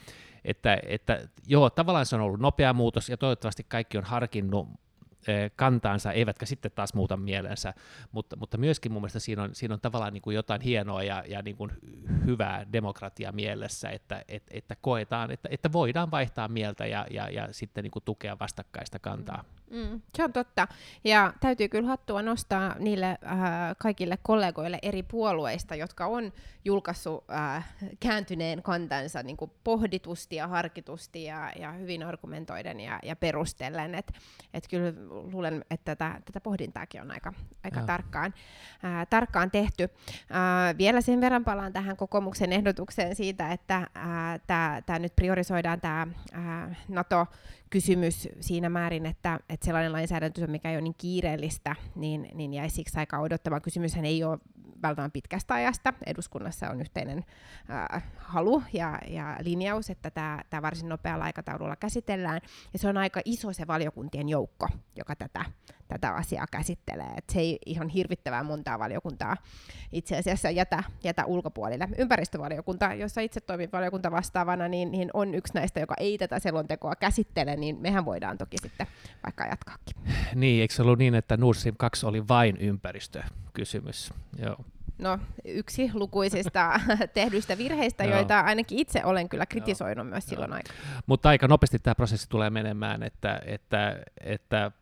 että, 0.45 0.79
että 0.87 1.29
joo, 1.47 1.71
tavallaan 1.71 2.07
se 2.07 2.17
on 2.17 2.23
ollut 2.23 2.41
nopea 2.41 2.73
muutos 2.73 3.09
ja 3.09 3.17
toivottavasti 3.17 3.67
kaikki 3.69 3.99
on 3.99 4.05
harkinnut 4.05 4.69
kantaansa, 5.57 6.12
eivätkä 6.12 6.47
sitten 6.47 6.70
taas 6.75 6.95
muuta 6.95 7.16
mielensä, 7.16 7.75
mutta, 8.12 8.37
mutta 8.37 8.59
myöskin 8.59 8.93
mun 8.93 9.03
mielestä 9.03 9.18
siinä 9.18 9.43
on, 9.43 9.55
siinä 9.55 9.75
on 9.75 9.81
tavallaan 9.81 10.12
niin 10.12 10.22
kuin 10.22 10.35
jotain 10.37 10.61
hienoa 10.61 11.03
ja, 11.03 11.25
ja 11.29 11.43
niin 11.43 11.57
kuin 11.57 11.72
hyvää 12.27 12.66
demokratia 12.72 13.33
mielessä, 13.33 13.89
että, 13.91 14.25
että, 14.29 14.51
että 14.55 14.77
koetaan, 14.81 15.31
että, 15.31 15.49
että 15.53 15.72
voidaan 15.72 16.11
vaihtaa 16.11 16.49
mieltä 16.49 16.87
ja, 16.87 17.07
ja, 17.11 17.31
ja 17.31 17.49
sitten 17.51 17.85
niin 17.85 17.91
kuin 17.91 18.05
tukea 18.05 18.39
vastakkaista 18.39 18.99
kantaa. 18.99 19.45
Mm, 19.70 20.01
se 20.14 20.25
on 20.25 20.33
totta. 20.33 20.68
Ja 21.05 21.33
täytyy 21.41 21.68
kyllä 21.68 21.89
hattua 21.89 22.22
nostaa 22.22 22.77
niille 22.79 23.07
äh, 23.07 23.39
kaikille 23.79 24.18
kollegoille 24.22 24.79
eri 24.83 25.03
puolueista, 25.03 25.75
jotka 25.75 26.07
on 26.07 26.33
julkaissut 26.64 27.25
äh, 27.31 27.75
kääntyneen 28.01 28.62
kantansa 28.62 29.22
niin 29.22 29.37
kuin 29.37 29.51
pohditusti 29.64 30.37
ja 30.37 30.49
harkitusti 30.49 31.25
ja, 31.25 31.53
ja 31.59 31.72
hyvin 31.72 32.03
argumentoiden 32.03 32.81
ja, 32.81 32.99
ja 33.03 33.16
perustellen. 33.16 33.95
Et, 33.95 34.12
et 34.55 34.68
kyllä 34.70 34.93
luulen, 35.33 35.65
että 35.71 35.97
tätä, 35.97 36.21
tätä 36.25 36.41
pohdintaakin 36.41 37.03
on 37.03 37.11
aika, 37.11 37.33
aika 37.65 37.83
tarkkaan, 37.83 38.35
äh, 38.85 39.07
tarkkaan 39.11 39.51
tehty. 39.51 39.83
Äh, 39.83 40.79
vielä 40.79 41.01
sen 41.01 41.21
verran 41.21 41.45
palaan 41.45 41.73
tähän 41.73 41.97
kokoomuksen 41.97 42.53
ehdotukseen 42.53 43.17
siitä, 43.17 43.53
että 43.53 43.87
tämä 44.87 44.99
nyt 44.99 45.17
priorisoidaan 45.17 45.81
tämä 45.81 46.07
äh, 46.35 46.79
NATO 46.89 47.27
kysymys 47.71 48.29
siinä 48.41 48.69
määrin, 48.69 49.07
että, 49.07 49.41
että 49.49 49.67
sellainen 49.67 49.93
lainsäädäntö, 49.93 50.47
mikä 50.47 50.71
ei 50.71 50.77
ole 50.77 50.83
niin 50.83 50.95
kiireellistä, 50.99 51.77
niin, 51.95 52.31
niin 52.35 52.55
jäisi 52.55 52.75
siksi 52.75 52.99
aikaa 52.99 53.21
odottamaan. 53.21 53.62
Kysymyshän 53.62 54.05
ei 54.05 54.25
ole 54.25 54.39
välttämättä 54.89 55.12
pitkästä 55.12 55.55
ajasta. 55.55 55.93
Eduskunnassa 56.07 56.70
on 56.70 56.80
yhteinen 56.80 57.24
äh, 57.95 58.03
halu 58.16 58.62
ja, 58.72 58.99
ja 59.09 59.37
linjaus, 59.41 59.91
että 59.91 60.11
tämä, 60.11 60.62
varsin 60.62 60.89
nopealla 60.89 61.24
aikataululla 61.24 61.76
käsitellään. 61.76 62.41
Ja 62.72 62.78
se 62.78 62.89
on 62.89 62.97
aika 62.97 63.20
iso 63.24 63.53
se 63.53 63.66
valiokuntien 63.66 64.28
joukko, 64.28 64.68
joka 64.97 65.16
tätä, 65.16 65.45
tätä 65.89 66.11
asiaa 66.11 66.47
käsittelee. 66.51 67.11
Et 67.16 67.24
se 67.32 67.41
ei 67.41 67.59
ihan 67.66 67.89
hirvittävää 67.89 68.43
montaa 68.43 68.78
valiokuntaa 68.78 69.37
itse 69.93 70.16
asiassa 70.18 70.51
jätä, 70.51 70.82
jätä 71.05 71.24
ulkopuolelle. 71.24 71.89
Ympäristövaliokunta, 71.99 72.95
jossa 72.95 73.20
itse 73.20 73.41
toimin 73.41 73.72
valiokunta 73.72 74.11
vastaavana, 74.11 74.68
niin, 74.68 74.93
niin 74.93 75.11
on 75.14 75.35
yksi 75.35 75.55
näistä, 75.55 75.80
joka 75.80 75.95
ei 75.99 76.18
tätä 76.18 76.39
selontekoa 76.39 76.97
käsittele, 76.97 77.57
niin 77.57 77.78
mehän 77.80 78.05
voidaan 78.05 78.39
toki 78.39 78.57
sitten 78.62 78.87
vaikka 79.24 79.47
jatkaakin. 79.47 79.97
Niin, 80.35 80.61
eikö 80.61 80.74
se 80.74 80.82
ollut 80.82 80.99
niin, 80.99 81.14
että 81.14 81.39
Stream 81.55 81.76
2 81.78 82.07
oli 82.07 82.28
vain 82.28 82.57
ympäristökysymys? 82.57 84.12
Joo 84.39 84.57
no, 84.99 85.18
yksi 85.45 85.90
lukuisista 85.95 86.80
tehdyistä 87.14 87.59
virheistä, 87.59 88.05
joita 88.05 88.40
ainakin 88.40 88.78
itse 88.78 89.05
olen 89.05 89.28
kyllä 89.28 89.47
kritisoinut 89.47 90.05
Joo. 90.07 90.11
myös 90.11 90.26
silloin 90.26 90.53
aikaa. 90.53 90.76
Mutta 91.07 91.28
aika 91.28 91.49
nopeasti 91.49 91.78
tämä 91.78 91.95
prosessi 91.95 92.28
tulee 92.28 92.51
menemään, 92.51 93.03
että, 93.03 93.40
että, 93.47 94.03
että 94.20 94.72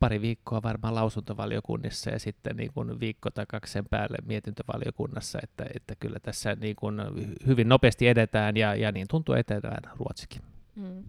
pari 0.00 0.20
viikkoa 0.20 0.62
varmaan 0.62 0.94
lausuntovaliokunnissa 0.94 2.10
ja 2.10 2.18
sitten 2.18 2.56
niin 2.56 2.72
kuin 2.72 3.00
viikko 3.00 3.30
tai 3.30 3.46
kaksi 3.48 3.72
sen 3.72 3.84
päälle 3.90 4.18
mietintövaliokunnassa, 4.26 5.38
että, 5.42 5.66
että 5.74 5.94
kyllä 6.00 6.18
tässä 6.22 6.56
niin 6.60 6.76
kuin 6.76 7.00
hyvin 7.46 7.68
nopeasti 7.68 8.08
edetään 8.08 8.56
ja, 8.56 8.74
ja 8.74 8.92
niin 8.92 9.06
tuntuu 9.08 9.34
etenevän 9.34 9.92
Ruotsikin. 9.96 10.42
Mm. 10.76 11.04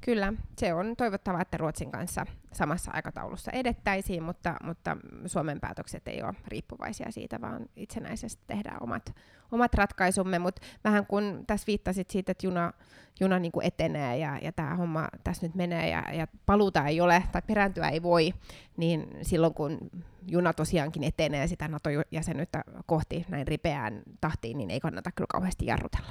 Kyllä, 0.00 0.32
se 0.56 0.74
on 0.74 0.96
toivottavaa, 0.96 1.42
että 1.42 1.56
Ruotsin 1.56 1.90
kanssa 1.90 2.26
samassa 2.52 2.90
aikataulussa 2.94 3.50
edettäisiin, 3.50 4.22
mutta, 4.22 4.54
mutta 4.64 4.96
Suomen 5.26 5.60
päätökset 5.60 6.08
ei 6.08 6.22
ole 6.22 6.34
riippuvaisia 6.48 7.10
siitä, 7.10 7.40
vaan 7.40 7.66
itsenäisesti 7.76 8.42
tehdään 8.46 8.82
omat, 8.82 9.14
omat 9.52 9.74
ratkaisumme. 9.74 10.38
Mutta 10.38 10.62
vähän 10.84 11.06
kun 11.06 11.44
tässä 11.46 11.66
viittasit 11.66 12.10
siitä, 12.10 12.32
että 12.32 12.46
juna, 12.46 12.72
juna 13.20 13.38
niin 13.38 13.52
kuin 13.52 13.66
etenee 13.66 14.18
ja, 14.18 14.38
ja 14.42 14.52
tämä 14.52 14.74
homma 14.74 15.08
tässä 15.24 15.46
nyt 15.46 15.54
menee 15.54 15.88
ja, 15.88 16.04
ja 16.12 16.26
paluuta 16.46 16.86
ei 16.86 17.00
ole 17.00 17.24
tai 17.32 17.42
perääntyä 17.46 17.88
ei 17.88 18.02
voi, 18.02 18.34
niin 18.76 19.08
silloin 19.22 19.54
kun 19.54 19.78
juna 20.26 20.52
tosiaankin 20.52 21.04
etenee 21.04 21.46
sitä 21.46 21.68
NATO-jäsenyyttä 21.68 22.64
kohti 22.86 23.26
näin 23.28 23.46
ripeään 23.46 24.02
tahtiin, 24.20 24.58
niin 24.58 24.70
ei 24.70 24.80
kannata 24.80 25.12
kyllä 25.12 25.28
kauheasti 25.32 25.66
jarrutella. 25.66 26.10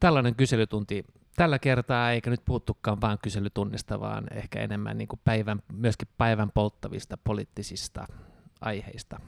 Tällainen 0.00 0.34
kyselytunti 0.34 1.04
tällä 1.38 1.58
kertaa, 1.58 2.10
eikä 2.10 2.30
nyt 2.30 2.44
puhuttukaan 2.44 3.00
vain 3.00 3.18
kyselytunnista, 3.22 4.00
vaan 4.00 4.24
ehkä 4.34 4.60
enemmän 4.60 4.98
niin 4.98 5.08
kuin 5.08 5.20
päivän, 5.24 5.62
myöskin 5.72 6.08
päivän 6.18 6.50
polttavista 6.50 7.18
poliittisista 7.24 8.06
aiheista. 8.60 9.20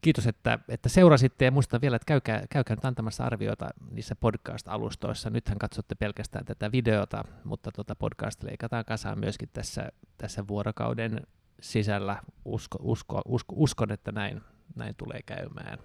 Kiitos, 0.00 0.26
että, 0.26 0.58
että 0.68 0.88
seurasitte 0.88 1.44
ja 1.44 1.50
muista 1.50 1.80
vielä, 1.80 1.96
että 1.96 2.06
käykää, 2.06 2.42
käykää 2.50 2.76
nyt 2.76 2.84
antamassa 2.84 3.24
arvioita 3.24 3.70
niissä 3.90 4.16
podcast-alustoissa. 4.16 5.30
Nythän 5.30 5.58
katsotte 5.58 5.94
pelkästään 5.94 6.44
tätä 6.44 6.72
videota, 6.72 7.24
mutta 7.44 7.72
tuota 7.72 7.94
podcast 7.94 8.42
leikataan 8.42 8.84
kasaan 8.84 9.20
myöskin 9.20 9.48
tässä, 9.52 9.88
tässä 10.18 10.46
vuorokauden 10.48 11.26
sisällä. 11.60 12.16
Usko, 12.44 12.78
usko, 12.82 13.22
usko, 13.26 13.54
uskon, 13.58 13.92
että 13.92 14.12
näin, 14.12 14.40
näin 14.74 14.94
tulee 14.94 15.20
käymään. 15.22 15.78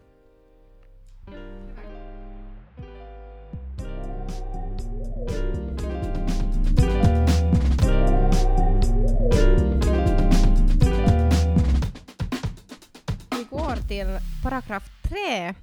Till 13.88 14.20
paragraf 14.44 14.90
3. 15.02 15.54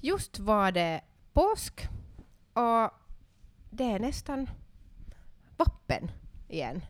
Just 0.00 0.38
var 0.38 0.72
det 0.72 1.00
påsk 1.32 1.88
och 2.52 2.90
det 3.70 3.84
är 3.84 3.98
nästan 3.98 4.50
vappen 5.56 6.10
igen. 6.48 6.80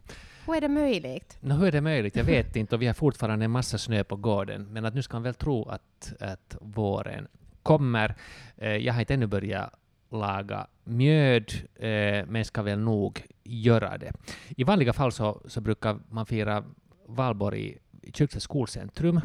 Hur 0.47 0.55
är 0.55 0.61
det 0.61 0.69
möjligt? 0.69 1.39
No, 1.41 1.55
hur 1.55 1.67
är 1.67 1.73
det 1.73 1.81
möjligt? 1.81 2.17
Jag 2.17 2.25
vet 2.25 2.57
inte 2.57 2.75
och 2.75 2.83
vi 2.83 2.87
har 2.87 2.95
fortfarande 2.95 3.45
en 3.45 3.51
massa 3.51 3.79
snö 3.79 4.05
på 4.05 4.17
gården. 4.17 4.73
Men 4.73 4.85
att 4.85 4.95
nu 4.95 5.03
ska 5.03 5.17
man 5.17 5.23
väl 5.23 5.35
tro 5.35 5.69
att, 5.69 6.13
att 6.21 6.57
våren 6.61 7.29
kommer. 7.63 8.15
Eh, 8.57 8.77
jag 8.77 8.93
har 8.93 9.01
inte 9.01 9.15
ännu 9.15 9.27
börjat 9.27 9.75
laga 10.11 10.67
mjöd, 10.85 11.53
eh, 11.75 12.27
men 12.27 12.45
ska 12.45 12.63
väl 12.63 12.79
nog 12.79 13.23
göra 13.43 13.99
det. 13.99 14.13
I 14.49 14.65
vanliga 14.65 14.93
fall 14.93 15.13
så, 15.13 15.43
så 15.49 15.61
brukar 15.61 15.99
man 16.11 16.27
fira 16.27 16.65
valborg 17.07 17.61
i, 17.61 17.79
i 18.03 18.13
Kyrkslätts 18.13 18.45
skolcentrum 18.45 19.21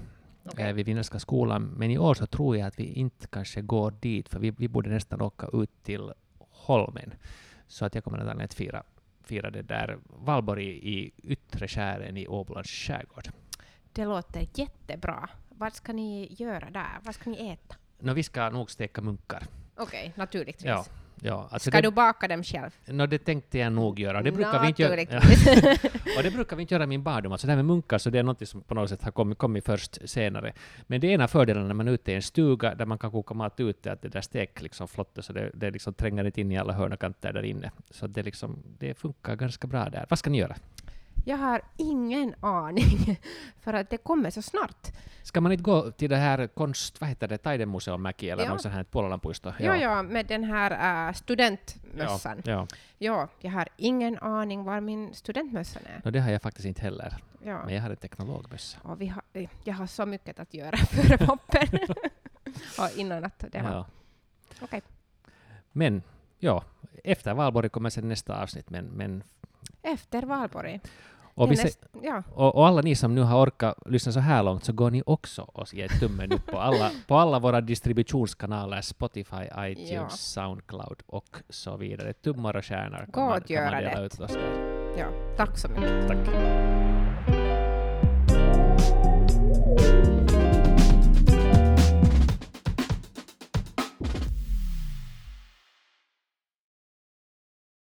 Okej. 0.52 0.70
eh, 0.70 0.74
vid 0.74 0.86
Vinnerska 0.86 1.20
skolan, 1.20 1.64
men 1.64 1.92
i 1.92 1.98
år 1.98 2.14
så 2.14 2.26
tror 2.26 2.58
jag 2.58 2.68
att 2.68 2.80
vi 2.80 2.84
inte 2.94 3.28
kanske 3.28 3.62
går 3.62 3.92
dit, 3.92 4.30
för 4.30 4.40
vi, 4.40 4.52
vi 4.52 4.68
borde 4.68 4.90
nästan 4.90 5.22
åka 5.22 5.48
ut 5.54 5.84
till 5.84 6.12
Holmen. 6.40 7.14
Så 7.68 7.86
att 7.86 7.96
jag 7.96 8.04
kommer 8.04 8.18
antagligen 8.18 8.46
att 8.46 8.54
fira, 8.54 8.84
fira 9.24 9.50
det 9.50 9.62
där 9.62 9.98
valborg 10.26 10.66
i, 10.68 10.98
i 11.00 11.12
yttre 11.24 11.68
skären 11.68 12.18
i 12.18 12.28
Åbolands 12.28 12.70
skärgård. 12.70 13.30
Det 13.94 14.06
låter 14.06 14.48
jättebra. 14.54 15.30
Vad 15.50 15.74
ska 15.74 15.94
ni 15.94 16.36
göra 16.40 16.70
där? 16.70 17.00
Vad 17.04 17.16
ska 17.16 17.30
ni 17.30 17.50
äta? 17.50 17.76
Nå, 18.00 18.14
vi 18.14 18.24
ska 18.24 18.50
nog 18.50 18.72
steka 18.72 19.02
munkar. 19.02 19.44
Okej, 19.76 20.14
naturligtvis. 20.16 20.66
Ja, 20.66 20.86
ja, 21.22 21.48
alltså 21.52 21.70
Ska 21.72 21.82
det, 21.82 21.88
du 21.88 21.92
baka 21.92 22.28
dem 22.28 22.44
själv? 22.44 22.72
nå, 22.86 23.06
det 23.06 23.18
tänkte 23.18 23.58
jag 23.58 23.74
nog 23.74 24.00
göra. 24.00 24.22
Det 24.22 24.32
brukar 24.32 24.62
vi 24.62 24.68
inte 24.68 24.82
göra. 24.82 24.94
Och 26.18 26.24
det 26.24 26.32
brukar 26.32 26.56
vi 26.56 26.62
inte 26.62 26.74
göra 26.74 26.84
i 26.84 26.88
min 26.88 27.04
barndom. 27.04 27.32
Alltså 27.32 27.48
det 27.48 27.52
här 27.52 27.58
med 27.58 27.66
munkar, 27.66 27.98
så 27.98 28.10
det 28.10 28.20
är 28.20 28.24
något 28.24 28.48
som 28.48 28.62
på 28.62 28.76
något 28.76 28.90
sätt 28.90 29.04
har 29.04 29.12
kommit, 29.12 29.38
kommit 29.38 29.66
först 29.66 30.10
senare. 30.10 30.54
Men 30.88 31.02
det 31.02 31.08
är 31.08 31.14
en 31.14 31.22
av 31.22 31.28
fördelarna 31.28 31.68
när 31.68 31.74
man 31.74 31.88
är 31.88 31.92
ute 31.92 32.12
i 32.12 32.16
en 32.16 32.22
stuga 32.22 32.76
där 32.76 32.86
man 32.86 32.98
kan 32.98 33.12
koka 33.12 33.34
mat 33.34 33.60
ute, 33.60 33.92
att 33.92 34.02
det 34.02 34.10
där 34.10 34.22
stek 34.22 34.62
liksom 34.62 34.88
flottet, 34.88 35.26
så 35.26 35.34
det, 35.34 35.52
det 35.54 35.72
liksom 35.72 35.94
tränger 35.94 36.26
inte 36.26 36.42
in 36.42 36.52
i 36.52 36.58
alla 36.58 36.74
hörn 36.74 36.94
och 36.94 37.00
kanter 37.00 37.34
där 37.34 37.44
inne. 37.44 37.72
Så 37.90 38.08
det, 38.08 38.24
liksom, 38.24 38.64
det 38.80 38.94
funkar 38.94 39.36
ganska 39.36 39.68
bra 39.68 39.90
där. 39.90 40.06
Vad 40.10 40.20
ska 40.20 40.30
ni 40.30 40.38
göra? 40.38 40.56
Jag 41.28 41.38
har 41.38 41.62
ingen 41.78 42.36
aning, 42.40 43.20
för 43.60 43.74
att 43.74 43.90
det 43.90 43.98
kommer 43.98 44.30
så 44.30 44.42
snart. 44.42 44.88
Ska 45.24 45.42
man 45.42 45.52
inte 45.52 45.64
gå 45.64 45.92
till 45.92 46.10
det 46.10 46.16
här 46.16 46.48
konst... 46.48 47.02
Vad 47.02 47.10
heter 47.10 47.28
det? 47.28 47.38
Taidemuseum 47.38 48.02
Mäki 48.02 48.30
eller 48.30 48.44
Ja. 48.44 48.50
något 48.50 48.62
sånt 48.62 48.74
här 48.74 48.84
Puolalanpuisto? 48.84 49.54
Ja, 49.60 49.76
ja, 49.76 50.04
med 50.04 50.26
den 50.26 50.44
här 50.44 51.08
äh, 51.08 51.14
studentmössan. 51.14 52.42
Ja. 52.46 52.52
ja. 52.52 52.68
ja, 52.98 53.28
jag 53.40 53.52
har 53.52 53.68
ingen 53.78 54.18
aning 54.18 54.64
var 54.64 54.82
min 54.82 55.14
studentmössa 55.14 55.80
är. 55.80 56.02
No, 56.06 56.12
det 56.12 56.20
har 56.20 56.32
jag 56.32 56.42
faktiskt 56.42 56.66
inte 56.66 56.82
heller. 56.82 57.14
Ja. 57.44 57.66
Men 57.66 57.76
jag 57.76 57.82
har 57.82 57.90
en 57.90 57.96
teknologbössa. 57.96 58.80
Och 58.84 59.02
vi 59.02 59.08
har, 59.08 59.24
jag 59.64 59.74
har 59.74 59.88
så 59.88 60.06
mycket 60.06 60.40
att 60.40 60.54
göra 60.54 60.78
före 60.78 61.26
vappen. 61.26 61.80
och 62.80 62.98
innan 62.98 63.26
att 63.26 63.46
det 63.52 63.60
har... 63.60 63.72
Ja. 63.72 63.86
Okej. 64.62 64.82
Men, 65.72 66.04
ja, 66.40 66.64
efter 67.04 67.34
valborg 67.34 67.70
kommer 67.70 67.90
sen 67.90 68.10
nästa 68.10 68.42
avsnitt. 68.44 68.70
Men, 68.70 68.86
men, 68.86 69.24
Efter 69.82 70.24
valborg. 70.24 70.80
Och, 71.38 71.52
vi 71.52 71.58
se, 71.58 71.70
ja, 72.02 72.24
och, 72.34 72.56
och 72.56 72.68
alla 72.68 72.82
ni 72.82 72.96
som 72.96 73.16
nu 73.16 73.22
har 73.22 73.44
orkat 73.46 73.76
lyssna 73.86 74.12
så 74.12 74.20
här 74.20 74.44
långt 74.44 74.64
så 74.64 74.74
går 74.74 74.92
ni 74.92 75.04
också 75.06 75.42
och 75.42 75.74
ger 75.74 75.88
tummen 75.88 76.32
upp 76.32 76.46
på 76.46 76.60
alla, 76.60 76.92
på 77.08 77.16
alla 77.16 77.40
våra 77.40 77.62
distributionskanaler, 77.62 78.82
Spotify, 78.82 79.44
iTunes, 79.60 79.92
Ja. 79.92 80.10
Soundcloud 80.10 81.02
och 81.08 81.38
så 81.50 81.78
vidare. 81.78 82.14
Tummar 82.14 82.56
och 82.56 82.66
stjärnor 82.66 83.08
kan 83.14 83.26
man, 83.26 83.38
och 83.38 83.48
kan 83.48 83.64
man 83.64 83.72
göra 83.74 83.82
dela 83.82 84.00
det. 84.00 84.06
ut 84.06 84.20
oss 84.20 84.32
där. 84.34 84.96
ja, 84.98 85.06
tack 85.38 85.58
så 85.58 85.68
mycket. 85.68 86.08
Tack. 86.08 87.37